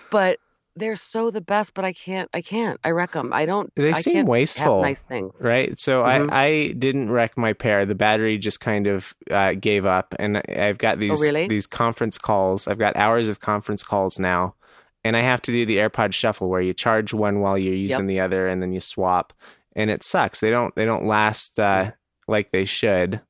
but 0.09 0.39
they're 0.75 0.95
so 0.95 1.31
the 1.31 1.41
best. 1.41 1.73
But 1.73 1.85
I 1.85 1.93
can't. 1.93 2.29
I 2.33 2.41
can't. 2.41 2.79
I 2.83 2.91
wreck 2.91 3.11
them. 3.11 3.31
I 3.33 3.45
don't. 3.45 3.71
they 3.75 3.89
I 3.91 4.01
seem 4.01 4.13
can't 4.13 4.27
wasteful. 4.27 4.81
have 4.83 4.89
nice 4.89 5.01
things. 5.01 5.33
Right. 5.39 5.79
So 5.79 6.03
Mhm. 6.03 6.31
I, 6.31 6.43
I 6.45 6.71
didn't 6.73 7.11
wreck 7.11 7.37
my 7.37 7.53
pair. 7.53 7.85
The 7.85 7.95
battery 7.95 8.37
just 8.37 8.59
kind 8.59 8.87
of 8.87 9.13
uh, 9.31 9.53
gave 9.53 9.85
up, 9.85 10.13
and 10.19 10.37
I've 10.49 10.77
got 10.77 10.99
these 10.99 11.19
Oh, 11.19 11.21
really? 11.21 11.47
these 11.47 11.67
conference 11.67 12.17
calls. 12.17 12.67
I've 12.67 12.79
got 12.79 12.95
hours 12.95 13.27
of 13.27 13.39
conference 13.39 13.83
calls 13.83 14.19
now, 14.19 14.55
and 15.03 15.15
I 15.17 15.21
have 15.21 15.41
to 15.43 15.51
do 15.51 15.65
the 15.65 15.77
AirPod 15.77 16.13
shuffle 16.13 16.49
where 16.49 16.61
you 16.61 16.73
charge 16.73 17.13
one 17.13 17.39
while 17.39 17.57
you're 17.57 17.73
using 17.73 18.07
the 18.07 18.19
other, 18.19 18.47
and 18.47 18.61
then 18.61 18.71
you 18.73 18.79
swap, 18.79 19.33
and 19.75 19.89
it 19.89 20.03
sucks. 20.03 20.39
They 20.39 20.49
don't 20.51 20.75
they 20.75 20.85
don't 20.85 21.05
last 21.07 21.59
uh, 21.59 21.91
like 22.27 22.51
they 22.51 22.65
should. 22.65 23.21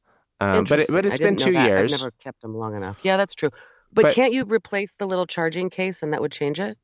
Um, 0.42 0.66
but 0.66 0.80
it, 0.80 0.88
but 0.92 1.06
it's 1.06 1.18
been 1.20 1.38
two 1.38 1.54
that. 1.54 1.66
years. 1.66 1.94
I've 1.94 2.00
never 2.02 2.12
kept 2.20 2.42
them 2.42 2.56
long 2.56 2.76
enough. 2.76 3.00
Yeah, 3.04 3.16
that's 3.18 3.34
true. 3.36 3.52
But, 3.94 4.02
But- 4.04 4.14
can't 4.14 4.34
you 4.34 4.44
replace 4.44 4.92
the 4.98 5.08
little 5.08 5.26
charging 5.26 5.70
case 5.70 6.04
and 6.04 6.12
that 6.12 6.22
would 6.22 6.34
change 6.34 6.60
it? 6.60 6.78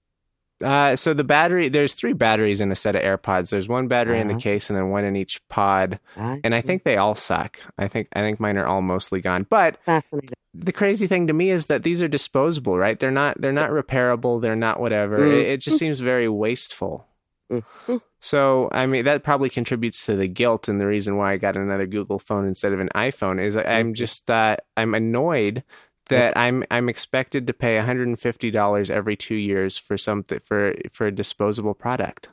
Uh, 0.61 0.95
so 0.95 1.13
the 1.13 1.23
battery, 1.23 1.69
there's 1.69 1.93
three 1.93 2.13
batteries 2.13 2.61
in 2.61 2.71
a 2.71 2.75
set 2.75 2.95
of 2.95 3.01
AirPods. 3.01 3.49
There's 3.49 3.67
one 3.67 3.87
battery 3.87 4.19
in 4.19 4.27
the 4.27 4.33
Uh-huh. 4.35 4.41
case, 4.41 4.69
and 4.69 4.77
then 4.77 4.89
one 4.89 5.03
in 5.05 5.15
each 5.15 5.41
pod. 5.49 5.99
I 6.17 6.39
And 6.43 6.53
I 6.55 6.61
think 6.61 6.83
they 6.83 6.97
all 6.97 7.15
suck. 7.15 7.59
I 7.77 7.87
think 7.87 8.07
I 8.13 8.21
think 8.21 8.39
mine 8.39 8.57
are 8.57 8.65
all 8.65 8.81
mostly 8.81 9.21
gone. 9.21 9.45
But 9.49 9.77
fascinating. 9.85 10.29
the 10.53 10.71
crazy 10.71 11.07
thing 11.07 11.27
to 11.27 11.33
me 11.33 11.49
is 11.49 11.67
that 11.67 11.83
these 11.83 12.01
are 12.01 12.07
disposable, 12.07 12.77
right? 12.77 12.99
They're 12.99 13.11
not 13.11 13.39
they're 13.41 13.51
not 13.51 13.69
repairable. 13.71 14.41
They're 14.41 14.55
not 14.55 14.79
whatever. 14.79 15.19
Mm. 15.19 15.33
It, 15.39 15.47
it 15.47 15.57
just 15.61 15.77
seems 15.79 15.99
very 15.99 16.27
wasteful. 16.27 17.05
Mhm. 17.51 18.01
So 18.21 18.69
I 18.71 18.85
mean 18.85 19.03
that 19.05 19.23
probably 19.23 19.49
contributes 19.49 20.05
to 20.05 20.15
the 20.15 20.27
guilt 20.27 20.69
and 20.69 20.79
the 20.79 20.87
reason 20.87 21.17
why 21.17 21.33
I 21.33 21.37
got 21.37 21.57
another 21.57 21.85
Google 21.87 22.19
phone 22.19 22.45
instead 22.47 22.71
of 22.71 22.79
an 22.79 22.89
iPhone 22.95 23.43
is 23.43 23.57
I'm 23.57 23.93
just 23.93 24.29
uh, 24.29 24.55
I'm 24.77 24.93
annoyed 24.93 25.63
that 26.11 26.37
I'm 26.37 26.63
I'm 26.69 26.89
expected 26.89 27.47
to 27.47 27.53
pay 27.53 27.77
$150 27.77 28.89
every 28.89 29.15
2 29.17 29.35
years 29.35 29.77
for 29.77 29.97
something 29.97 30.39
for 30.39 30.75
for 30.91 31.07
a 31.07 31.11
disposable 31.11 31.73
product. 31.73 32.29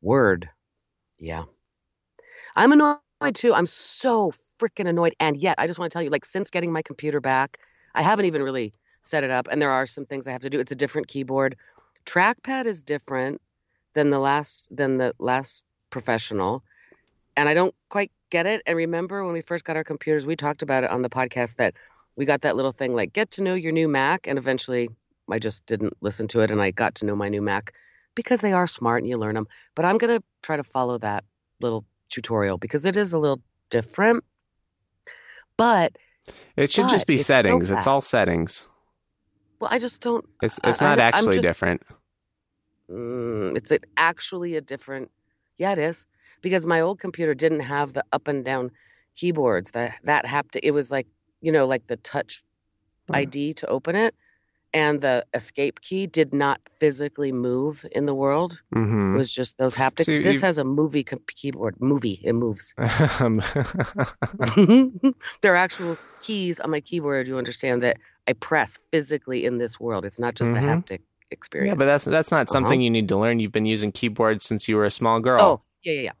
Word. 0.00 0.50
Yeah. 1.18 1.44
I'm 2.56 2.72
annoyed 2.72 2.98
too. 3.34 3.54
I'm 3.54 3.66
so 3.66 4.32
freaking 4.58 4.88
annoyed. 4.88 5.14
And 5.20 5.36
yet, 5.36 5.56
I 5.58 5.66
just 5.66 5.78
want 5.78 5.90
to 5.90 5.94
tell 5.94 6.02
you, 6.02 6.10
like, 6.10 6.24
since 6.24 6.50
getting 6.50 6.72
my 6.72 6.82
computer 6.82 7.20
back, 7.20 7.58
I 7.94 8.02
haven't 8.02 8.26
even 8.26 8.42
really 8.42 8.72
set 9.02 9.24
it 9.24 9.30
up. 9.30 9.48
And 9.50 9.60
there 9.60 9.70
are 9.70 9.86
some 9.86 10.06
things 10.06 10.26
I 10.26 10.32
have 10.32 10.42
to 10.42 10.50
do. 10.50 10.58
It's 10.60 10.72
a 10.72 10.76
different 10.76 11.08
keyboard. 11.08 11.56
Trackpad 12.04 12.66
is 12.66 12.82
different 12.82 13.40
than 13.94 14.10
the 14.10 14.18
last 14.18 14.68
than 14.74 14.98
the 14.98 15.14
last 15.18 15.64
professional. 15.90 16.64
And 17.36 17.48
I 17.48 17.54
don't 17.54 17.74
quite 17.88 18.12
get 18.30 18.46
it. 18.46 18.62
And 18.66 18.76
remember 18.76 19.24
when 19.24 19.34
we 19.34 19.42
first 19.42 19.64
got 19.64 19.76
our 19.76 19.84
computers, 19.84 20.26
we 20.26 20.36
talked 20.36 20.62
about 20.62 20.84
it 20.84 20.90
on 20.90 21.02
the 21.02 21.08
podcast 21.08 21.56
that 21.56 21.74
we 22.16 22.24
got 22.24 22.42
that 22.42 22.56
little 22.56 22.72
thing 22.72 22.94
like 22.94 23.12
get 23.12 23.30
to 23.32 23.42
know 23.42 23.54
your 23.54 23.72
new 23.72 23.88
Mac. 23.88 24.26
And 24.26 24.38
eventually 24.38 24.88
I 25.30 25.38
just 25.38 25.64
didn't 25.66 25.96
listen 26.00 26.28
to 26.28 26.40
it 26.40 26.50
and 26.50 26.60
I 26.60 26.70
got 26.70 26.96
to 26.96 27.06
know 27.06 27.16
my 27.16 27.28
new 27.28 27.42
Mac 27.42 27.72
because 28.14 28.40
they 28.40 28.52
are 28.52 28.66
smart 28.66 29.02
and 29.02 29.08
you 29.08 29.16
learn 29.16 29.34
them. 29.34 29.48
But 29.74 29.84
I'm 29.86 29.98
going 29.98 30.18
to 30.18 30.24
try 30.42 30.56
to 30.56 30.64
follow 30.64 30.98
that 30.98 31.24
little 31.60 31.84
tutorial 32.10 32.58
because 32.58 32.84
it 32.84 32.96
is 32.96 33.12
a 33.14 33.18
little 33.18 33.40
different. 33.70 34.24
But, 35.56 35.96
It 36.56 36.70
should 36.72 36.88
just 36.88 37.06
be 37.06 37.14
it's 37.14 37.26
so 37.26 37.34
settings. 37.34 37.70
it's 37.70 37.86
all 37.86 38.00
settings. 38.00 38.66
well, 39.60 39.70
I 39.72 39.78
just 39.78 40.00
don't. 40.02 40.24
It's 40.42 40.58
it's 40.64 40.82
I 40.82 40.84
not 40.86 40.98
I'm 41.00 41.14
actually 41.14 41.34
just- 41.36 41.42
different. 41.42 41.82
Mm, 42.90 43.56
it's 43.56 43.70
a, 43.70 43.78
actually 43.96 44.56
a 44.56 44.60
different. 44.60 45.10
Yeah, 45.58 45.72
it 45.72 45.78
is 45.78 46.06
because 46.42 46.66
my 46.66 46.80
old 46.80 46.98
computer 46.98 47.34
didn't 47.34 47.60
have 47.60 47.92
the 47.94 48.04
up 48.12 48.28
and 48.28 48.44
down 48.44 48.70
keyboards. 49.16 49.70
That 49.70 49.94
that 50.04 50.26
haptic. 50.26 50.60
It 50.62 50.72
was 50.72 50.90
like 50.90 51.06
you 51.42 51.52
know, 51.52 51.66
like 51.66 51.86
the 51.88 51.96
touch. 51.98 52.42
ID 53.12 53.54
to 53.54 53.66
open 53.68 53.96
it, 53.96 54.14
and 54.72 55.00
the 55.00 55.26
escape 55.34 55.80
key 55.82 56.06
did 56.06 56.32
not 56.32 56.60
physically 56.80 57.32
move 57.32 57.84
in 57.92 58.06
the 58.06 58.14
world. 58.14 58.62
It 58.72 58.78
hmm 58.78 59.16
was 59.16 59.30
just 59.32 59.58
those 59.58 59.76
haptics. 59.76 60.06
So 60.06 60.22
this 60.22 60.40
has 60.40 60.58
a 60.58 60.64
movie 60.64 61.04
keyboard. 61.04 61.76
Movie. 61.80 62.20
It 62.24 62.32
moves. 62.34 62.74
Um, 63.20 63.42
there 65.42 65.52
are 65.52 65.56
actual 65.56 65.98
keys 66.22 66.60
on 66.60 66.70
my 66.70 66.80
keyboard. 66.80 67.26
You 67.28 67.38
understand 67.38 67.82
that 67.82 67.98
I 68.28 68.32
press 68.34 68.78
physically 68.92 69.44
in 69.44 69.58
this 69.58 69.78
world. 69.80 70.04
It's 70.04 70.18
not 70.18 70.34
just 70.34 70.52
Mhm. 70.52 70.56
a 70.56 70.60
haptic 70.60 71.00
experience. 71.30 71.72
Yeah, 71.72 71.74
but 71.76 71.86
that's 71.86 72.04
that's 72.04 72.30
not 72.30 72.48
something 72.50 72.80
Uh-huh. 72.80 72.84
you 72.84 72.90
need 72.90 73.08
to 73.08 73.16
learn. 73.16 73.40
You've 73.40 73.52
been 73.52 73.66
using 73.66 73.92
keyboards 73.92 74.44
since 74.46 74.68
you 74.68 74.76
were 74.76 74.86
a 74.86 74.90
small 74.90 75.20
girl. 75.20 75.42
Oh, 75.42 75.60
yeah, 75.82 75.92
yeah, 75.92 76.00
yeah. 76.02 76.12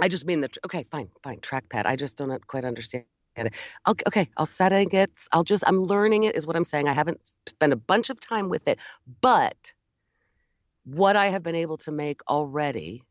I 0.00 0.08
just 0.08 0.26
mean 0.26 0.40
the 0.40 0.48
tr- 0.48 0.58
okay, 0.66 0.86
fine, 0.90 1.10
fine. 1.22 1.40
Trackpad. 1.40 1.86
I 1.86 1.96
just 1.96 2.16
don't 2.16 2.46
quite 2.46 2.64
understand 2.64 3.04
it. 3.36 3.54
I'll, 3.84 3.96
okay, 4.06 4.28
I'll 4.36 4.46
setting 4.46 4.90
it. 4.92 5.26
I'll 5.32 5.44
just 5.44 5.64
I'm 5.66 5.78
learning 5.78 6.24
it 6.24 6.36
is 6.36 6.46
what 6.46 6.56
I'm 6.56 6.64
saying. 6.64 6.88
I 6.88 6.92
haven't 6.92 7.34
spent 7.46 7.72
a 7.72 7.76
bunch 7.76 8.10
of 8.10 8.20
time 8.20 8.48
with 8.48 8.68
it, 8.68 8.78
but 9.20 9.72
what 10.84 11.16
I 11.16 11.28
have 11.28 11.42
been 11.42 11.54
able 11.54 11.78
to 11.78 11.92
make 11.92 12.20
already, 12.28 13.04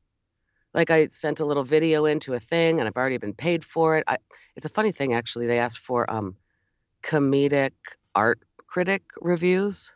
like 0.74 0.90
I 0.90 1.08
sent 1.08 1.40
a 1.40 1.46
little 1.46 1.64
video 1.64 2.06
into 2.06 2.34
a 2.34 2.40
thing, 2.40 2.80
and 2.80 2.88
I've 2.88 2.96
already 2.96 3.18
been 3.18 3.34
paid 3.34 3.66
for 3.66 3.98
it. 3.98 4.04
I, 4.08 4.18
it's 4.56 4.66
a 4.66 4.70
funny 4.70 4.92
thing 4.92 5.14
actually. 5.14 5.48
They 5.48 5.60
asked 5.60 5.80
for 5.80 6.10
um, 6.10 6.36
comedic 7.02 7.72
art 8.16 8.40
critic 8.68 9.04
reviews, 9.22 9.92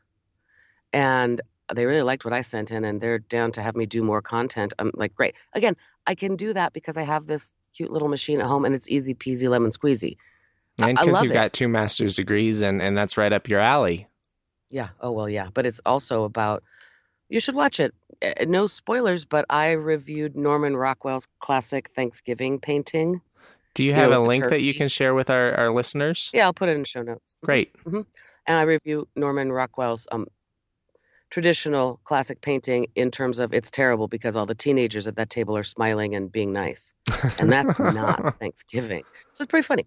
and 0.93 1.41
they 1.73 1.85
really 1.85 2.01
liked 2.01 2.25
what 2.25 2.33
I 2.33 2.41
sent 2.41 2.71
in, 2.71 2.83
and 2.85 3.01
they're 3.01 3.19
down 3.19 3.51
to 3.53 3.61
have 3.61 3.75
me 3.75 3.85
do 3.85 4.03
more 4.03 4.21
content. 4.21 4.73
I'm 4.79 4.91
like, 4.93 5.15
great. 5.15 5.35
Again, 5.53 5.75
I 6.05 6.15
can 6.15 6.35
do 6.35 6.53
that 6.53 6.73
because 6.73 6.95
I 6.97 7.03
have 7.03 7.27
this 7.27 7.53
cute 7.77 7.91
little 7.91 8.07
machine 8.07 8.39
at 8.41 8.47
home, 8.47 8.65
and 8.65 8.73
it's 8.75 8.89
easy 8.89 9.13
peasy 9.13 9.47
lemon 9.49 9.71
squeezy. 9.71 10.17
I- 10.79 10.89
and 10.89 10.97
because 10.99 11.21
you've 11.21 11.31
it. 11.31 11.33
got 11.33 11.53
two 11.53 11.67
master's 11.67 12.15
degrees, 12.15 12.61
and 12.61 12.81
and 12.81 12.97
that's 12.97 13.17
right 13.17 13.31
up 13.31 13.47
your 13.49 13.59
alley. 13.59 14.07
Yeah. 14.69 14.89
Oh 14.99 15.11
well, 15.11 15.29
yeah. 15.29 15.47
But 15.53 15.65
it's 15.65 15.81
also 15.85 16.23
about. 16.23 16.63
You 17.29 17.39
should 17.41 17.55
watch 17.55 17.79
it. 17.79 17.93
Uh, 18.21 18.45
No 18.47 18.67
spoilers, 18.67 19.25
but 19.25 19.45
I 19.49 19.71
reviewed 19.71 20.35
Norman 20.35 20.77
Rockwell's 20.77 21.27
classic 21.39 21.89
Thanksgiving 21.95 22.59
painting. 22.59 23.21
Do 23.75 23.83
you 23.83 23.89
You 23.89 23.95
have 23.95 24.11
know, 24.11 24.23
a 24.23 24.25
link 24.25 24.43
that 24.49 24.61
you 24.61 24.73
can 24.73 24.87
share 24.87 25.13
with 25.13 25.29
our, 25.29 25.53
our 25.55 25.71
listeners? 25.73 26.31
Yeah, 26.33 26.45
I'll 26.45 26.53
put 26.53 26.69
it 26.69 26.77
in 26.77 26.83
show 26.85 27.01
notes. 27.01 27.35
Great. 27.43 27.75
And 27.85 28.05
I 28.47 28.61
review 28.61 29.07
Norman 29.15 29.51
Rockwell's 29.51 30.07
um, 30.11 30.27
traditional 31.29 31.99
classic 32.03 32.41
painting 32.41 32.87
in 32.95 33.11
terms 33.11 33.39
of 33.39 33.53
it's 33.53 33.69
terrible 33.69 34.07
because 34.07 34.35
all 34.35 34.45
the 34.45 34.55
teenagers 34.55 35.07
at 35.07 35.17
that 35.17 35.29
table 35.29 35.57
are 35.57 35.63
smiling 35.63 36.15
and 36.15 36.31
being 36.31 36.53
nice. 36.53 36.93
and 37.37 37.51
that's 37.51 37.79
not 37.79 38.35
Thanksgiving. 38.39 39.03
So 39.33 39.43
it's 39.43 39.49
pretty 39.49 39.65
funny. 39.65 39.85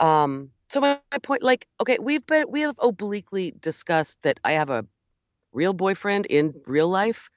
Um, 0.00 0.50
so 0.70 0.80
my, 0.80 0.98
my 1.12 1.18
point, 1.18 1.42
like, 1.42 1.66
okay, 1.80 1.98
we've 2.00 2.24
been 2.24 2.46
we 2.48 2.62
have 2.62 2.76
obliquely 2.80 3.52
discussed 3.60 4.16
that 4.22 4.40
I 4.44 4.52
have 4.52 4.70
a 4.70 4.86
real 5.52 5.72
boyfriend 5.72 6.26
in 6.26 6.54
real 6.66 6.88
life, 6.88 7.28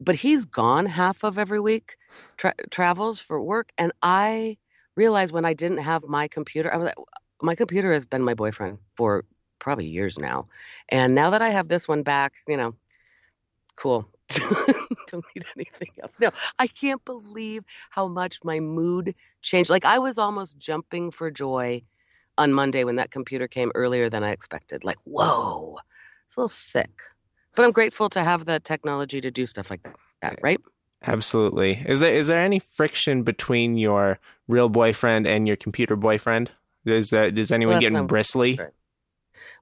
but 0.00 0.14
he's 0.14 0.44
gone 0.44 0.86
half 0.86 1.22
of 1.24 1.38
every 1.38 1.60
week, 1.60 1.96
tra- 2.36 2.54
travels 2.70 3.20
for 3.20 3.40
work, 3.40 3.70
and 3.78 3.92
I 4.02 4.56
realized 4.96 5.32
when 5.32 5.44
I 5.44 5.54
didn't 5.54 5.78
have 5.78 6.04
my 6.04 6.26
computer, 6.26 6.72
I 6.72 6.78
was 6.78 6.86
like, 6.86 6.94
my 7.42 7.54
computer 7.54 7.92
has 7.92 8.06
been 8.06 8.22
my 8.22 8.34
boyfriend 8.34 8.78
for 8.96 9.24
probably 9.58 9.86
years 9.86 10.18
now, 10.18 10.48
and 10.88 11.14
now 11.14 11.30
that 11.30 11.42
I 11.42 11.50
have 11.50 11.68
this 11.68 11.86
one 11.86 12.02
back, 12.02 12.32
you 12.48 12.56
know, 12.56 12.74
cool. 13.80 14.06
Don't 15.08 15.24
need 15.34 15.44
anything 15.56 15.90
else. 16.02 16.16
No, 16.20 16.30
I 16.58 16.66
can't 16.66 17.04
believe 17.04 17.64
how 17.90 18.06
much 18.06 18.38
my 18.44 18.60
mood 18.60 19.14
changed. 19.42 19.70
Like 19.70 19.84
I 19.84 19.98
was 19.98 20.18
almost 20.18 20.58
jumping 20.58 21.10
for 21.10 21.30
joy 21.30 21.82
on 22.38 22.52
Monday 22.52 22.84
when 22.84 22.96
that 22.96 23.10
computer 23.10 23.48
came 23.48 23.72
earlier 23.74 24.08
than 24.08 24.22
I 24.22 24.30
expected. 24.30 24.84
Like, 24.84 24.98
whoa, 25.04 25.78
it's 26.26 26.36
a 26.36 26.40
little 26.40 26.48
sick. 26.50 26.90
But 27.56 27.64
I'm 27.64 27.72
grateful 27.72 28.08
to 28.10 28.22
have 28.22 28.44
the 28.44 28.60
technology 28.60 29.20
to 29.20 29.30
do 29.30 29.46
stuff 29.46 29.70
like 29.70 29.86
that, 30.22 30.38
right? 30.42 30.60
Absolutely. 31.06 31.82
Is 31.86 32.00
there 32.00 32.12
is 32.12 32.28
there 32.28 32.44
any 32.44 32.58
friction 32.58 33.22
between 33.22 33.78
your 33.78 34.18
real 34.46 34.68
boyfriend 34.68 35.26
and 35.26 35.48
your 35.48 35.56
computer 35.56 35.96
boyfriend? 35.96 36.50
Is 36.84 37.08
that 37.08 37.36
is 37.38 37.50
anyone 37.50 37.74
that's 37.74 37.88
getting 37.88 38.06
bristly? 38.06 38.60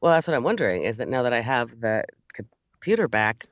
Well, 0.02 0.12
that's 0.12 0.26
what 0.26 0.34
I'm 0.34 0.44
wondering 0.44 0.82
is 0.82 0.96
that 0.98 1.08
now 1.08 1.22
that 1.22 1.32
I 1.32 1.40
have 1.40 1.80
the 1.80 2.04
computer 2.34 3.08
back, 3.08 3.46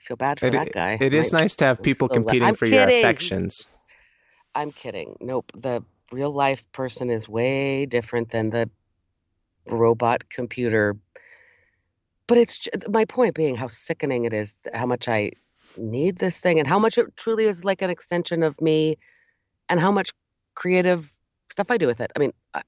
feel 0.00 0.16
bad 0.16 0.40
for 0.40 0.46
It- 0.46 0.52
that 0.52 0.72
guy. 0.72 0.98
It 1.00 1.14
is 1.14 1.32
nice 1.32 1.54
to 1.56 1.64
have 1.66 1.82
people 1.82 2.08
so 2.08 2.14
la- 2.14 2.16
competing 2.18 2.48
I'm 2.48 2.54
for 2.54 2.66
your 2.66 2.88
affections. 2.88 3.68
I'm 4.54 4.72
kidding. 4.72 5.16
Nope. 5.20 5.52
The 5.54 5.84
real 6.10 6.32
life 6.32 6.64
person 6.72 7.10
is 7.10 7.28
way 7.28 7.86
different 7.86 8.30
than 8.30 8.50
the 8.50 8.68
robot 9.66 10.28
computer. 10.28 10.96
But 12.26 12.38
it's 12.38 12.68
my 12.88 13.04
point 13.04 13.34
being 13.34 13.56
how 13.56 13.68
sickening 13.68 14.24
it 14.24 14.32
is, 14.32 14.54
how 14.72 14.86
much 14.86 15.08
I 15.08 15.32
need 15.76 16.18
this 16.18 16.38
thing, 16.38 16.58
and 16.58 16.66
how 16.66 16.78
much 16.78 16.98
it 16.98 17.16
truly 17.16 17.44
is 17.44 17.64
like 17.64 17.82
an 17.82 17.90
extension 17.90 18.42
of 18.42 18.60
me, 18.60 18.98
and 19.68 19.78
how 19.78 19.92
much 19.92 20.10
creative 20.54 21.14
stuff 21.50 21.70
I 21.70 21.76
do 21.76 21.86
with 21.86 22.00
it. 22.00 22.10
I 22.16 22.18
mean, 22.18 22.32
I, 22.54 22.62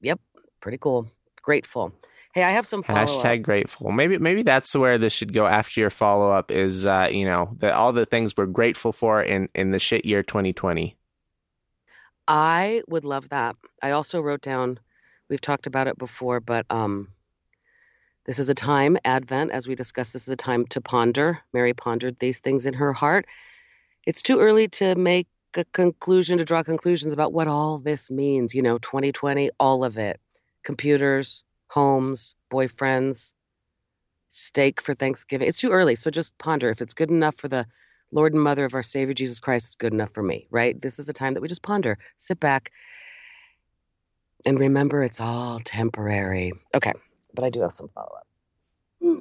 yep, 0.00 0.20
pretty 0.60 0.78
cool. 0.78 1.08
Grateful. 1.42 1.92
Hey, 2.36 2.42
I 2.42 2.50
have 2.50 2.66
some 2.66 2.82
follow 2.82 2.98
Hashtag 2.98 3.40
grateful. 3.40 3.90
Maybe 3.92 4.18
maybe 4.18 4.42
that's 4.42 4.76
where 4.76 4.98
this 4.98 5.14
should 5.14 5.32
go 5.32 5.46
after 5.46 5.80
your 5.80 5.88
follow 5.88 6.30
up 6.30 6.50
is 6.50 6.84
uh, 6.84 7.08
you 7.10 7.24
know, 7.24 7.56
the 7.56 7.74
all 7.74 7.94
the 7.94 8.04
things 8.04 8.36
we're 8.36 8.44
grateful 8.44 8.92
for 8.92 9.22
in, 9.22 9.48
in 9.54 9.70
the 9.70 9.78
shit 9.78 10.04
year 10.04 10.22
twenty 10.22 10.52
twenty. 10.52 10.98
I 12.28 12.82
would 12.88 13.06
love 13.06 13.30
that. 13.30 13.56
I 13.80 13.92
also 13.92 14.20
wrote 14.20 14.42
down, 14.42 14.78
we've 15.30 15.40
talked 15.40 15.66
about 15.66 15.86
it 15.86 15.96
before, 15.96 16.40
but 16.40 16.66
um, 16.68 17.08
this 18.26 18.38
is 18.38 18.50
a 18.50 18.54
time, 18.54 18.98
Advent, 19.02 19.52
as 19.52 19.66
we 19.66 19.74
discussed, 19.74 20.12
this 20.12 20.24
is 20.24 20.28
a 20.28 20.36
time 20.36 20.66
to 20.66 20.82
ponder. 20.82 21.38
Mary 21.54 21.72
pondered 21.72 22.18
these 22.18 22.40
things 22.40 22.66
in 22.66 22.74
her 22.74 22.92
heart. 22.92 23.24
It's 24.04 24.20
too 24.20 24.40
early 24.40 24.68
to 24.68 24.94
make 24.94 25.26
a 25.56 25.64
conclusion, 25.72 26.36
to 26.36 26.44
draw 26.44 26.62
conclusions 26.62 27.14
about 27.14 27.32
what 27.32 27.48
all 27.48 27.78
this 27.78 28.10
means. 28.10 28.54
You 28.54 28.60
know, 28.60 28.76
2020, 28.76 29.52
all 29.58 29.84
of 29.84 29.96
it 29.96 30.20
computers, 30.66 31.44
homes, 31.68 32.34
boyfriends, 32.50 33.32
steak 34.30 34.80
for 34.80 34.94
Thanksgiving. 34.94 35.48
It's 35.48 35.60
too 35.60 35.70
early. 35.70 35.94
So 35.94 36.10
just 36.10 36.36
ponder. 36.38 36.70
If 36.70 36.80
it's 36.80 36.94
good 36.94 37.10
enough 37.10 37.36
for 37.36 37.48
the 37.48 37.66
Lord 38.12 38.34
and 38.34 38.42
Mother 38.42 38.64
of 38.64 38.74
our 38.74 38.82
Savior 38.82 39.14
Jesus 39.14 39.40
Christ, 39.40 39.66
it's 39.66 39.74
good 39.74 39.92
enough 39.92 40.12
for 40.12 40.22
me, 40.22 40.46
right? 40.50 40.80
This 40.80 40.98
is 40.98 41.08
a 41.08 41.12
time 41.12 41.34
that 41.34 41.40
we 41.40 41.48
just 41.48 41.62
ponder, 41.62 41.98
sit 42.18 42.38
back, 42.38 42.70
and 44.44 44.58
remember 44.58 45.02
it's 45.02 45.20
all 45.20 45.60
temporary. 45.60 46.52
Okay, 46.74 46.92
but 47.34 47.44
I 47.44 47.50
do 47.50 47.60
have 47.62 47.72
some 47.72 47.88
follow 47.88 48.12
up. 48.16 48.26
Hmm. 49.02 49.18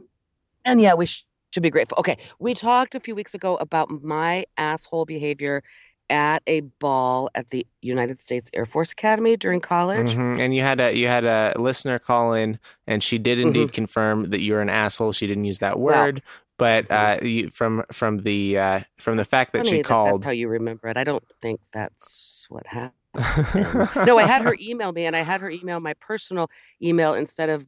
And 0.66 0.82
yeah, 0.82 0.94
we 0.94 1.08
sh- 1.08 1.26
should 1.52 1.64
be 1.64 1.72
grateful. 1.72 1.98
Okay, 2.00 2.18
we 2.40 2.54
talked 2.54 2.96
a 2.96 3.00
few 3.00 3.16
weeks 3.16 3.34
ago 3.34 3.56
about 3.56 3.90
my 4.04 4.46
asshole 4.58 5.06
behavior 5.06 5.64
at 6.10 6.44
a 6.48 6.62
ball 6.62 7.30
at 7.36 7.50
the 7.50 7.66
United 7.82 8.22
States 8.22 8.50
Air 8.54 8.66
Force 8.66 8.92
Academy 8.92 9.38
during 9.38 9.60
college. 9.60 10.16
Mhm. 10.16 10.40
And 10.40 10.56
you 10.56 10.62
had 10.62 10.80
a 10.80 10.96
you 10.96 11.08
had 11.08 11.26
a 11.26 11.54
listener 11.58 12.00
call 12.00 12.34
in, 12.34 12.60
and 12.88 13.02
she 13.04 13.18
did 13.18 13.40
indeed 13.40 13.68
Mm-hmm. 13.68 13.74
confirm 13.74 14.30
that 14.30 14.44
you're 14.44 14.62
an 14.62 14.70
asshole. 14.70 15.14
She 15.14 15.28
didn't 15.28 15.46
use 15.46 15.60
that 15.60 15.80
word, 15.80 16.22
but 16.58 16.90
uh, 16.92 17.18
you, 17.22 17.50
from 17.50 17.84
from 17.92 18.20
the 18.24 18.58
uh, 18.58 18.80
from 18.98 19.18
the 19.18 19.26
fact 19.26 19.54
that 19.54 19.60
Funny 19.60 19.70
she 19.70 19.78
that 19.78 19.86
called. 19.86 20.22
That's 20.22 20.26
how 20.26 20.32
you 20.32 20.48
remember 20.48 20.88
it. 20.90 20.98
I 20.98 21.04
don't 21.04 21.24
think 21.42 21.60
that's 21.72 22.46
what 22.50 22.66
happened. 22.68 22.94
no, 24.06 24.18
I 24.18 24.24
had 24.24 24.42
her 24.42 24.56
email 24.60 24.92
me, 24.92 25.06
and 25.06 25.16
I 25.16 25.24
had 25.24 25.42
her 25.42 25.50
email 25.50 25.80
my 25.80 25.94
personal 25.96 26.50
email 26.82 27.14
instead 27.14 27.50
of 27.50 27.66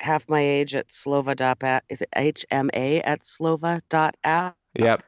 half 0.00 0.28
my 0.28 0.40
age 0.40 0.74
at 0.74 0.88
slova 0.88 1.34
dot 1.34 1.58
at 1.64 1.82
is 1.88 2.00
it 2.02 2.08
hma 2.12 3.00
at 3.04 3.22
slova 3.22 3.80
dot 3.88 4.16
app 4.22 4.56
yep. 4.76 5.02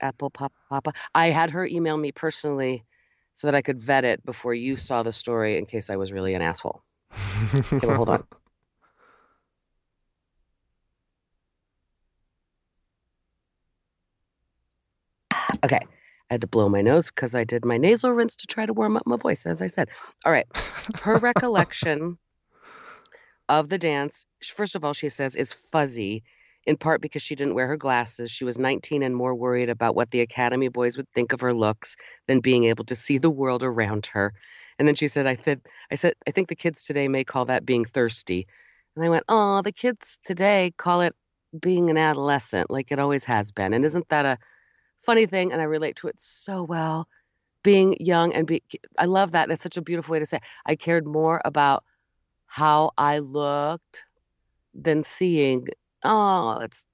Apple 0.00 0.30
pop 0.30 0.52
papa. 0.68 0.92
I 1.14 1.28
had 1.28 1.50
her 1.50 1.66
email 1.66 1.96
me 1.96 2.12
personally 2.12 2.84
so 3.34 3.46
that 3.46 3.54
I 3.54 3.62
could 3.62 3.80
vet 3.80 4.04
it 4.04 4.24
before 4.24 4.54
you 4.54 4.76
saw 4.76 5.02
the 5.02 5.12
story 5.12 5.56
in 5.56 5.66
case 5.66 5.90
I 5.90 5.96
was 5.96 6.12
really 6.12 6.34
an 6.34 6.42
asshole. 6.42 6.82
Okay, 7.72 7.86
well, 7.86 7.96
hold 7.96 8.08
on. 8.08 8.24
Okay. 15.64 15.80
I 16.30 16.34
had 16.34 16.42
to 16.42 16.46
blow 16.46 16.68
my 16.68 16.80
nose 16.80 17.08
because 17.10 17.34
I 17.34 17.42
did 17.42 17.64
my 17.64 17.76
nasal 17.76 18.12
rinse 18.12 18.36
to 18.36 18.46
try 18.46 18.64
to 18.64 18.72
warm 18.72 18.96
up 18.96 19.04
my 19.04 19.16
voice, 19.16 19.46
as 19.46 19.60
I 19.60 19.66
said. 19.66 19.88
All 20.24 20.30
right. 20.30 20.46
Her 21.00 21.18
recollection 21.18 22.18
of 23.48 23.68
the 23.68 23.78
dance, 23.78 24.26
first 24.42 24.76
of 24.76 24.84
all, 24.84 24.92
she 24.92 25.08
says, 25.08 25.34
is 25.34 25.52
fuzzy, 25.52 26.22
in 26.66 26.76
part 26.76 27.00
because 27.00 27.22
she 27.22 27.34
didn't 27.34 27.54
wear 27.54 27.66
her 27.66 27.76
glasses. 27.76 28.30
She 28.30 28.44
was 28.44 28.58
19 28.58 29.02
and 29.02 29.16
more 29.16 29.34
worried 29.34 29.70
about 29.70 29.94
what 29.94 30.10
the 30.10 30.20
Academy 30.20 30.68
boys 30.68 30.96
would 30.96 31.10
think 31.10 31.32
of 31.32 31.40
her 31.40 31.54
looks 31.54 31.96
than 32.26 32.40
being 32.40 32.64
able 32.64 32.84
to 32.84 32.94
see 32.94 33.18
the 33.18 33.30
world 33.30 33.62
around 33.62 34.06
her. 34.06 34.32
And 34.78 34.86
then 34.86 34.94
she 34.94 35.08
said, 35.08 35.26
I 35.26 35.36
said, 35.36 35.60
I 35.90 35.94
said, 35.94 36.14
I 36.26 36.30
think 36.30 36.48
the 36.48 36.54
kids 36.54 36.84
today 36.84 37.08
may 37.08 37.24
call 37.24 37.46
that 37.46 37.66
being 37.66 37.84
thirsty. 37.84 38.46
And 38.96 39.04
I 39.04 39.08
went, 39.08 39.24
Oh, 39.28 39.62
the 39.62 39.72
kids 39.72 40.18
today 40.24 40.72
call 40.76 41.00
it 41.00 41.14
being 41.58 41.90
an 41.90 41.96
adolescent, 41.96 42.70
like 42.70 42.92
it 42.92 42.98
always 42.98 43.24
has 43.24 43.52
been. 43.52 43.72
And 43.72 43.84
isn't 43.84 44.08
that 44.08 44.26
a 44.26 44.38
funny 45.02 45.26
thing? 45.26 45.52
And 45.52 45.60
I 45.60 45.64
relate 45.64 45.96
to 45.96 46.08
it 46.08 46.20
so 46.20 46.62
well. 46.62 47.08
Being 47.62 47.96
young 48.00 48.32
and 48.32 48.46
be, 48.46 48.62
I 48.96 49.04
love 49.04 49.32
that. 49.32 49.48
That's 49.48 49.62
such 49.62 49.76
a 49.76 49.82
beautiful 49.82 50.12
way 50.12 50.18
to 50.18 50.26
say 50.26 50.38
it. 50.38 50.42
I 50.64 50.76
cared 50.76 51.06
more 51.06 51.42
about 51.44 51.84
how 52.46 52.92
I 52.96 53.18
looked 53.18 54.04
than 54.74 55.04
seeing, 55.04 55.68
oh, 56.02 56.58
it's 56.60 56.84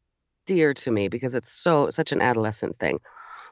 dear 0.47 0.75
to 0.75 0.91
me 0.91 1.09
because 1.09 1.35
it's 1.35 1.53
so 1.53 1.91
such 1.91 2.13
an 2.13 2.21
adolescent 2.21 2.79
thing. 2.79 3.01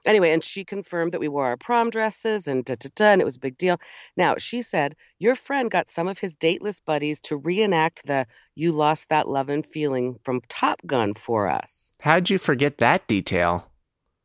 Anyway, 0.07 0.33
and 0.33 0.45
she 0.45 0.65
confirmed 0.65 1.13
that 1.13 1.21
we 1.21 1.29
wore 1.29 1.47
our 1.47 1.57
prom 1.57 1.89
dresses 1.89 2.47
and 2.47 2.65
da 2.65 2.75
da 2.79 2.89
da, 2.95 3.13
and 3.13 3.23
it 3.23 3.25
was 3.25 3.37
a 3.37 3.41
big 3.41 3.57
deal. 3.57 3.79
Now, 4.17 4.37
she 4.37 4.61
said, 4.61 4.97
Your 5.19 5.35
friend 5.35 5.71
got 5.71 5.91
some 5.91 6.09
of 6.09 6.19
his 6.19 6.35
dateless 6.35 6.79
buddies 6.81 7.21
to 7.23 7.37
reenact 7.39 8.07
the 8.07 8.27
You 8.55 8.73
Lost 8.73 9.09
That 9.09 9.29
Lovin' 9.29 9.63
Feeling 9.63 10.19
from 10.23 10.43
Top 10.49 10.81
Gun 10.87 11.15
for 11.15 11.49
us. 11.49 11.93
How'd 12.01 12.29
you 12.29 12.39
forget 12.39 12.79
that 12.79 13.09
detail? 13.09 13.67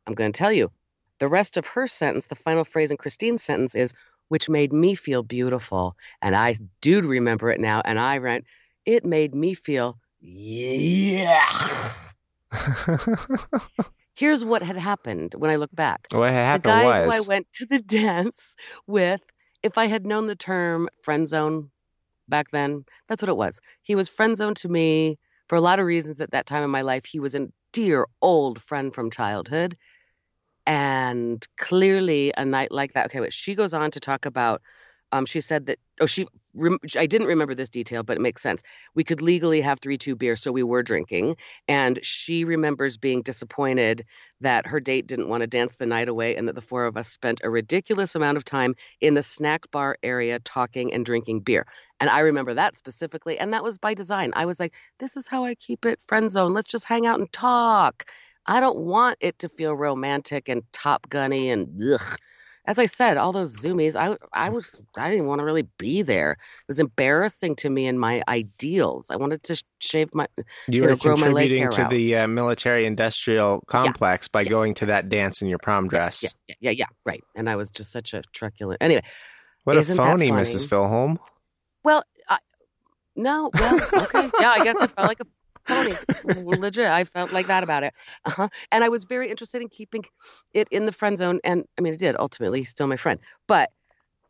I'm 0.06 0.14
going 0.14 0.32
to 0.32 0.38
tell 0.38 0.52
you. 0.52 0.70
The 1.18 1.28
rest 1.28 1.56
of 1.56 1.66
her 1.66 1.86
sentence, 1.86 2.26
the 2.26 2.34
final 2.34 2.64
phrase 2.64 2.90
in 2.90 2.96
Christine's 2.96 3.42
sentence 3.42 3.74
is, 3.74 3.94
which 4.28 4.48
made 4.48 4.72
me 4.72 4.94
feel 4.94 5.22
beautiful. 5.22 5.96
And 6.22 6.36
I 6.36 6.56
do 6.80 7.00
remember 7.02 7.50
it 7.50 7.60
now. 7.60 7.82
And 7.84 7.98
I 7.98 8.18
went, 8.18 8.44
it 8.86 9.04
made 9.04 9.34
me 9.34 9.54
feel, 9.54 9.98
yeah. 10.20 11.46
Here's 14.14 14.44
what 14.44 14.62
had 14.62 14.76
happened 14.76 15.34
when 15.38 15.50
I 15.50 15.56
look 15.56 15.74
back. 15.74 16.06
what 16.10 16.32
happened 16.32 16.64
the 16.64 16.68
guy 16.68 17.06
was 17.06 17.16
who 17.16 17.22
I 17.22 17.26
went 17.26 17.50
to 17.54 17.66
the 17.66 17.78
dance 17.86 18.56
with, 18.86 19.20
if 19.62 19.78
I 19.78 19.86
had 19.86 20.04
known 20.04 20.26
the 20.26 20.36
term 20.36 20.88
friend 21.02 21.26
zone 21.28 21.70
back 22.28 22.50
then, 22.50 22.84
that's 23.08 23.22
what 23.22 23.28
it 23.28 23.36
was. 23.36 23.60
He 23.82 23.94
was 23.94 24.08
friend 24.08 24.36
zone 24.36 24.54
to 24.54 24.68
me 24.68 25.18
for 25.48 25.56
a 25.56 25.60
lot 25.60 25.78
of 25.78 25.86
reasons 25.86 26.20
at 26.20 26.32
that 26.32 26.46
time 26.46 26.62
in 26.62 26.70
my 26.70 26.82
life. 26.82 27.04
He 27.06 27.20
was 27.20 27.34
a 27.34 27.48
dear 27.72 28.06
old 28.20 28.62
friend 28.62 28.94
from 28.94 29.10
childhood. 29.10 29.76
And 30.66 31.44
clearly, 31.56 32.32
a 32.36 32.44
night 32.44 32.70
like 32.70 32.92
that. 32.92 33.06
Okay, 33.06 33.20
but 33.20 33.32
she 33.32 33.54
goes 33.54 33.74
on 33.74 33.90
to 33.92 34.00
talk 34.00 34.26
about. 34.26 34.60
Um, 35.12 35.26
she 35.26 35.40
said 35.40 35.66
that. 35.66 35.78
Oh, 36.00 36.06
she. 36.06 36.26
Rem, 36.54 36.78
I 36.98 37.06
didn't 37.06 37.28
remember 37.28 37.54
this 37.54 37.68
detail, 37.68 38.02
but 38.02 38.16
it 38.16 38.20
makes 38.20 38.42
sense. 38.42 38.62
We 38.94 39.04
could 39.04 39.22
legally 39.22 39.60
have 39.60 39.78
three 39.80 39.98
two 39.98 40.16
beer, 40.16 40.36
so 40.36 40.50
we 40.52 40.62
were 40.62 40.82
drinking. 40.82 41.36
And 41.68 41.98
she 42.04 42.44
remembers 42.44 42.96
being 42.96 43.22
disappointed 43.22 44.04
that 44.40 44.66
her 44.66 44.80
date 44.80 45.06
didn't 45.06 45.28
want 45.28 45.42
to 45.42 45.46
dance 45.46 45.76
the 45.76 45.86
night 45.86 46.08
away, 46.08 46.34
and 46.36 46.48
that 46.48 46.54
the 46.54 46.62
four 46.62 46.84
of 46.86 46.96
us 46.96 47.08
spent 47.08 47.40
a 47.44 47.50
ridiculous 47.50 48.14
amount 48.14 48.36
of 48.36 48.44
time 48.44 48.74
in 49.00 49.14
the 49.14 49.22
snack 49.22 49.70
bar 49.70 49.96
area 50.02 50.38
talking 50.40 50.92
and 50.92 51.04
drinking 51.04 51.40
beer. 51.40 51.66
And 52.00 52.10
I 52.10 52.20
remember 52.20 52.54
that 52.54 52.76
specifically, 52.76 53.38
and 53.38 53.52
that 53.52 53.62
was 53.64 53.78
by 53.78 53.94
design. 53.94 54.32
I 54.34 54.46
was 54.46 54.58
like, 54.60 54.74
"This 54.98 55.16
is 55.16 55.26
how 55.28 55.44
I 55.44 55.54
keep 55.54 55.84
it 55.84 56.00
friend 56.08 56.30
zone. 56.30 56.52
Let's 56.54 56.68
just 56.68 56.84
hang 56.84 57.06
out 57.06 57.20
and 57.20 57.32
talk." 57.32 58.06
I 58.46 58.58
don't 58.60 58.78
want 58.78 59.18
it 59.20 59.38
to 59.40 59.48
feel 59.48 59.74
romantic 59.74 60.48
and 60.48 60.62
Top 60.72 61.08
Gunny 61.08 61.50
and 61.50 61.68
ugh. 61.94 62.18
As 62.66 62.78
I 62.78 62.86
said, 62.86 63.16
all 63.16 63.32
those 63.32 63.56
zoomies, 63.56 63.96
I 63.96 64.16
I 64.32 64.50
was 64.50 64.80
I 64.96 65.10
didn't 65.10 65.26
want 65.26 65.38
to 65.40 65.44
really 65.44 65.66
be 65.78 66.02
there. 66.02 66.32
It 66.32 66.68
was 66.68 66.78
embarrassing 66.80 67.56
to 67.56 67.70
me 67.70 67.86
and 67.86 67.98
my 67.98 68.22
ideals. 68.28 69.10
I 69.10 69.16
wanted 69.16 69.42
to 69.44 69.62
shave 69.80 70.14
my 70.14 70.26
you, 70.36 70.44
you 70.68 70.82
were 70.82 70.90
know, 70.90 70.96
grow 70.96 71.16
contributing 71.16 71.70
to 71.70 71.82
out. 71.82 71.90
the 71.90 72.16
uh, 72.16 72.28
military-industrial 72.28 73.62
complex 73.66 74.28
by 74.28 74.42
yeah. 74.42 74.50
going 74.50 74.74
to 74.74 74.86
that 74.86 75.08
dance 75.08 75.42
in 75.42 75.48
your 75.48 75.58
prom 75.58 75.88
dress. 75.88 76.22
yeah, 76.22 76.30
yeah, 76.48 76.54
yeah, 76.60 76.70
yeah, 76.70 76.86
right. 77.04 77.22
And 77.34 77.48
I 77.48 77.56
was 77.56 77.70
just 77.70 77.90
such 77.90 78.14
a 78.14 78.22
truculent. 78.32 78.82
Anyway, 78.82 79.02
What 79.64 79.76
a 79.76 79.84
phony. 79.84 80.30
Mrs. 80.30 80.66
Philholm. 80.68 81.18
well, 81.82 82.04
I, 82.28 82.38
no, 83.16 83.50
well, 83.54 83.80
okay, 83.94 84.30
yeah, 84.40 84.50
I 84.50 84.64
guess 84.64 84.76
I 84.78 84.86
felt 84.86 85.08
like 85.08 85.20
a 85.20 85.26
pony. 85.70 85.94
Legit, 86.58 86.86
I 86.86 87.04
felt 87.04 87.32
like 87.32 87.46
that 87.46 87.62
about 87.62 87.82
it. 87.82 87.94
Uh-huh. 88.24 88.48
And 88.70 88.84
I 88.84 88.88
was 88.88 89.04
very 89.04 89.30
interested 89.30 89.62
in 89.62 89.68
keeping 89.68 90.04
it 90.52 90.68
in 90.70 90.86
the 90.86 90.92
friend 90.92 91.16
zone. 91.16 91.40
And 91.44 91.64
I 91.78 91.80
mean, 91.80 91.94
it 91.94 91.98
did 91.98 92.16
ultimately. 92.18 92.64
Still 92.64 92.86
my 92.86 92.96
friend, 92.96 93.20
but 93.46 93.70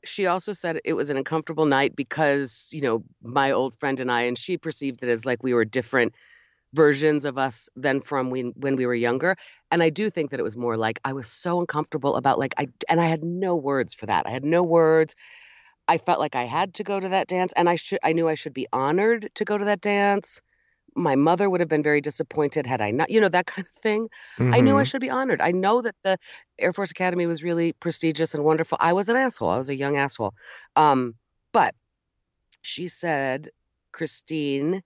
she 0.05 0.27
also 0.27 0.53
said 0.53 0.81
it 0.85 0.95
was 0.95 1.11
an 1.11 1.17
uncomfortable 1.17 1.67
night 1.67 1.95
because 1.95 2.69
you 2.73 2.81
know 2.81 3.05
my 3.23 3.51
old 3.51 3.75
friend 3.75 4.01
and 4.01 4.11
I, 4.11 4.23
and 4.23 4.39
she 4.39 4.57
perceived 4.57 5.03
it 5.03 5.09
as 5.09 5.25
like 5.25 5.43
we 5.43 5.55
were 5.55 5.65
different 5.65 6.15
versions 6.73 7.25
of 7.25 7.37
us 7.37 7.69
than 7.77 8.01
from 8.01 8.31
when 8.31 8.53
when 8.57 8.77
we 8.77 8.87
were 8.87 8.95
younger. 8.95 9.37
And 9.71 9.83
I 9.83 9.91
do 9.91 10.11
think 10.11 10.31
that 10.31 10.41
it 10.41 10.45
was 10.45 10.57
more 10.57 10.77
like 10.77 11.01
I 11.05 11.13
was 11.13 11.29
so 11.29 11.61
uncomfortable 11.61 12.17
about 12.17 12.39
like 12.39 12.55
I 12.59 12.69
and 12.89 13.01
I 13.01 13.07
had 13.07 13.23
no 13.23 13.57
words 13.57 13.95
for 13.95 14.07
that. 14.07 14.27
I 14.27 14.31
had 14.31 14.45
no 14.45 14.63
words. 14.63 15.15
I 15.89 15.99
felt 15.99 16.21
like 16.21 16.37
I 16.37 16.45
had 16.45 16.75
to 16.75 16.85
go 16.85 17.01
to 17.01 17.09
that 17.11 17.27
dance, 17.27 17.53
and 17.57 17.69
I 17.69 17.77
should 17.77 17.99
I 18.03 18.13
knew 18.13 18.29
I 18.29 18.35
should 18.35 18.55
be 18.55 18.69
honored 18.73 19.31
to 19.35 19.45
go 19.45 19.59
to 19.59 19.65
that 19.67 19.81
dance. 19.81 20.41
My 20.95 21.17
mother 21.17 21.49
would 21.49 21.61
have 21.61 21.69
been 21.69 21.83
very 21.83 22.01
disappointed 22.01 22.67
had 22.67 22.81
I 22.81 22.91
not, 22.91 23.11
you 23.11 23.21
know, 23.21 23.29
that 23.29 23.47
kind 23.47 23.67
of 23.67 23.83
thing. 23.83 24.09
I 24.53 24.61
knew 24.61 24.77
I 24.79 24.83
Mhm. 24.83 24.85
should 24.85 25.01
be 25.01 25.11
honored. 25.11 25.41
I 25.41 25.53
know 25.53 25.83
that 25.83 25.95
the 26.05 26.19
Air 26.59 26.73
Force 26.73 26.91
Academy 26.91 27.27
was 27.27 27.43
really 27.43 27.73
prestigious 27.73 28.35
and 28.35 28.45
wonderful. 28.45 28.79
I 28.81 28.93
was 28.93 29.09
an 29.09 29.17
asshole. 29.17 29.51
I 29.51 29.59
was 29.59 29.69
a 29.69 29.77
young 29.77 29.97
asshole. 29.97 30.35
Um, 30.77 31.15
but 31.53 31.75
she 32.63 32.89
said, 32.89 33.51
Christine 33.93 34.83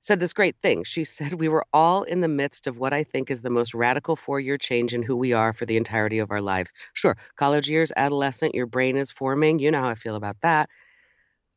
said 0.00 0.20
this 0.20 0.32
great 0.32 0.56
thing. 0.62 0.84
She 0.84 1.04
said, 1.04 1.34
We 1.34 1.48
were 1.48 1.64
all 1.72 2.02
in 2.02 2.20
the 2.20 2.28
midst 2.28 2.66
of 2.66 2.78
what 2.78 2.92
I 2.92 3.04
think 3.04 3.30
is 3.30 3.42
the 3.42 3.50
most 3.50 3.74
radical 3.74 4.16
four 4.16 4.40
year 4.40 4.58
change 4.58 4.94
in 4.94 5.02
who 5.02 5.16
we 5.16 5.32
are 5.32 5.52
for 5.52 5.66
the 5.66 5.76
entirety 5.76 6.18
of 6.18 6.30
our 6.30 6.40
lives. 6.40 6.72
Sure, 6.94 7.16
college 7.36 7.68
years, 7.68 7.92
adolescent, 7.96 8.54
your 8.54 8.66
brain 8.66 8.96
is 8.96 9.10
forming. 9.12 9.58
You 9.58 9.70
know 9.70 9.80
how 9.80 9.88
I 9.88 9.94
feel 9.94 10.16
about 10.16 10.36
that. 10.42 10.68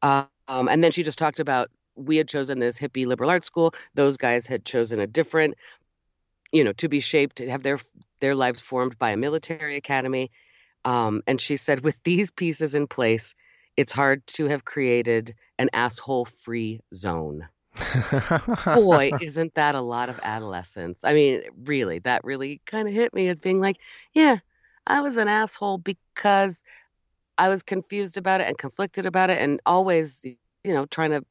Um, 0.01 0.67
and 0.69 0.83
then 0.83 0.91
she 0.91 1.03
just 1.03 1.19
talked 1.19 1.39
about 1.39 1.69
we 2.05 2.17
had 2.17 2.27
chosen 2.27 2.59
this 2.59 2.79
hippie 2.79 3.05
liberal 3.05 3.29
arts 3.29 3.47
school. 3.47 3.73
Those 3.93 4.17
guys 4.17 4.47
had 4.47 4.65
chosen 4.65 4.99
a 4.99 5.07
different, 5.07 5.55
you 6.51 6.63
know, 6.63 6.73
to 6.73 6.89
be 6.89 6.99
shaped, 6.99 7.37
to 7.37 7.49
have 7.49 7.63
their 7.63 7.79
their 8.19 8.35
lives 8.35 8.61
formed 8.61 8.97
by 8.97 9.11
a 9.11 9.17
military 9.17 9.75
academy. 9.75 10.31
Um, 10.83 11.21
and 11.27 11.39
she 11.39 11.57
said, 11.57 11.81
with 11.81 11.95
these 12.03 12.31
pieces 12.31 12.75
in 12.75 12.87
place, 12.87 13.35
it's 13.77 13.93
hard 13.93 14.25
to 14.27 14.45
have 14.47 14.65
created 14.65 15.35
an 15.57 15.69
asshole 15.73 16.25
free 16.25 16.81
zone. 16.93 17.47
Boy, 18.65 19.11
isn't 19.21 19.53
that 19.55 19.75
a 19.75 19.81
lot 19.81 20.09
of 20.09 20.19
adolescence? 20.23 21.03
I 21.03 21.13
mean, 21.13 21.43
really, 21.63 21.99
that 21.99 22.23
really 22.23 22.61
kind 22.65 22.87
of 22.87 22.93
hit 22.93 23.13
me 23.13 23.29
as 23.29 23.39
being 23.39 23.61
like, 23.61 23.77
yeah, 24.13 24.37
I 24.87 25.01
was 25.01 25.17
an 25.17 25.27
asshole 25.27 25.77
because 25.77 26.63
I 27.37 27.49
was 27.49 27.63
confused 27.63 28.17
about 28.17 28.41
it 28.41 28.47
and 28.47 28.57
conflicted 28.57 29.05
about 29.05 29.29
it 29.29 29.39
and 29.39 29.61
always, 29.65 30.23
you 30.23 30.73
know, 30.73 30.85
trying 30.85 31.11
to 31.11 31.25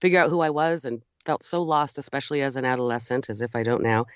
figure 0.00 0.20
out 0.20 0.30
who 0.30 0.40
I 0.40 0.50
was 0.50 0.84
and 0.84 1.02
felt 1.24 1.42
so 1.42 1.62
lost, 1.62 1.98
especially 1.98 2.42
as 2.42 2.56
an 2.56 2.64
adolescent, 2.64 3.28
as 3.30 3.40
if 3.40 3.54
I 3.56 3.62
don't 3.62 3.82
now. 3.82 4.06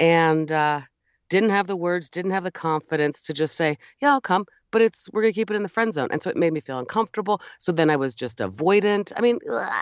And 0.00 0.50
uh, 0.50 0.82
didn't 1.28 1.50
have 1.50 1.66
the 1.66 1.76
words, 1.76 2.10
didn't 2.10 2.32
have 2.32 2.44
the 2.44 2.50
confidence 2.50 3.22
to 3.26 3.32
just 3.32 3.56
say, 3.56 3.78
yeah, 4.00 4.10
I'll 4.10 4.20
come, 4.20 4.44
but 4.70 4.82
it's, 4.82 5.08
we're 5.12 5.22
going 5.22 5.32
to 5.32 5.38
keep 5.40 5.50
it 5.50 5.56
in 5.56 5.62
the 5.62 5.68
friend 5.68 5.92
zone. 5.94 6.08
And 6.10 6.22
so 6.22 6.30
it 6.30 6.36
made 6.36 6.52
me 6.52 6.60
feel 6.60 6.78
uncomfortable. 6.78 7.40
So 7.58 7.72
then 7.72 7.90
I 7.90 7.96
was 7.96 8.14
just 8.14 8.38
avoidant. 8.38 9.12
I 9.16 9.20
mean, 9.20 9.38
ugh. 9.50 9.72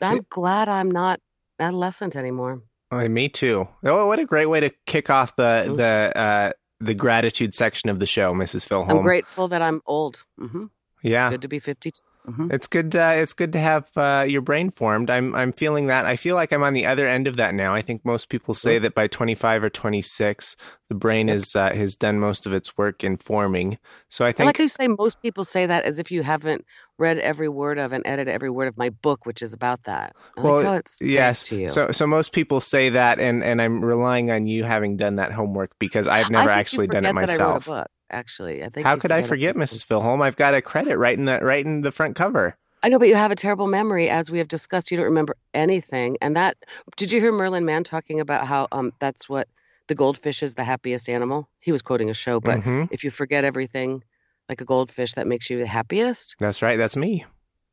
I'm 0.00 0.20
glad 0.30 0.68
I'm 0.68 0.90
not 0.90 1.20
adolescent 1.58 2.16
anymore. 2.16 2.62
Oh, 2.90 3.06
me 3.08 3.28
too. 3.28 3.66
Oh, 3.84 4.06
what 4.06 4.18
a 4.18 4.24
great 4.24 4.46
way 4.46 4.60
to 4.60 4.70
kick 4.86 5.10
off 5.10 5.36
the 5.36 5.64
Mhm. 5.66 5.76
the 5.76 6.12
uh, 6.18 6.52
the 6.80 6.94
gratitude 6.94 7.54
section 7.54 7.90
of 7.90 7.98
the 7.98 8.06
show, 8.06 8.32
Mrs. 8.34 8.66
Philholm. 8.66 8.90
I'm 8.90 9.02
grateful 9.02 9.48
that 9.48 9.62
I'm 9.62 9.80
old. 9.86 10.24
hmm 10.38 10.66
Yeah, 11.02 11.30
Good 11.30 11.42
to 11.42 11.48
be 11.48 11.58
52. 11.58 12.00
Hmm 12.26 12.48
It's 12.50 12.66
good. 12.66 12.94
Uh, 12.94 13.12
it's 13.14 13.32
good 13.32 13.52
to 13.52 13.58
have 13.60 13.88
uh, 13.96 14.24
your 14.28 14.40
brain 14.42 14.70
formed. 14.70 15.10
I'm. 15.10 15.34
I'm 15.34 15.52
feeling 15.52 15.86
that. 15.86 16.06
I 16.06 16.16
feel 16.16 16.34
like 16.34 16.52
I'm 16.52 16.62
on 16.62 16.74
the 16.74 16.86
other 16.86 17.06
end 17.08 17.26
of 17.26 17.36
that 17.36 17.54
now. 17.54 17.74
I 17.74 17.82
think 17.82 18.04
most 18.04 18.28
people 18.28 18.52
say 18.54 18.78
that 18.80 18.94
by 18.94 19.06
25 19.06 19.64
or 19.64 19.70
26, 19.70 20.56
the 20.88 20.94
brain 20.94 21.28
is 21.28 21.54
uh, 21.54 21.72
has 21.74 21.96
done 21.96 22.18
most 22.18 22.46
of 22.46 22.52
its 22.52 22.76
work 22.76 23.04
in 23.04 23.16
forming. 23.16 23.78
So 24.08 24.24
I 24.24 24.28
I 24.28 24.32
think 24.32 24.46
like 24.46 24.58
you 24.58 24.68
say 24.68 24.88
most 24.88 25.22
people 25.22 25.44
say 25.44 25.66
that 25.66 25.84
as 25.84 25.98
if 25.98 26.10
you 26.10 26.22
haven't 26.22 26.64
read 26.98 27.18
every 27.18 27.48
word 27.48 27.78
of 27.78 27.92
and 27.92 28.06
edited 28.06 28.32
every 28.32 28.50
word 28.50 28.68
of 28.68 28.76
my 28.76 28.90
book, 28.90 29.26
which 29.26 29.42
is 29.42 29.52
about 29.52 29.84
that. 29.84 30.14
I 30.36 30.42
Well, 30.42 30.62
like 30.64 30.80
it's 30.80 31.00
yes. 31.00 31.42
to 31.44 31.56
you. 31.56 31.68
So 31.68 31.90
so 31.90 32.06
most 32.06 32.32
people 32.32 32.60
say 32.60 32.90
that, 32.90 33.18
and 33.18 33.42
and 33.44 33.60
I'm 33.62 33.84
relying 33.84 34.30
on 34.30 34.46
you 34.46 34.64
having 34.64 34.96
done 34.96 35.16
that 35.16 35.32
homework 35.32 35.72
because 35.78 36.06
I've 36.08 36.30
never 36.30 36.50
actually 36.50 36.86
done 36.86 37.04
it 37.04 37.08
forget 37.14 37.20
that 37.20 37.30
I 37.30 37.36
wrote 37.44 37.56
a 37.56 37.60
myself. 37.60 37.66
Actually, 38.10 38.62
I 38.64 38.68
think. 38.68 38.86
How 38.86 38.96
could 38.96 39.12
I 39.12 39.22
forget, 39.22 39.56
Mrs. 39.56 39.86
Philholm? 39.86 40.22
I've 40.22 40.36
got 40.36 40.54
a 40.54 40.62
credit 40.62 40.96
right 40.98 41.16
in 41.18 41.24
the 41.24 41.38
right 41.42 41.64
in 41.64 41.80
the 41.82 41.92
front 41.92 42.16
cover. 42.16 42.56
I 42.82 42.88
know, 42.88 42.98
but 42.98 43.08
you 43.08 43.14
have 43.16 43.30
a 43.32 43.36
terrible 43.36 43.66
memory, 43.66 44.08
as 44.08 44.30
we 44.30 44.38
have 44.38 44.48
discussed. 44.48 44.90
You 44.90 44.96
don't 44.96 45.06
remember 45.06 45.36
anything, 45.54 46.18
and 46.20 46.36
that. 46.36 46.56
Did 46.96 47.10
you 47.10 47.20
hear 47.20 47.32
Merlin 47.32 47.64
Mann 47.64 47.84
talking 47.84 48.20
about 48.20 48.46
how 48.46 48.68
um 48.72 48.92
that's 48.98 49.28
what 49.28 49.48
the 49.88 49.94
goldfish 49.94 50.42
is 50.42 50.54
the 50.54 50.64
happiest 50.64 51.08
animal? 51.08 51.48
He 51.62 51.72
was 51.72 51.82
quoting 51.82 52.10
a 52.10 52.14
show, 52.14 52.40
but 52.40 52.60
Mhm. 52.60 52.88
if 52.90 53.02
you 53.04 53.10
forget 53.10 53.44
everything, 53.44 54.02
like 54.48 54.60
a 54.60 54.64
goldfish, 54.64 55.14
that 55.14 55.26
makes 55.26 55.48
you 55.50 55.58
the 55.58 55.66
happiest. 55.66 56.36
That's 56.38 56.62
right. 56.62 56.76
That's 56.76 56.96
me. 56.96 57.24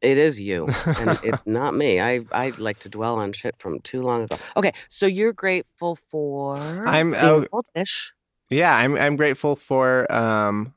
It 0.01 0.17
is 0.17 0.39
you, 0.39 0.67
and 0.99 1.17
it's 1.23 1.41
not 1.45 1.75
me. 1.75 1.99
I 1.99 2.21
I 2.31 2.53
like 2.57 2.79
to 2.79 2.89
dwell 2.89 3.15
on 3.15 3.33
shit 3.33 3.55
from 3.59 3.79
too 3.81 4.01
long 4.01 4.23
ago. 4.23 4.37
Okay, 4.57 4.73
so 4.89 5.05
you're 5.05 5.31
grateful 5.33 5.95
for 5.95 6.85
I'm- 6.87 7.13
oh, 7.17 7.43
a 7.43 7.47
goldfish. 7.47 8.11
Yeah, 8.53 8.75
I'm 8.75 8.95
I'm 8.95 9.15
grateful 9.15 9.55
for 9.55 10.11
um 10.11 10.73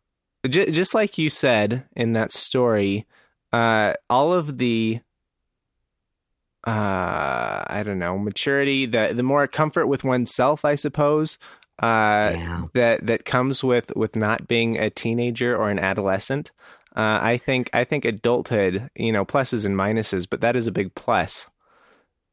j- 0.49 0.71
just 0.71 0.95
like 0.95 1.19
you 1.19 1.29
said 1.29 1.85
in 1.95 2.15
that 2.15 2.33
story, 2.33 3.07
uh 3.53 3.95
all 4.09 4.33
of 4.33 4.59
the 4.59 5.01
uh 6.67 7.65
I 7.69 7.83
don't 7.85 7.99
know, 7.99 8.19
maturity, 8.19 8.87
the 8.87 9.13
the 9.15 9.23
more 9.23 9.47
comfort 9.47 9.87
with 9.87 10.05
oneself, 10.05 10.65
I 10.65 10.75
suppose, 10.75 11.39
uh 11.83 12.33
yeah. 12.35 12.63
that 12.75 13.07
that 13.07 13.25
comes 13.25 13.63
with 13.63 13.95
with 13.95 14.17
not 14.17 14.49
being 14.49 14.79
a 14.79 14.89
teenager 14.91 15.57
or 15.57 15.69
an 15.71 15.79
adolescent. 15.79 16.51
Uh 16.97 17.19
I 17.21 17.37
think 17.37 17.69
I 17.75 17.85
think 17.85 18.05
adulthood, 18.07 18.91
you 18.97 19.13
know, 19.13 19.25
pluses 19.27 19.67
and 19.67 19.77
minuses, 19.77 20.27
but 20.29 20.41
that 20.41 20.57
is 20.57 20.67
a 20.67 20.73
big 20.73 20.95
plus. 20.95 21.47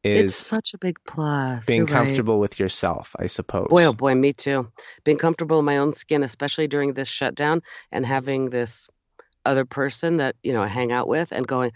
Is 0.03 0.25
it's 0.25 0.35
such 0.35 0.73
a 0.73 0.77
big 0.77 0.99
plus. 1.05 1.65
being 1.65 1.79
You're 1.79 1.87
right. 1.87 1.93
comfortable 1.93 2.39
with 2.39 2.59
yourself, 2.59 3.15
I 3.19 3.27
suppose. 3.27 3.67
Boy, 3.69 3.85
oh 3.85 3.93
boy, 3.93 4.15
me 4.15 4.33
too. 4.33 4.71
Being 5.03 5.17
comfortable 5.17 5.59
in 5.59 5.65
my 5.65 5.77
own 5.77 5.93
skin, 5.93 6.23
especially 6.23 6.67
during 6.67 6.93
this 6.93 7.07
shutdown, 7.07 7.61
and 7.91 8.05
having 8.05 8.49
this 8.49 8.89
other 9.45 9.65
person 9.65 10.17
that 10.17 10.35
you 10.43 10.53
know 10.53 10.61
I 10.61 10.67
hang 10.67 10.91
out 10.91 11.07
with, 11.07 11.31
and 11.31 11.47
going, 11.47 11.71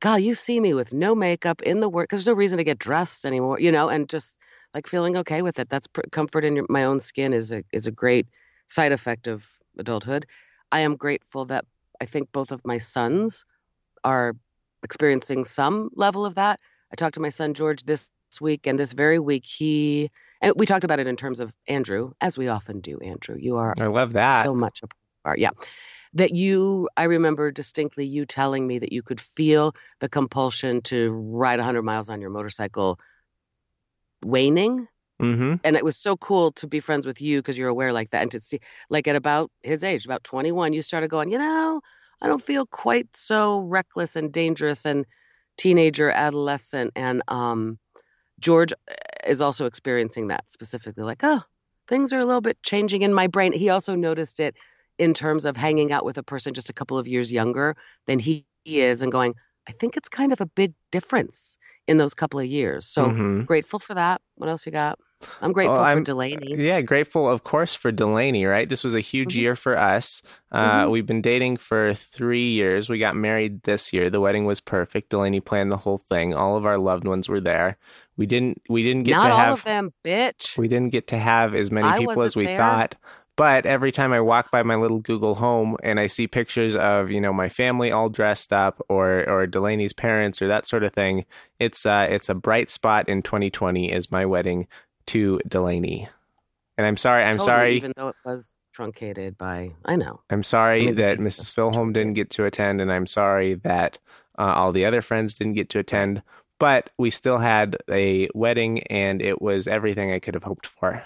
God, 0.00 0.16
you 0.16 0.34
see 0.34 0.58
me 0.60 0.74
with 0.74 0.92
no 0.92 1.14
makeup 1.14 1.62
in 1.62 1.80
the 1.80 1.88
work 1.88 2.08
because 2.08 2.24
there's 2.24 2.34
no 2.34 2.38
reason 2.38 2.58
to 2.58 2.64
get 2.64 2.78
dressed 2.78 3.24
anymore, 3.24 3.60
you 3.60 3.70
know, 3.70 3.88
and 3.88 4.08
just 4.08 4.36
like 4.74 4.86
feeling 4.86 5.16
okay 5.18 5.42
with 5.42 5.58
it. 5.58 5.68
That's 5.68 5.86
pr- 5.86 6.08
comfort 6.10 6.44
in 6.44 6.56
your, 6.56 6.66
my 6.68 6.84
own 6.84 7.00
skin 7.00 7.32
is 7.32 7.52
a 7.52 7.62
is 7.72 7.86
a 7.86 7.92
great 7.92 8.26
side 8.66 8.92
effect 8.92 9.26
of 9.26 9.46
adulthood. 9.78 10.26
I 10.72 10.80
am 10.80 10.96
grateful 10.96 11.44
that 11.46 11.64
I 12.00 12.06
think 12.06 12.32
both 12.32 12.50
of 12.50 12.64
my 12.64 12.78
sons 12.78 13.44
are 14.04 14.34
experiencing 14.82 15.44
some 15.44 15.90
level 15.94 16.24
of 16.24 16.36
that. 16.36 16.60
I 16.92 16.96
talked 16.96 17.14
to 17.14 17.20
my 17.20 17.28
son 17.28 17.54
George 17.54 17.84
this 17.84 18.10
week, 18.40 18.66
and 18.66 18.78
this 18.78 18.92
very 18.92 19.18
week 19.18 19.44
he 19.44 20.10
and 20.40 20.54
we 20.56 20.66
talked 20.66 20.84
about 20.84 21.00
it 21.00 21.06
in 21.06 21.16
terms 21.16 21.40
of 21.40 21.52
Andrew, 21.68 22.12
as 22.20 22.38
we 22.38 22.48
often 22.48 22.80
do. 22.80 22.98
Andrew, 23.00 23.36
you 23.38 23.56
are 23.56 23.74
I 23.78 23.86
love 23.86 24.14
that. 24.14 24.44
so 24.44 24.54
much 24.54 24.82
a 24.82 24.88
part. 25.22 25.38
Yeah. 25.38 25.50
That 26.14 26.34
you, 26.34 26.88
I 26.96 27.04
remember 27.04 27.50
distinctly 27.50 28.04
you 28.06 28.26
telling 28.26 28.66
me 28.66 28.78
that 28.80 28.92
you 28.92 29.02
could 29.02 29.20
feel 29.20 29.74
the 30.00 30.08
compulsion 30.08 30.80
to 30.82 31.12
ride 31.12 31.58
100 31.58 31.82
miles 31.82 32.08
on 32.08 32.20
your 32.20 32.30
motorcycle 32.30 32.98
waning. 34.24 34.88
mm-hmm. 35.22 35.54
And 35.62 35.76
it 35.76 35.84
was 35.84 35.96
so 35.96 36.16
cool 36.16 36.52
to 36.52 36.66
be 36.66 36.80
friends 36.80 37.06
with 37.06 37.20
you 37.20 37.38
because 37.38 37.56
you're 37.56 37.68
aware 37.68 37.92
like 37.92 38.10
that. 38.10 38.22
And 38.22 38.30
to 38.32 38.40
see, 38.40 38.60
like 38.88 39.06
at 39.06 39.14
about 39.14 39.52
his 39.62 39.84
age, 39.84 40.04
about 40.04 40.24
21, 40.24 40.72
you 40.72 40.82
started 40.82 41.10
going, 41.10 41.30
you 41.30 41.38
know, 41.38 41.80
I 42.22 42.26
don't 42.26 42.42
feel 42.42 42.66
quite 42.66 43.14
so 43.14 43.60
reckless 43.60 44.16
and 44.16 44.32
dangerous 44.32 44.84
and 44.84 45.06
teenager, 45.60 46.10
adolescent. 46.10 46.92
And 46.96 47.22
um, 47.28 47.78
George 48.40 48.72
uh, 48.72 48.94
is 49.26 49.42
also 49.42 49.66
experiencing 49.66 50.28
that 50.28 50.44
specifically, 50.50 51.04
like, 51.04 51.20
oh, 51.22 51.42
things 51.86 52.12
are 52.14 52.18
a 52.18 52.24
little 52.24 52.40
bit 52.40 52.62
changing 52.62 53.02
in 53.02 53.12
my 53.12 53.26
brain. 53.26 53.52
He 53.52 53.68
also 53.68 53.94
noticed 53.94 54.40
it 54.40 54.56
in 54.98 55.12
terms 55.14 55.44
of 55.44 55.56
hanging 55.56 55.92
out 55.92 56.04
with 56.04 56.18
a 56.18 56.22
person 56.22 56.54
just 56.54 56.70
a 56.70 56.72
couple 56.72 56.98
of 56.98 57.06
years 57.06 57.30
younger 57.32 57.76
than 58.06 58.18
he 58.18 58.46
is 58.64 59.02
and 59.02 59.12
going, 59.12 59.34
I 59.68 59.72
think 59.72 59.96
it's 59.96 60.08
kind 60.08 60.32
of 60.32 60.40
a 60.40 60.46
big 60.46 60.72
difference 60.90 61.58
in 61.86 61.98
those 61.98 62.14
couple 62.14 62.40
of 62.40 62.46
years. 62.46 62.86
So 62.86 63.10
Mhm. 63.10 63.46
grateful 63.46 63.78
for 63.78 63.94
that. 63.94 64.22
What 64.36 64.48
else 64.48 64.64
you 64.66 64.72
got? 64.72 64.98
I'm 65.42 65.52
grateful 65.52 65.74
Well, 65.74 65.82
for 65.82 65.88
I'm- 65.88 66.04
Delaney. 66.04 66.54
Yeah, 66.56 66.80
grateful, 66.80 67.28
of 67.28 67.44
course, 67.44 67.74
for 67.74 67.92
Delaney, 67.92 68.44
right? 68.46 68.68
This 68.68 68.82
was 68.84 68.94
a 68.94 69.00
huge 69.00 69.34
Mhm. 69.34 69.40
year 69.40 69.56
for 69.56 69.76
us. 69.76 70.22
Uh, 70.50 70.84
Mhm. 70.86 70.90
We've 70.90 71.06
been 71.06 71.20
dating 71.22 71.58
for 71.58 71.94
three 71.94 72.48
years. 72.50 72.88
We 72.88 72.98
got 72.98 73.16
married 73.16 73.62
this 73.64 73.92
year. 73.92 74.10
The 74.10 74.20
wedding 74.20 74.44
was 74.46 74.60
perfect. 74.60 75.10
Delaney 75.10 75.40
planned 75.40 75.70
the 75.72 75.76
whole 75.78 75.98
thing. 75.98 76.34
All 76.34 76.56
of 76.56 76.64
our 76.66 76.78
loved 76.78 77.06
ones 77.06 77.28
were 77.28 77.40
there. 77.40 77.76
We 78.16 78.26
didn't. 78.26 78.62
We 78.68 78.82
didn't 78.82 79.04
get 79.04 79.12
Not 79.16 79.28
to 79.28 79.32
all 79.32 79.38
have. 79.38 79.52
of 79.54 79.64
them, 79.64 79.92
bitch. 80.04 80.56
We 80.58 80.68
didn't 80.68 80.92
get 80.92 81.06
to 81.08 81.16
have 81.18 81.54
as 81.54 81.70
many 81.70 81.86
I 81.86 81.98
people 81.98 82.22
as 82.22 82.36
we 82.36 82.46
there. 82.46 82.58
thought. 82.58 82.96
But 83.36 83.64
every 83.64 83.90
time 83.90 84.12
I 84.12 84.20
walk 84.20 84.50
by 84.50 84.62
my 84.62 84.74
little 84.74 84.98
Google 84.98 85.36
Home 85.36 85.76
and 85.82 85.98
I 85.98 86.08
see 86.08 86.26
pictures 86.26 86.76
of 86.76 87.10
you 87.10 87.22
know 87.22 87.32
my 87.32 87.48
family 87.48 87.90
all 87.90 88.10
dressed 88.10 88.52
up 88.52 88.84
or 88.90 89.24
or 89.26 89.46
Delaney's 89.46 89.94
parents 89.94 90.42
or 90.42 90.48
that 90.48 90.66
sort 90.66 90.82
of 90.82 90.92
thing, 90.92 91.24
it's 91.58 91.86
uh 91.86 92.06
it's 92.10 92.28
a 92.28 92.34
bright 92.34 92.68
spot 92.68 93.08
in 93.08 93.22
2020 93.22 93.90
is 93.90 94.10
my 94.10 94.26
wedding 94.26 94.66
to 95.10 95.40
Delaney. 95.46 96.08
And 96.78 96.86
I'm 96.86 96.96
sorry, 96.96 97.24
I'm 97.24 97.38
Totally, 97.38 97.46
sorry, 97.46 97.76
Even 97.76 97.92
though 97.96 98.08
it 98.08 98.16
was 98.24 98.54
truncated 98.72 99.36
by, 99.36 99.72
I 99.84 99.96
know. 99.96 100.20
I'm 100.30 100.44
sorry 100.44 100.86
Maybe 100.86 101.02
that 101.02 101.18
Mrs. 101.18 101.54
Philholm 101.54 101.92
didn't 101.92 102.14
get 102.14 102.30
to 102.30 102.44
attend, 102.44 102.80
and 102.80 102.92
I'm 102.92 103.06
sorry 103.06 103.54
that 103.54 103.98
uh, 104.38 104.52
all 104.54 104.72
the 104.72 104.84
other 104.84 105.02
friends 105.02 105.34
didn't 105.34 105.54
get 105.54 105.68
to 105.70 105.80
attend. 105.80 106.22
But 106.58 106.90
we 106.96 107.10
still 107.10 107.38
had 107.38 107.76
a 107.90 108.28
wedding, 108.34 108.84
and 108.84 109.20
it 109.20 109.42
was 109.42 109.66
everything 109.66 110.12
I 110.12 110.20
could 110.20 110.34
have 110.34 110.44
hoped 110.44 110.66
for. 110.66 111.02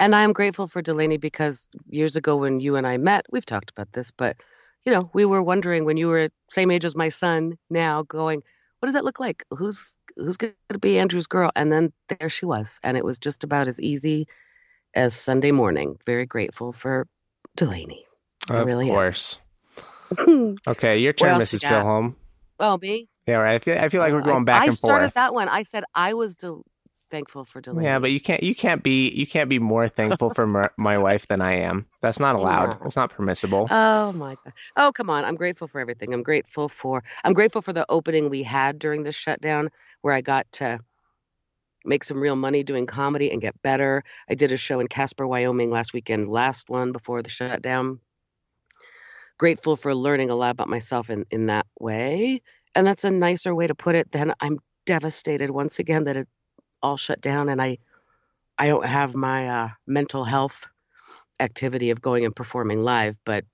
And 0.00 0.14
I'm 0.14 0.32
grateful 0.32 0.66
for 0.66 0.82
Delaney 0.82 1.18
because 1.18 1.68
years 1.88 2.16
ago 2.16 2.36
when 2.36 2.58
you 2.58 2.76
and 2.76 2.86
I 2.86 2.96
met, 2.96 3.26
we've 3.30 3.46
talked 3.46 3.70
about 3.70 3.92
this, 3.92 4.10
but 4.10 4.42
you 4.84 4.92
know, 4.92 5.10
we 5.12 5.24
were 5.24 5.42
wondering 5.42 5.84
when 5.84 5.98
you 5.98 6.08
were 6.08 6.28
the 6.28 6.32
same 6.48 6.70
age 6.70 6.84
as 6.84 6.96
my 6.96 7.10
son 7.10 7.58
now, 7.68 8.02
going, 8.02 8.42
what 8.78 8.86
does 8.86 8.94
that 8.94 9.04
look 9.04 9.20
like? 9.20 9.44
Who's 9.50 9.96
who's 10.16 10.36
going 10.36 10.52
to 10.72 10.78
be 10.78 10.98
Andrew's 10.98 11.26
girl? 11.26 11.50
And 11.56 11.72
then 11.72 11.92
there 12.08 12.28
she 12.30 12.46
was, 12.46 12.78
and 12.82 12.96
it 12.96 13.04
was 13.04 13.18
just 13.18 13.44
about 13.44 13.68
as 13.68 13.80
easy 13.80 14.26
as 14.94 15.14
Sunday 15.14 15.52
morning. 15.52 15.96
Very 16.06 16.26
grateful 16.26 16.72
for 16.72 17.06
Delaney. 17.56 18.04
I 18.48 18.58
Of 18.58 18.66
really 18.66 18.86
course. 18.86 19.38
oh, 20.18 20.56
Okay, 20.66 20.98
your 20.98 21.12
turn, 21.12 21.40
Mrs. 21.40 21.62
got? 21.62 22.14
Well, 22.58 22.78
me. 22.78 23.08
Yeah, 23.26 23.36
right. 23.36 23.54
I 23.54 23.58
feel, 23.64 23.78
I 23.78 23.88
feel 23.88 24.00
like 24.00 24.12
we're 24.12 24.20
Uh, 24.20 24.24
going 24.24 24.42
I, 24.42 24.44
back 24.44 24.62
I 24.62 24.66
and 24.66 24.74
started 24.74 25.04
forth. 25.06 25.14
that 25.14 25.34
one. 25.34 25.48
I 25.48 25.62
said 25.62 25.84
I 25.94 26.14
was 26.14 26.36
del- 26.36 26.64
thankful 27.10 27.44
for 27.44 27.60
Delaney. 27.60 27.86
Yeah, 27.86 27.98
but 27.98 28.10
you 28.10 28.20
can't 28.20 28.42
you 28.42 28.54
can't 28.54 28.82
be 28.82 29.08
you 29.10 29.26
can't 29.26 29.50
be 29.50 29.58
more 29.58 29.88
thankful 29.88 30.30
for 30.30 30.46
my 30.76 30.98
wife 30.98 31.26
than 31.28 31.40
I 31.40 31.54
am. 31.60 31.86
That's 32.00 32.18
not 32.18 32.36
allowed. 32.36 32.80
No. 32.80 32.86
It's 32.86 32.96
not 32.96 33.10
permissible. 33.10 33.66
Oh 33.70 34.12
my 34.12 34.36
god. 34.44 34.52
Oh 34.76 34.92
come 34.92 35.10
on. 35.10 35.24
I'm 35.24 35.36
grateful 35.36 35.68
for 35.68 35.80
everything. 35.80 36.14
I'm 36.14 36.22
grateful 36.22 36.68
for 36.68 37.02
I'm 37.24 37.32
grateful 37.32 37.62
for 37.62 37.72
the 37.72 37.86
opening 37.88 38.30
we 38.30 38.42
had 38.42 38.78
during 38.78 39.02
the 39.02 39.12
shutdown 39.12 39.70
where 40.02 40.14
I 40.14 40.20
got 40.20 40.50
to 40.52 40.80
make 41.84 42.04
some 42.04 42.20
real 42.20 42.36
money 42.36 42.62
doing 42.62 42.86
comedy 42.86 43.30
and 43.30 43.40
get 43.40 43.60
better. 43.62 44.04
I 44.28 44.34
did 44.34 44.52
a 44.52 44.56
show 44.56 44.80
in 44.80 44.88
Casper, 44.88 45.26
Wyoming 45.26 45.70
last 45.70 45.92
weekend, 45.92 46.28
last 46.28 46.68
one 46.68 46.92
before 46.92 47.22
the 47.22 47.30
shutdown. 47.30 48.00
Grateful 49.38 49.76
for 49.76 49.94
learning 49.94 50.30
a 50.30 50.34
lot 50.34 50.50
about 50.50 50.68
myself 50.68 51.08
in, 51.08 51.24
in 51.30 51.46
that 51.46 51.66
way. 51.78 52.42
And 52.74 52.86
that's 52.86 53.04
a 53.04 53.10
nicer 53.10 53.54
way 53.54 53.66
to 53.66 53.74
put 53.74 53.94
it 53.94 54.12
than 54.12 54.34
I'm 54.40 54.58
devastated 54.84 55.50
once 55.50 55.78
again 55.78 56.04
that 56.04 56.16
it 56.16 56.28
all 56.82 56.96
shut 56.96 57.20
down 57.20 57.48
and 57.48 57.60
I 57.60 57.78
I 58.58 58.66
don't 58.66 58.84
have 58.84 59.14
my 59.14 59.48
uh, 59.48 59.68
mental 59.86 60.24
health 60.24 60.66
activity 61.40 61.90
of 61.90 62.02
going 62.02 62.26
and 62.26 62.36
performing 62.36 62.82
live, 62.82 63.16
but 63.24 63.44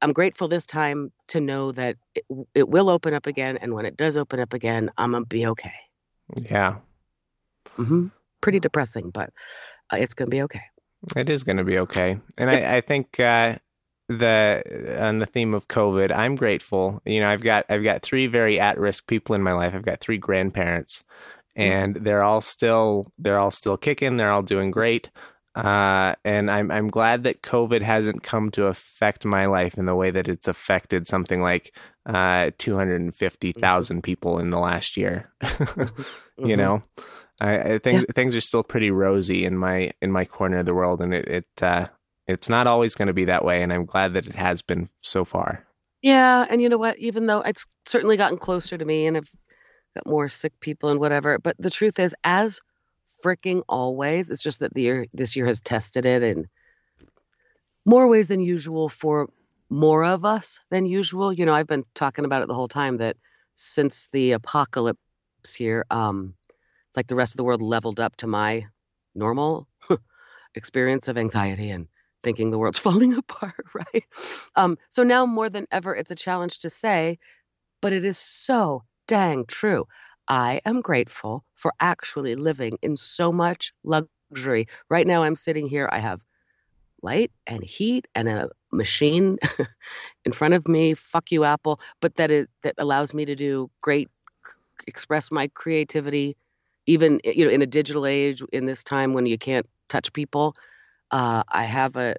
I'm 0.00 0.12
grateful 0.14 0.48
this 0.48 0.64
time 0.66 1.12
to 1.28 1.40
know 1.40 1.70
that 1.72 1.96
it, 2.14 2.24
it 2.54 2.68
will 2.68 2.88
open 2.88 3.14
up 3.14 3.26
again, 3.26 3.58
and 3.58 3.74
when 3.74 3.84
it 3.84 3.96
does 3.96 4.16
open 4.16 4.40
up 4.40 4.54
again, 4.54 4.90
I'm 4.96 5.12
gonna 5.12 5.26
be 5.26 5.46
okay. 5.48 5.74
Yeah, 6.34 6.76
hmm 7.76 8.06
Pretty 8.40 8.58
depressing, 8.58 9.10
but 9.10 9.30
uh, 9.92 9.96
it's 9.96 10.14
gonna 10.14 10.30
be 10.30 10.42
okay. 10.42 10.62
it 11.14 11.28
is 11.28 11.44
to 11.44 11.64
be 11.64 11.78
okay. 11.78 12.18
And 12.38 12.50
I, 12.50 12.76
I 12.76 12.80
think 12.80 13.20
uh, 13.20 13.56
the 14.08 14.98
on 15.00 15.18
the 15.18 15.26
theme 15.26 15.54
of 15.54 15.68
COVID, 15.68 16.10
I'm 16.10 16.36
grateful. 16.36 17.00
You 17.04 17.20
know, 17.20 17.28
I've 17.28 17.42
got 17.42 17.66
I've 17.68 17.84
got 17.84 18.02
three 18.02 18.26
very 18.26 18.58
at 18.58 18.78
risk 18.78 19.06
people 19.06 19.34
in 19.34 19.42
my 19.42 19.52
life. 19.52 19.74
I've 19.74 19.84
got 19.84 20.00
three 20.00 20.18
grandparents, 20.18 21.04
and 21.56 21.94
they're 21.96 22.22
all 22.22 22.40
still 22.40 23.12
they're 23.18 23.38
all 23.38 23.50
still 23.50 23.76
kicking. 23.76 24.16
They're 24.16 24.30
all 24.32 24.42
doing 24.42 24.70
great. 24.70 25.10
Uh, 25.54 26.14
and 26.24 26.50
I'm 26.50 26.70
I'm 26.70 26.88
glad 26.88 27.24
that 27.24 27.42
COVID 27.42 27.82
hasn't 27.82 28.22
come 28.22 28.50
to 28.52 28.66
affect 28.66 29.26
my 29.26 29.44
life 29.46 29.76
in 29.76 29.84
the 29.84 29.94
way 29.94 30.10
that 30.10 30.26
it's 30.26 30.48
affected 30.48 31.06
something 31.06 31.42
like 31.42 31.76
uh, 32.06 32.50
250,000 32.58 34.02
people 34.02 34.38
in 34.38 34.50
the 34.50 34.58
last 34.58 34.96
year. 34.96 35.30
you 35.42 35.46
Mhm. 36.38 36.56
know, 36.56 36.82
I, 37.40 37.58
I 37.74 37.78
think 37.78 38.14
things 38.14 38.34
are 38.34 38.40
still 38.40 38.62
pretty 38.62 38.90
rosy 38.90 39.44
in 39.44 39.56
my 39.58 39.90
in 40.00 40.10
my 40.10 40.24
corner 40.24 40.58
of 40.58 40.66
the 40.66 40.74
world, 40.74 41.00
and 41.02 41.12
it 41.14 41.28
it 41.28 41.62
uh, 41.62 41.88
it's 42.26 42.48
not 42.48 42.66
always 42.66 42.94
going 42.94 43.08
to 43.08 43.12
be 43.14 43.26
that 43.26 43.44
way. 43.44 43.62
And 43.62 43.72
I'm 43.72 43.84
glad 43.84 44.14
that 44.14 44.26
it 44.26 44.34
has 44.34 44.62
been 44.62 44.88
so 45.02 45.24
far. 45.24 45.66
Yeah, 46.00 46.46
and 46.48 46.60
you 46.62 46.68
know 46.68 46.78
what? 46.78 46.98
Even 46.98 47.26
though 47.26 47.42
it's 47.42 47.66
certainly 47.86 48.16
gotten 48.16 48.38
closer 48.38 48.76
to 48.78 48.84
me, 48.84 49.06
and 49.06 49.16
I've 49.18 49.30
got 49.94 50.06
more 50.06 50.28
sick 50.28 50.58
people 50.60 50.90
and 50.90 51.00
whatever, 51.00 51.38
but 51.38 51.56
the 51.58 51.70
truth 51.70 51.98
is, 51.98 52.14
as 52.24 52.60
freaking 53.24 53.62
always, 53.68 54.30
it's 54.30 54.42
just 54.42 54.60
that 54.60 54.74
the 54.74 54.82
year 54.82 55.06
this 55.12 55.36
year 55.36 55.46
has 55.46 55.60
tested 55.60 56.06
it 56.06 56.22
in 56.22 56.48
more 57.84 58.08
ways 58.08 58.28
than 58.28 58.40
usual 58.40 58.88
for 58.88 59.28
more 59.70 60.04
of 60.04 60.24
us 60.24 60.60
than 60.70 60.86
usual. 60.86 61.32
You 61.32 61.46
know, 61.46 61.54
I've 61.54 61.66
been 61.66 61.84
talking 61.94 62.24
about 62.24 62.42
it 62.42 62.48
the 62.48 62.54
whole 62.54 62.68
time 62.68 62.98
that 62.98 63.16
since 63.56 64.08
the 64.12 64.32
apocalypse 64.32 64.98
here, 65.56 65.84
um, 65.90 66.34
it's 66.88 66.96
like 66.96 67.06
the 67.06 67.16
rest 67.16 67.34
of 67.34 67.36
the 67.38 67.44
world 67.44 67.62
leveled 67.62 68.00
up 68.00 68.16
to 68.16 68.26
my 68.26 68.66
normal 69.14 69.66
experience 70.54 71.08
of 71.08 71.18
anxiety 71.18 71.70
and 71.70 71.88
thinking 72.22 72.50
the 72.50 72.58
world's 72.58 72.78
falling 72.86 73.14
apart, 73.14 73.64
right? 73.74 74.04
Um, 74.56 74.78
so 74.88 75.02
now 75.02 75.26
more 75.26 75.48
than 75.48 75.66
ever, 75.70 75.94
it's 75.94 76.10
a 76.10 76.16
challenge 76.16 76.58
to 76.58 76.70
say, 76.70 77.18
but 77.80 77.92
it 77.92 78.04
is 78.04 78.18
so 78.18 78.84
dang 79.12 79.44
true. 79.44 79.86
I 80.26 80.62
am 80.64 80.80
grateful 80.80 81.44
for 81.54 81.74
actually 81.80 82.34
living 82.34 82.78
in 82.80 82.96
so 82.96 83.30
much 83.30 83.74
luxury. 83.84 84.68
Right 84.88 85.06
now, 85.06 85.22
I'm 85.22 85.36
sitting 85.36 85.68
here, 85.68 85.86
I 85.92 85.98
have 85.98 86.22
light 87.02 87.30
and 87.46 87.62
heat 87.62 88.08
and 88.14 88.26
a 88.26 88.48
machine 88.72 89.36
in 90.24 90.32
front 90.32 90.54
of 90.54 90.66
me. 90.66 90.94
Fuck 90.94 91.30
you, 91.30 91.44
Apple. 91.44 91.78
But 92.00 92.14
that 92.16 92.30
it 92.30 92.48
that 92.62 92.76
allows 92.78 93.12
me 93.12 93.26
to 93.26 93.34
do 93.36 93.70
great, 93.82 94.08
express 94.86 95.30
my 95.30 95.48
creativity, 95.48 96.34
even 96.86 97.20
you 97.22 97.44
know 97.44 97.50
in 97.50 97.60
a 97.60 97.66
digital 97.66 98.06
age 98.06 98.42
in 98.50 98.64
this 98.64 98.82
time 98.82 99.12
when 99.12 99.26
you 99.26 99.36
can't 99.36 99.68
touch 99.90 100.10
people. 100.14 100.56
Uh, 101.10 101.42
I 101.50 101.64
have 101.64 101.96
a 101.96 102.16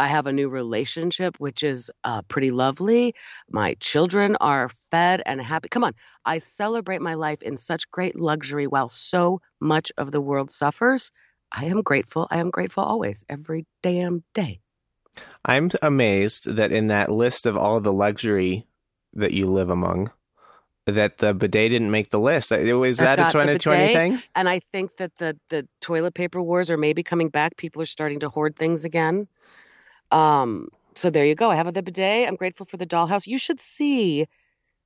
I 0.00 0.06
have 0.06 0.26
a 0.26 0.32
new 0.32 0.48
relationship, 0.48 1.36
which 1.38 1.62
is 1.62 1.90
uh, 2.04 2.22
pretty 2.22 2.52
lovely. 2.52 3.14
My 3.50 3.74
children 3.80 4.34
are 4.40 4.70
fed 4.90 5.22
and 5.26 5.42
happy. 5.42 5.68
Come 5.68 5.84
on. 5.84 5.94
I 6.24 6.38
celebrate 6.38 7.02
my 7.02 7.14
life 7.14 7.42
in 7.42 7.58
such 7.58 7.90
great 7.90 8.18
luxury 8.18 8.66
while 8.66 8.88
so 8.88 9.42
much 9.60 9.92
of 9.98 10.10
the 10.10 10.20
world 10.22 10.50
suffers. 10.50 11.12
I 11.52 11.66
am 11.66 11.82
grateful. 11.82 12.26
I 12.30 12.38
am 12.38 12.48
grateful 12.48 12.82
always, 12.82 13.26
every 13.28 13.66
damn 13.82 14.24
day. 14.32 14.60
I'm 15.44 15.70
amazed 15.82 16.56
that 16.56 16.72
in 16.72 16.86
that 16.86 17.12
list 17.12 17.44
of 17.44 17.58
all 17.58 17.78
the 17.80 17.92
luxury 17.92 18.66
that 19.12 19.32
you 19.32 19.50
live 19.52 19.68
among, 19.68 20.10
that 20.86 21.18
the 21.18 21.34
bidet 21.34 21.72
didn't 21.72 21.90
make 21.90 22.10
the 22.10 22.20
list. 22.20 22.52
Was 22.52 22.96
that 22.98 23.18
a 23.18 23.24
2020 23.24 23.92
thing? 23.92 24.22
And 24.34 24.48
I 24.48 24.60
think 24.72 24.96
that 24.96 25.14
the 25.18 25.36
the 25.50 25.68
toilet 25.82 26.14
paper 26.14 26.40
wars 26.40 26.70
are 26.70 26.78
maybe 26.78 27.02
coming 27.02 27.28
back. 27.28 27.58
People 27.58 27.82
are 27.82 27.86
starting 27.86 28.20
to 28.20 28.30
hoard 28.30 28.56
things 28.56 28.86
again. 28.86 29.28
Um, 30.10 30.68
so 30.94 31.10
there 31.10 31.24
you 31.24 31.34
go. 31.34 31.50
I 31.50 31.56
have 31.56 31.72
the 31.72 31.82
bidet. 31.82 32.28
I'm 32.28 32.36
grateful 32.36 32.66
for 32.66 32.76
the 32.76 32.86
dollhouse. 32.86 33.26
You 33.26 33.38
should 33.38 33.60
see 33.60 34.26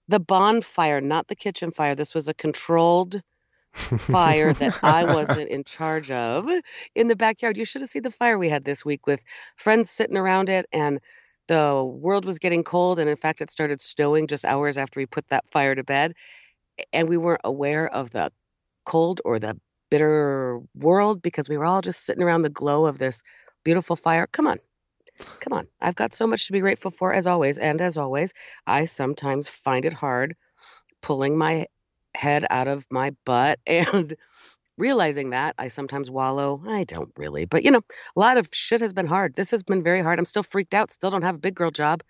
the 0.08 0.20
bonfire, 0.20 1.00
not 1.00 1.28
the 1.28 1.36
kitchen 1.36 1.70
fire. 1.70 1.94
This 1.94 2.14
was 2.14 2.28
a 2.28 2.34
controlled 2.34 3.22
fire 3.74 4.52
that 4.52 4.78
I 4.82 5.04
wasn't 5.04 5.48
in 5.48 5.64
charge 5.64 6.10
of 6.10 6.48
in 6.94 7.08
the 7.08 7.16
backyard. 7.16 7.56
You 7.56 7.64
should 7.64 7.80
have 7.80 7.90
seen 7.90 8.02
the 8.02 8.10
fire 8.10 8.38
we 8.38 8.48
had 8.48 8.64
this 8.64 8.84
week 8.84 9.06
with 9.06 9.20
friends 9.56 9.90
sitting 9.90 10.16
around 10.16 10.48
it 10.48 10.66
and 10.72 11.00
the 11.46 11.84
world 11.84 12.24
was 12.24 12.38
getting 12.38 12.64
cold 12.64 12.98
and 12.98 13.08
in 13.08 13.16
fact 13.16 13.40
it 13.40 13.50
started 13.50 13.80
snowing 13.80 14.26
just 14.26 14.44
hours 14.44 14.78
after 14.78 14.98
we 14.98 15.06
put 15.06 15.28
that 15.28 15.44
fire 15.50 15.74
to 15.74 15.84
bed 15.84 16.14
and 16.92 17.08
we 17.08 17.16
weren't 17.16 17.40
aware 17.44 17.88
of 17.88 18.10
the 18.10 18.30
cold 18.84 19.20
or 19.24 19.38
the 19.38 19.58
bitter 19.90 20.60
world 20.74 21.22
because 21.22 21.48
we 21.48 21.56
were 21.56 21.64
all 21.64 21.82
just 21.82 22.04
sitting 22.04 22.22
around 22.22 22.42
the 22.42 22.50
glow 22.50 22.86
of 22.86 22.98
this 22.98 23.22
beautiful 23.62 23.96
fire. 23.96 24.26
Come 24.32 24.46
on. 24.46 24.58
Come 25.40 25.52
on. 25.52 25.66
I've 25.80 25.94
got 25.94 26.14
so 26.14 26.26
much 26.26 26.46
to 26.46 26.52
be 26.52 26.60
grateful 26.60 26.90
for 26.90 27.12
as 27.12 27.26
always 27.26 27.58
and 27.58 27.80
as 27.80 27.96
always 27.96 28.32
I 28.66 28.86
sometimes 28.86 29.48
find 29.48 29.84
it 29.84 29.92
hard 29.92 30.36
pulling 31.02 31.36
my 31.36 31.66
head 32.14 32.46
out 32.50 32.68
of 32.68 32.86
my 32.90 33.10
butt 33.24 33.58
and 33.66 34.14
realizing 34.76 35.30
that 35.30 35.54
I 35.58 35.68
sometimes 35.68 36.10
wallow. 36.10 36.62
I 36.66 36.84
don't 36.84 37.12
really, 37.16 37.44
but 37.44 37.64
you 37.64 37.70
know, 37.70 37.82
a 38.16 38.20
lot 38.20 38.38
of 38.38 38.48
shit 38.52 38.80
has 38.80 38.92
been 38.92 39.06
hard. 39.06 39.34
This 39.36 39.50
has 39.50 39.62
been 39.62 39.82
very 39.82 40.02
hard. 40.02 40.18
I'm 40.18 40.24
still 40.24 40.42
freaked 40.42 40.74
out. 40.74 40.90
Still 40.90 41.10
don't 41.10 41.22
have 41.22 41.36
a 41.36 41.38
big 41.38 41.54
girl 41.54 41.70
job. 41.70 42.02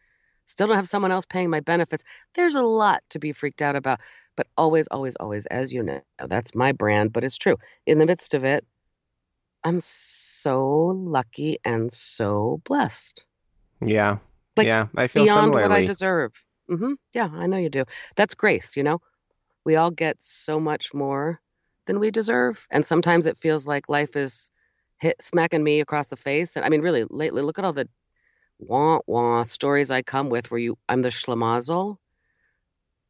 Still 0.47 0.67
don't 0.69 0.77
have 0.77 0.89
someone 0.89 1.13
else 1.13 1.27
paying 1.27 1.51
my 1.51 1.61
benefits. 1.61 2.05
There's 2.35 2.55
a 2.55 2.63
lot 2.63 3.03
to 3.11 3.19
be 3.19 3.33
freaked 3.33 3.63
out 3.63 3.77
about. 3.77 4.01
But 4.37 4.49
always, 4.57 4.87
always, 4.89 5.15
always, 5.17 5.47
as 5.47 5.73
you 5.73 5.83
know, 5.83 6.01
that's 6.27 6.55
my 6.55 6.73
brand, 6.73 7.13
but 7.13 7.23
it's 7.23 7.39
true. 7.39 7.57
In 7.87 7.99
the 7.99 8.07
midst 8.07 8.35
of 8.35 8.45
it, 8.45 8.65
I'm 9.65 9.81
so 9.81 10.95
lucky 10.95 11.59
and 11.65 11.93
so 11.93 12.61
blessed. 12.65 13.25
Yeah. 13.81 14.19
Like, 14.57 14.67
yeah. 14.67 14.87
I 14.97 15.07
feel 15.07 15.25
beyond 15.25 15.47
similarly. 15.47 15.69
what 15.69 15.79
I 15.79 15.85
deserve. 15.85 16.33
Mm-hmm. 16.71 16.93
Yeah, 17.15 17.31
I 17.33 17.47
know 17.47 17.57
you 17.57 17.71
do. 17.71 17.85
That's 18.17 18.35
grace, 18.35 18.77
you 18.77 18.83
know? 18.83 19.01
We 19.65 19.77
all 19.77 19.91
get 19.91 20.17
so 20.21 20.61
much 20.61 20.93
more 20.93 21.41
than 21.87 21.99
we 21.99 22.11
deserve. 22.11 22.67
And 22.71 22.85
sometimes 22.85 23.27
it 23.27 23.39
feels 23.39 23.67
like 23.67 23.89
life 23.89 24.17
is 24.17 24.51
hit 24.99 25.21
smacking 25.21 25.65
me 25.65 25.81
across 25.81 26.09
the 26.09 26.17
face. 26.17 26.57
And 26.57 26.65
I 26.65 26.69
mean, 26.69 26.83
really, 26.83 27.05
lately, 27.09 27.43
look 27.43 27.59
at 27.59 27.65
all 27.65 27.73
the 27.73 27.89
wah 28.59 29.01
wah 29.07 29.45
stories 29.45 29.91
I 29.91 30.03
come 30.03 30.29
with 30.29 30.51
where 30.51 30.61
you 30.61 30.79
I'm 30.89 31.03
the 31.03 31.09
schlemazel. 31.09 31.97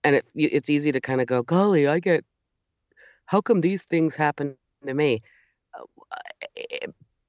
And 0.02 0.16
it 0.16 0.24
it's 0.34 0.70
easy 0.70 0.92
to 0.92 1.00
kind 1.00 1.20
of 1.20 1.26
go, 1.26 1.42
golly, 1.42 1.86
I 1.86 1.98
get 1.98 2.24
how 3.26 3.40
come 3.40 3.60
these 3.60 3.82
things 3.82 4.14
happen 4.14 4.56
to 4.86 4.94
me? 4.94 5.22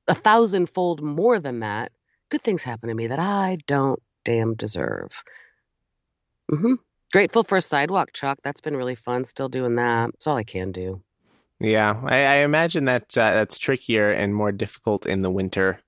A 0.07 0.15
thousandfold 0.15 1.01
more 1.01 1.39
than 1.39 1.59
that, 1.61 1.91
good 2.29 2.41
things 2.41 2.63
happen 2.63 2.89
to 2.89 2.95
me 2.95 3.07
that 3.07 3.19
I 3.19 3.57
don't 3.67 4.01
damn 4.23 4.53
deserve. 4.53 5.23
Mm-hmm. 6.51 6.73
Grateful 7.11 7.43
for 7.43 7.57
a 7.57 7.61
sidewalk 7.61 8.11
chalk. 8.13 8.39
That's 8.43 8.61
been 8.61 8.75
really 8.75 8.95
fun. 8.95 9.23
Still 9.23 9.49
doing 9.49 9.75
that. 9.75 10.09
It's 10.15 10.27
all 10.27 10.37
I 10.37 10.43
can 10.43 10.71
do. 10.71 11.01
Yeah, 11.59 11.99
I, 12.03 12.17
I 12.17 12.35
imagine 12.37 12.85
that 12.85 13.17
uh, 13.17 13.33
that's 13.33 13.57
trickier 13.57 14.11
and 14.11 14.35
more 14.35 14.51
difficult 14.51 15.05
in 15.05 15.21
the 15.21 15.31
winter, 15.31 15.79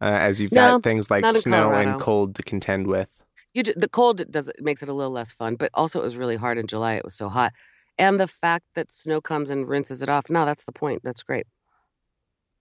uh, 0.00 0.04
as 0.04 0.40
you've 0.40 0.50
got 0.50 0.82
things 0.82 1.10
like 1.10 1.26
snow 1.30 1.64
Colorado. 1.64 1.90
and 1.90 2.00
cold 2.00 2.34
to 2.36 2.42
contend 2.42 2.86
with. 2.86 3.08
You 3.52 3.64
the 3.64 3.88
cold 3.88 4.30
does 4.30 4.48
it 4.48 4.62
makes 4.62 4.82
it 4.82 4.88
a 4.88 4.94
little 4.94 5.12
less 5.12 5.32
fun, 5.32 5.56
but 5.56 5.70
also 5.74 6.00
it 6.00 6.04
was 6.04 6.16
really 6.16 6.36
hard 6.36 6.56
in 6.56 6.66
July. 6.66 6.94
It 6.94 7.04
was 7.04 7.14
so 7.14 7.28
hot, 7.28 7.52
and 7.98 8.18
the 8.18 8.28
fact 8.28 8.64
that 8.76 8.92
snow 8.92 9.20
comes 9.20 9.50
and 9.50 9.68
rinses 9.68 10.00
it 10.00 10.08
off. 10.08 10.30
No, 10.30 10.46
that's 10.46 10.64
the 10.64 10.72
point. 10.72 11.02
That's 11.04 11.22
great. 11.22 11.46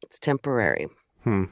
It's 0.04 0.20
temporary. 0.20 0.88
Hmm. 1.24 1.46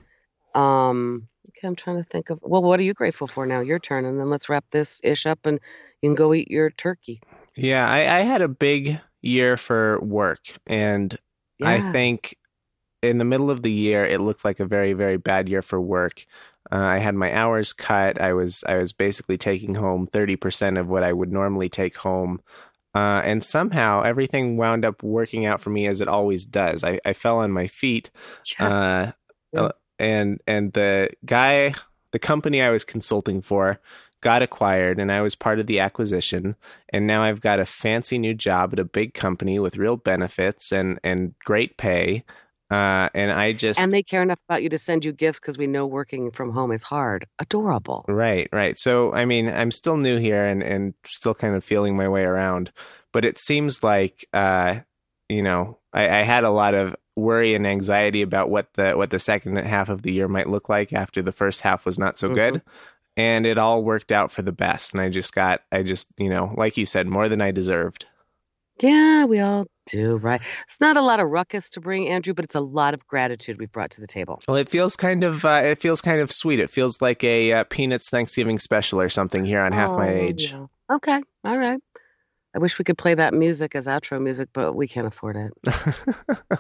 Um. 0.54 1.28
Okay, 1.50 1.68
I'm 1.68 1.76
trying 1.76 2.04
to 2.04 2.10
think 2.10 2.30
of. 2.30 2.40
Well, 2.42 2.62
what 2.62 2.80
are 2.80 2.84
you 2.84 2.94
grateful 2.94 3.28
for 3.28 3.46
now? 3.46 3.62
Your 3.62 3.80
turn, 3.80 4.06
and 4.06 4.20
then 4.20 4.30
let's 4.30 4.50
wrap 4.50 4.66
this 4.72 5.02
ish 5.04 5.26
up, 5.26 5.46
and 5.46 5.60
you 6.02 6.10
can 6.10 6.16
go 6.16 6.34
eat 6.34 6.52
your 6.52 6.70
turkey. 6.70 7.22
Yeah, 7.56 7.90
I, 7.90 8.20
I 8.20 8.22
had 8.22 8.42
a 8.42 8.48
big 8.48 9.00
year 9.22 9.58
for 9.58 10.00
work. 10.02 10.42
And 10.68 11.18
Yeah. 11.58 11.70
I 11.70 11.92
think 11.92 12.38
in 13.02 13.18
the 13.18 13.26
middle 13.26 13.50
of 13.50 13.64
the 13.64 13.72
year, 13.72 14.06
it 14.06 14.22
looked 14.22 14.46
like 14.46 14.60
a 14.60 14.66
very, 14.66 14.94
very 14.94 15.18
bad 15.18 15.50
year 15.50 15.62
for 15.62 15.82
work. 15.82 16.26
Uh, 16.72 16.76
I 16.76 17.00
had 17.00 17.16
my 17.16 17.34
hours 17.34 17.74
cut. 17.74 18.20
I 18.22 18.34
was 18.34 18.64
I 18.68 18.78
was 18.78 18.92
basically 18.92 19.38
taking 19.38 19.76
home 19.76 20.06
thirty 20.06 20.36
percent 20.36 20.78
of 20.78 20.88
what 20.90 21.04
I 21.04 21.14
would 21.14 21.32
normally 21.32 21.70
take 21.70 21.98
home, 21.98 22.42
uh, 22.96 23.22
and 23.24 23.44
somehow 23.44 24.02
everything 24.04 24.58
wound 24.58 24.86
up 24.86 25.04
working 25.04 25.46
out 25.46 25.62
for 25.62 25.70
me 25.70 25.88
as 25.88 26.02
it 26.02 26.08
always 26.08 26.46
does. 26.46 26.84
I, 26.84 27.00
I 27.06 27.14
fell 27.14 27.38
on 27.40 27.52
my 27.52 27.68
feet, 27.68 28.10
uh, 28.60 29.12
Yeah. 29.54 29.62
uh, 29.62 29.72
and 30.00 30.42
and 30.48 30.74
the 30.74 31.10
guy, 31.26 31.74
the 32.12 32.20
company 32.20 32.62
I 32.62 32.70
was 32.70 32.84
consulting 32.84 33.42
for, 33.42 33.80
got 34.22 34.42
acquired, 34.42 35.00
and 35.00 35.12
I 35.12 35.22
was 35.22 35.36
part 35.36 35.60
of 35.60 35.68
the 35.68 35.80
acquisition. 35.80 36.56
And 36.90 37.06
now 37.08 37.24
I've 37.24 37.42
got 37.42 37.60
a 37.60 37.66
fancy 37.66 38.18
new 38.18 38.34
job 38.34 38.74
at 38.74 38.80
a 38.80 38.84
big 38.86 39.14
company 39.14 39.60
with 39.60 39.78
real 39.78 39.98
benefits 39.98 40.72
and 40.72 41.00
and 41.04 41.34
great 41.46 41.78
pay. 41.78 42.24
Uh, 42.70 43.08
and 43.14 43.32
I 43.32 43.54
just 43.54 43.80
and 43.80 43.92
they 43.92 44.04
care 44.04 44.22
enough 44.22 44.40
about 44.50 44.62
you 44.62 44.70
to 44.70 44.78
send 44.78 45.06
you 45.06 45.14
gifts 45.14 45.40
because 45.40 45.58
we 45.58 45.68
know 45.68 45.86
working 45.86 46.32
from 46.32 46.52
home 46.52 46.72
is 46.72 46.84
hard. 46.84 47.26
Adorable. 47.40 48.04
Right, 48.10 48.50
right. 48.52 48.78
So, 48.78 49.14
I 49.14 49.24
mean, 49.24 49.48
I'm 49.48 49.72
still 49.72 49.96
new 49.96 50.18
here 50.18 50.46
and, 50.46 50.62
and 50.62 50.94
still 51.06 51.34
kind 51.34 51.56
of 51.56 51.64
feeling 51.64 51.96
my 51.96 52.10
way 52.10 52.24
around, 52.24 52.72
but 53.14 53.24
it 53.24 53.40
seems 53.40 53.84
like, 53.84 54.28
uh, 54.34 54.80
you 55.30 55.44
know, 55.44 55.78
I, 55.94 56.04
I 56.20 56.22
had 56.24 56.44
a 56.44 56.50
lot 56.50 56.74
of 56.74 56.96
worry 57.16 57.56
and 57.56 57.66
anxiety 57.66 58.22
about 58.22 58.50
what 58.50 58.74
the 58.74 58.94
what 58.94 59.10
the 59.10 59.20
second 59.20 59.56
half 59.58 59.90
of 59.90 60.04
the 60.04 60.12
year 60.12 60.28
might 60.28 60.50
look 60.50 60.70
like 60.70 60.94
after 60.94 61.22
the 61.22 61.32
first 61.32 61.62
half 61.62 61.86
was 61.86 61.98
not 61.98 62.18
so 62.20 62.34
good, 62.34 62.62
and 63.16 63.46
it 63.46 63.58
all 63.58 63.84
worked 63.84 64.12
out 64.12 64.32
for 64.32 64.42
the 64.42 64.52
best. 64.52 64.94
And 64.94 65.02
I 65.02 65.10
just 65.10 65.34
got, 65.34 65.62
I 65.72 65.84
just, 65.84 66.08
you 66.18 66.30
know, 66.30 66.54
like 66.58 66.78
you 66.78 66.86
said, 66.86 67.08
more 67.08 67.30
than 67.30 67.42
I 67.42 67.52
deserved. 67.52 68.06
Yeah, 68.82 69.26
we 69.26 69.40
all 69.40 69.66
do, 69.88 70.18
right? 70.18 70.42
It's 70.68 70.80
not 70.80 70.98
a 70.98 71.02
lot 71.02 71.20
of 71.20 71.30
ruckus 71.30 71.70
to 71.72 71.82
bring, 71.82 72.08
Andrew, 72.10 72.34
but 72.34 72.46
it's 72.46 72.56
a 72.56 72.60
lot 72.62 72.94
of 72.94 73.06
gratitude 73.08 73.58
we've 73.60 73.72
brought 73.72 73.92
to 73.92 74.02
the 74.02 74.08
table. 74.08 74.40
Well, 74.48 74.58
it 74.58 74.70
feels 74.70 74.96
kind 74.96 75.24
of, 75.24 75.44
uh, 75.46 75.62
it 75.66 75.82
feels 75.82 76.02
kind 76.02 76.22
of 76.22 76.32
sweet. 76.32 76.60
It 76.60 76.70
feels 76.70 77.02
like 77.02 77.24
a 77.24 77.52
uh, 77.54 77.64
Peanuts 77.66 78.10
Thanksgiving 78.10 78.60
special 78.60 79.02
or 79.02 79.10
something 79.10 79.46
here 79.46 79.62
on 79.62 79.72
Half 79.72 79.92
My 79.98 80.10
Oh, 80.10 80.12
Age. 80.12 80.52
yeah. 80.52 80.66
Okay, 80.96 81.22
all 81.44 81.58
right. 81.58 81.80
I 82.56 82.60
wish 82.60 82.80
we 82.80 82.86
could 82.86 82.98
play 82.98 83.14
that 83.14 83.34
music 83.34 83.76
as 83.76 83.86
outro 83.88 84.22
music, 84.22 84.50
but 84.54 84.74
we 84.74 84.88
can't 84.88 85.06
afford 85.08 85.36
it. 85.36 85.52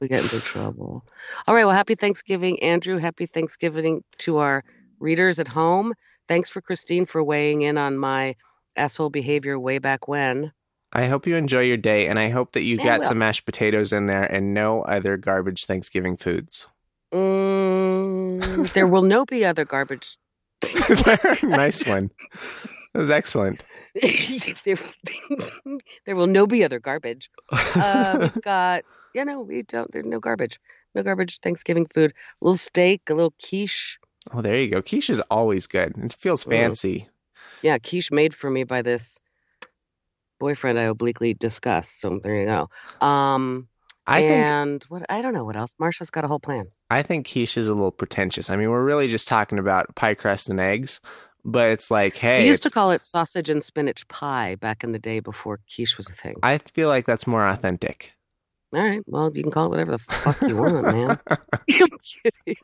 We 0.00 0.08
get 0.08 0.24
into 0.24 0.40
trouble. 0.40 1.04
All 1.46 1.54
right. 1.54 1.64
Well, 1.64 1.74
happy 1.74 1.94
Thanksgiving, 1.94 2.60
Andrew. 2.60 2.98
Happy 2.98 3.26
Thanksgiving 3.26 4.02
to 4.18 4.38
our 4.38 4.64
readers 4.98 5.38
at 5.38 5.46
home. 5.46 5.94
Thanks 6.26 6.50
for 6.50 6.60
Christine 6.60 7.06
for 7.06 7.22
weighing 7.22 7.62
in 7.62 7.78
on 7.78 7.96
my 7.96 8.34
asshole 8.74 9.10
behavior 9.10 9.56
way 9.60 9.78
back 9.78 10.08
when. 10.08 10.50
I 10.92 11.06
hope 11.06 11.26
you 11.26 11.36
enjoy 11.36 11.62
your 11.62 11.78
day, 11.78 12.06
and 12.06 12.18
I 12.18 12.28
hope 12.28 12.52
that 12.52 12.62
you 12.62 12.78
I 12.80 12.84
got 12.84 13.00
will. 13.00 13.08
some 13.08 13.18
mashed 13.18 13.46
potatoes 13.46 13.92
in 13.92 14.06
there 14.06 14.24
and 14.24 14.52
no 14.52 14.82
other 14.82 15.16
garbage 15.16 15.64
Thanksgiving 15.64 16.16
foods. 16.16 16.66
Mm, 17.12 18.72
there 18.72 18.86
will 18.88 19.02
no 19.02 19.24
be 19.24 19.44
other 19.44 19.64
garbage. 19.64 20.16
nice 21.42 21.84
one. 21.86 22.10
That 22.92 23.00
was 23.00 23.10
excellent. 23.10 23.64
there, 24.64 24.76
there 26.06 26.14
will 26.14 26.26
no 26.26 26.46
be 26.46 26.62
other 26.62 26.78
garbage. 26.78 27.30
Uh, 27.50 28.18
we've 28.20 28.42
got, 28.42 28.84
you 29.14 29.24
know, 29.24 29.40
we 29.40 29.62
don't, 29.62 29.90
there's 29.92 30.04
no 30.06 30.20
garbage. 30.20 30.60
No 30.94 31.02
garbage 31.02 31.38
Thanksgiving 31.38 31.86
food. 31.86 32.12
A 32.12 32.44
little 32.44 32.58
steak, 32.58 33.02
a 33.08 33.14
little 33.14 33.34
quiche. 33.42 33.98
oh, 34.32 34.42
there 34.42 34.58
you 34.60 34.70
go. 34.70 34.82
Quiche 34.82 35.08
is 35.10 35.20
always 35.30 35.66
good. 35.66 35.94
It 35.96 36.12
feels 36.18 36.44
fancy. 36.44 37.08
Yeah, 37.62 37.78
quiche 37.78 38.12
made 38.12 38.34
for 38.34 38.50
me 38.50 38.64
by 38.64 38.82
this 38.82 39.18
boyfriend 40.42 40.76
I 40.76 40.82
obliquely 40.82 41.34
discuss. 41.34 41.88
So 41.88 42.18
there 42.20 42.34
you 42.34 42.46
go. 42.46 42.68
Um, 43.06 43.68
I 44.08 44.20
think 44.22 44.32
and 44.32 44.82
what 44.88 45.06
I 45.08 45.22
don't 45.22 45.34
know 45.34 45.44
what 45.44 45.54
else. 45.54 45.74
Marsha's 45.80 46.10
got 46.10 46.24
a 46.24 46.28
whole 46.28 46.40
plan. 46.40 46.66
I 46.90 47.04
think 47.04 47.30
quiche 47.30 47.56
is 47.56 47.68
a 47.68 47.74
little 47.74 47.92
pretentious. 47.92 48.50
I 48.50 48.56
mean, 48.56 48.68
we're 48.70 48.84
really 48.84 49.06
just 49.06 49.28
talking 49.28 49.60
about 49.60 49.94
pie 49.94 50.14
crust 50.14 50.50
and 50.50 50.58
eggs, 50.58 51.00
but 51.44 51.70
it's 51.70 51.92
like, 51.92 52.16
hey, 52.16 52.42
we 52.42 52.48
used 52.48 52.64
to 52.64 52.70
call 52.70 52.90
it 52.90 53.04
sausage 53.04 53.48
and 53.48 53.62
spinach 53.62 54.06
pie 54.08 54.56
back 54.56 54.82
in 54.82 54.90
the 54.90 54.98
day 54.98 55.20
before 55.20 55.60
quiche 55.72 55.96
was 55.96 56.10
a 56.10 56.12
thing. 56.12 56.34
I 56.42 56.58
feel 56.58 56.88
like 56.88 57.06
that's 57.06 57.28
more 57.28 57.46
authentic. 57.46 58.12
All 58.74 58.82
right, 58.82 59.02
well, 59.06 59.30
you 59.32 59.42
can 59.42 59.52
call 59.52 59.66
it 59.66 59.70
whatever 59.70 59.92
the 59.92 59.98
fuck 59.98 60.42
you 60.42 60.56
want, 60.56 60.82
man. 60.82 61.20
I'm 61.28 61.88
kidding. 62.02 62.62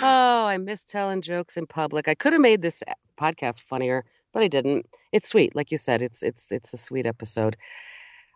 oh, 0.00 0.46
I 0.46 0.56
miss 0.56 0.84
telling 0.84 1.20
jokes 1.20 1.58
in 1.58 1.66
public. 1.66 2.08
I 2.08 2.14
could 2.14 2.32
have 2.32 2.40
made 2.40 2.62
this 2.62 2.82
podcast 3.20 3.60
funnier, 3.60 4.06
but 4.32 4.42
I 4.42 4.48
didn't. 4.48 4.86
It's 5.12 5.28
sweet, 5.28 5.54
like 5.54 5.72
you 5.72 5.78
said. 5.78 6.02
It's 6.02 6.22
it's 6.22 6.50
it's 6.50 6.72
a 6.72 6.76
sweet 6.76 7.06
episode. 7.06 7.56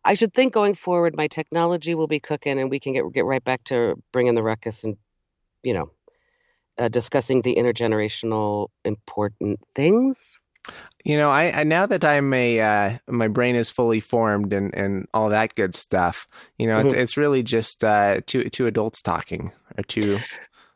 I 0.05 0.15
should 0.15 0.33
think 0.33 0.53
going 0.53 0.75
forward, 0.75 1.17
my 1.17 1.27
technology 1.27 1.95
will 1.95 2.07
be 2.07 2.21
cooking, 2.21 2.59
and 2.59 2.71
we 2.71 2.81
can 2.81 2.93
get 2.93 3.05
get 3.13 3.25
right 3.25 3.43
back 3.43 3.65
to 3.65 3.97
bringing 4.13 4.35
the 4.35 4.43
ruckus 4.43 4.85
and 4.85 4.97
you 5.63 5.75
know 5.75 5.91
uh, 6.79 6.89
discussing 6.89 7.43
the 7.43 7.57
intergenerational 7.57 8.69
important 8.85 9.61
things. 9.75 10.39
You 11.05 11.17
know, 11.17 11.31
I, 11.31 11.61
I 11.61 11.65
now 11.65 11.87
that 11.87 12.05
I'm 12.05 12.33
a 12.35 12.61
uh, 12.61 12.99
my 13.09 13.29
brain 13.29 13.55
is 13.55 13.71
fully 13.71 14.01
formed 14.01 14.53
and, 14.53 14.75
and 14.75 15.07
all 15.15 15.29
that 15.29 15.55
good 15.55 15.75
stuff. 15.75 16.27
You 16.59 16.67
know, 16.67 16.79
mm-hmm. 16.79 16.89
it's 16.89 16.95
it's 16.95 17.17
really 17.17 17.43
just 17.43 17.85
uh, 17.85 18.21
two 18.27 18.49
two 18.51 18.67
adults 18.67 19.03
talking 19.03 19.53
or 19.79 19.85
two. 19.85 20.19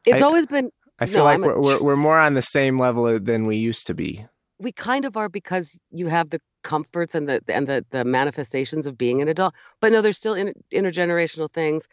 It's 0.07 0.23
I, 0.23 0.27
always 0.27 0.47
been. 0.47 0.71
I 0.99 1.07
feel 1.07 1.19
no, 1.19 1.25
like 1.25 1.41
we're, 1.41 1.53
a, 1.53 1.61
we're 1.61 1.83
we're 1.83 1.97
more 1.97 2.19
on 2.19 2.35
the 2.35 2.43
same 2.43 2.79
level 2.79 3.19
than 3.19 3.47
we 3.47 3.57
used 3.57 3.87
to 3.89 3.95
be. 3.95 4.27
We 4.61 4.73
kind 4.73 5.05
of 5.05 5.17
are 5.17 5.29
because 5.29 5.79
you 5.91 6.09
have 6.09 6.31
the 6.31 6.41
comforts 6.63 7.15
and 7.15 7.29
the 7.29 7.43
and 7.49 7.67
the 7.67 7.85
the 7.91 8.05
manifestations 8.05 8.87
of 8.87 8.99
being 8.99 9.23
an 9.23 9.29
adult. 9.29 9.55
But 9.81 9.93
no, 9.93 10.03
there's 10.03 10.19
still 10.19 10.35
inter- 10.35 10.55
intergenerational 10.73 11.51
things. 11.51 11.89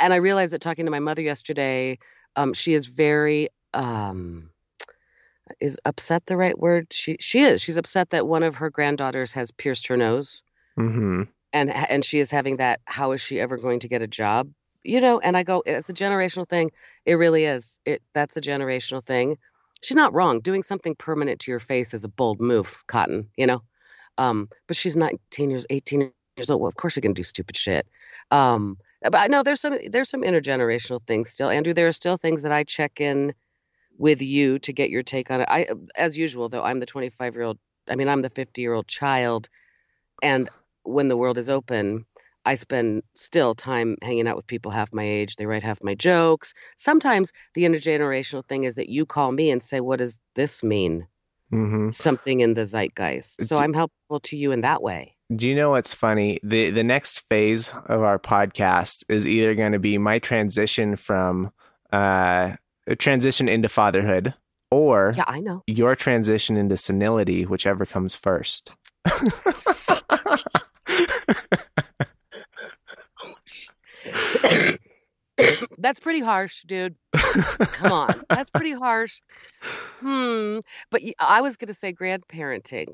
And 0.00 0.12
I 0.12 0.16
realized 0.16 0.52
that 0.52 0.60
talking 0.60 0.84
to 0.84 0.90
my 0.90 0.98
mother 0.98 1.22
yesterday, 1.22 1.98
um, 2.36 2.52
she 2.52 2.74
is 2.74 2.86
very 2.86 3.48
um, 3.72 4.50
is 5.60 5.78
upset 5.84 6.26
the 6.26 6.36
right 6.36 6.58
word? 6.58 6.88
She 6.90 7.16
she 7.20 7.40
is. 7.40 7.62
She's 7.62 7.76
upset 7.76 8.10
that 8.10 8.26
one 8.26 8.42
of 8.42 8.56
her 8.56 8.70
granddaughters 8.70 9.32
has 9.32 9.50
pierced 9.50 9.86
her 9.88 9.96
nose. 9.96 10.42
Mm-hmm. 10.78 11.22
And 11.52 11.70
and 11.70 12.04
she 12.04 12.18
is 12.18 12.30
having 12.30 12.56
that. 12.56 12.80
How 12.84 13.12
is 13.12 13.20
she 13.20 13.40
ever 13.40 13.56
going 13.56 13.80
to 13.80 13.88
get 13.88 14.02
a 14.02 14.06
job? 14.06 14.50
You 14.82 15.00
know. 15.00 15.18
And 15.20 15.36
I 15.36 15.42
go, 15.42 15.62
it's 15.64 15.88
a 15.88 15.94
generational 15.94 16.48
thing. 16.48 16.70
It 17.04 17.14
really 17.14 17.44
is. 17.44 17.78
It 17.84 18.02
that's 18.14 18.36
a 18.36 18.40
generational 18.40 19.04
thing. 19.04 19.38
She's 19.82 19.96
not 19.96 20.12
wrong. 20.12 20.40
Doing 20.40 20.62
something 20.62 20.94
permanent 20.94 21.40
to 21.40 21.50
your 21.50 21.60
face 21.60 21.94
is 21.94 22.04
a 22.04 22.08
bold 22.08 22.40
move, 22.40 22.82
Cotton. 22.86 23.28
You 23.36 23.46
know. 23.46 23.62
Um, 24.18 24.48
but 24.66 24.76
she's 24.76 24.96
19 24.96 25.50
years, 25.50 25.64
18 25.70 26.12
years 26.36 26.50
old. 26.50 26.60
Well, 26.60 26.68
of 26.68 26.76
course 26.76 26.94
she 26.94 27.00
can 27.00 27.14
do 27.14 27.22
stupid 27.22 27.56
shit. 27.56 27.86
Um, 28.30 28.76
but 29.02 29.14
I 29.14 29.28
know 29.28 29.42
there's 29.42 29.60
some 29.60 29.78
there's 29.90 30.10
some 30.10 30.22
intergenerational 30.22 31.00
things 31.06 31.30
still, 31.30 31.48
Andrew. 31.48 31.72
There 31.72 31.88
are 31.88 31.92
still 31.92 32.16
things 32.16 32.42
that 32.42 32.52
I 32.52 32.64
check 32.64 33.00
in 33.00 33.32
with 33.96 34.20
you 34.22 34.58
to 34.60 34.72
get 34.72 34.90
your 34.90 35.02
take 35.02 35.30
on 35.30 35.40
it. 35.40 35.48
I, 35.48 35.68
as 35.96 36.18
usual, 36.18 36.48
though, 36.48 36.62
I'm 36.62 36.80
the 36.80 36.86
25 36.86 37.34
year 37.34 37.44
old. 37.44 37.58
I 37.88 37.94
mean, 37.94 38.08
I'm 38.08 38.22
the 38.22 38.30
50 38.30 38.60
year 38.60 38.74
old 38.74 38.88
child, 38.88 39.48
and 40.22 40.50
when 40.82 41.08
the 41.08 41.16
world 41.16 41.38
is 41.38 41.48
open, 41.48 42.06
I 42.48 42.54
spend 42.54 43.02
still 43.14 43.54
time 43.54 43.98
hanging 44.00 44.26
out 44.26 44.34
with 44.34 44.46
people 44.46 44.70
half 44.70 44.90
my 44.90 45.04
age. 45.04 45.36
They 45.36 45.44
write 45.44 45.62
half 45.62 45.84
my 45.84 45.94
jokes. 45.94 46.54
Sometimes 46.78 47.30
the 47.52 47.64
intergenerational 47.64 48.42
thing 48.42 48.64
is 48.64 48.76
that 48.76 48.88
you 48.88 49.04
call 49.04 49.32
me 49.32 49.50
and 49.50 49.62
say, 49.62 49.80
"What 49.80 49.98
does 49.98 50.18
this 50.34 50.62
mean?" 50.62 51.06
Mm-hmm. 51.52 51.90
Something 51.90 52.40
in 52.40 52.54
the 52.54 52.64
zeitgeist. 52.64 53.46
So 53.46 53.58
I'm 53.58 53.74
helpful 53.74 54.20
to 54.20 54.36
you 54.36 54.52
in 54.52 54.62
that 54.62 54.82
way. 54.82 55.14
Do 55.36 55.46
you 55.46 55.54
know 55.54 55.70
what's 55.70 55.92
funny? 55.92 56.40
The 56.42 56.70
the 56.70 56.82
next 56.82 57.22
phase 57.28 57.70
of 57.84 58.00
our 58.00 58.18
podcast 58.18 59.04
is 59.10 59.26
either 59.26 59.54
going 59.54 59.72
to 59.72 59.78
be 59.78 59.98
my 59.98 60.18
transition 60.18 60.96
from 60.96 61.50
uh, 61.92 62.52
transition 62.98 63.50
into 63.50 63.68
fatherhood 63.68 64.32
or 64.70 65.12
yeah, 65.14 65.24
I 65.26 65.40
know. 65.40 65.64
your 65.66 65.94
transition 65.96 66.56
into 66.56 66.78
senility, 66.78 67.44
whichever 67.44 67.84
comes 67.84 68.14
first. 68.14 68.72
That's 75.78 76.00
pretty 76.00 76.20
harsh, 76.20 76.62
dude. 76.64 76.96
Come 77.14 77.92
on. 77.92 78.24
That's 78.28 78.50
pretty 78.50 78.72
harsh. 78.72 79.20
Hmm. 80.00 80.58
But 80.90 81.02
I 81.20 81.40
was 81.40 81.56
going 81.56 81.68
to 81.68 81.74
say 81.74 81.92
grandparenting. 81.92 82.88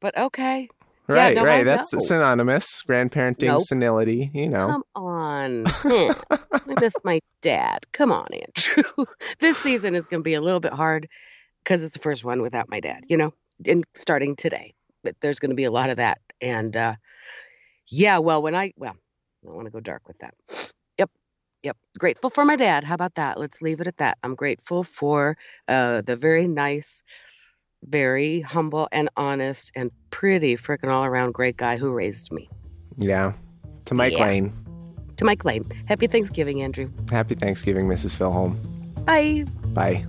But 0.00 0.16
okay. 0.16 0.68
Right, 1.06 1.34
yeah, 1.34 1.42
no, 1.42 1.46
right. 1.46 1.64
That's 1.64 1.90
synonymous. 2.06 2.82
Grandparenting, 2.88 3.48
nope. 3.48 3.60
senility, 3.60 4.30
you 4.32 4.48
know. 4.48 4.68
Come 4.68 4.84
on. 4.94 5.64
I 5.66 6.80
miss 6.80 6.94
my 7.04 7.20
dad. 7.42 7.84
Come 7.92 8.10
on, 8.10 8.26
Andrew. 8.32 9.04
this 9.40 9.58
season 9.58 9.94
is 9.94 10.06
going 10.06 10.20
to 10.20 10.24
be 10.24 10.34
a 10.34 10.40
little 10.40 10.60
bit 10.60 10.72
hard 10.72 11.08
because 11.62 11.84
it's 11.84 11.92
the 11.92 12.02
first 12.02 12.24
one 12.24 12.40
without 12.40 12.70
my 12.70 12.80
dad, 12.80 13.04
you 13.08 13.18
know, 13.18 13.34
and 13.66 13.84
starting 13.94 14.34
today. 14.34 14.72
But 15.02 15.16
there's 15.20 15.38
going 15.38 15.50
to 15.50 15.56
be 15.56 15.64
a 15.64 15.70
lot 15.70 15.90
of 15.90 15.98
that. 15.98 16.18
And 16.40 16.74
uh, 16.74 16.94
yeah, 17.86 18.16
well, 18.18 18.40
when 18.40 18.54
I, 18.54 18.72
well, 18.78 18.96
I 19.44 19.48
don't 19.48 19.56
want 19.56 19.66
to 19.66 19.70
go 19.70 19.80
dark 19.80 20.06
with 20.08 20.18
that. 20.18 20.34
Yep. 20.98 21.10
Yep. 21.62 21.76
Grateful 21.98 22.30
for 22.30 22.44
my 22.44 22.56
dad. 22.56 22.84
How 22.84 22.94
about 22.94 23.14
that? 23.16 23.38
Let's 23.38 23.60
leave 23.60 23.80
it 23.80 23.86
at 23.86 23.98
that. 23.98 24.18
I'm 24.22 24.34
grateful 24.34 24.82
for 24.82 25.36
uh, 25.68 26.00
the 26.00 26.16
very 26.16 26.46
nice, 26.48 27.02
very 27.84 28.40
humble 28.40 28.88
and 28.90 29.08
honest 29.16 29.72
and 29.74 29.90
pretty 30.10 30.56
freaking 30.56 30.90
all 30.90 31.04
around 31.04 31.32
great 31.32 31.56
guy 31.56 31.76
who 31.76 31.92
raised 31.92 32.32
me. 32.32 32.48
Yeah. 32.96 33.32
To 33.86 33.94
Mike 33.94 34.14
yeah. 34.14 34.24
Lane. 34.24 34.52
To 35.18 35.24
Mike 35.24 35.44
Lane. 35.44 35.70
Happy 35.86 36.06
Thanksgiving, 36.06 36.62
Andrew. 36.62 36.90
Happy 37.10 37.34
Thanksgiving, 37.34 37.86
Mrs. 37.86 38.16
Philholm. 38.16 38.56
Bye. 39.04 39.44
Bye. 39.74 40.06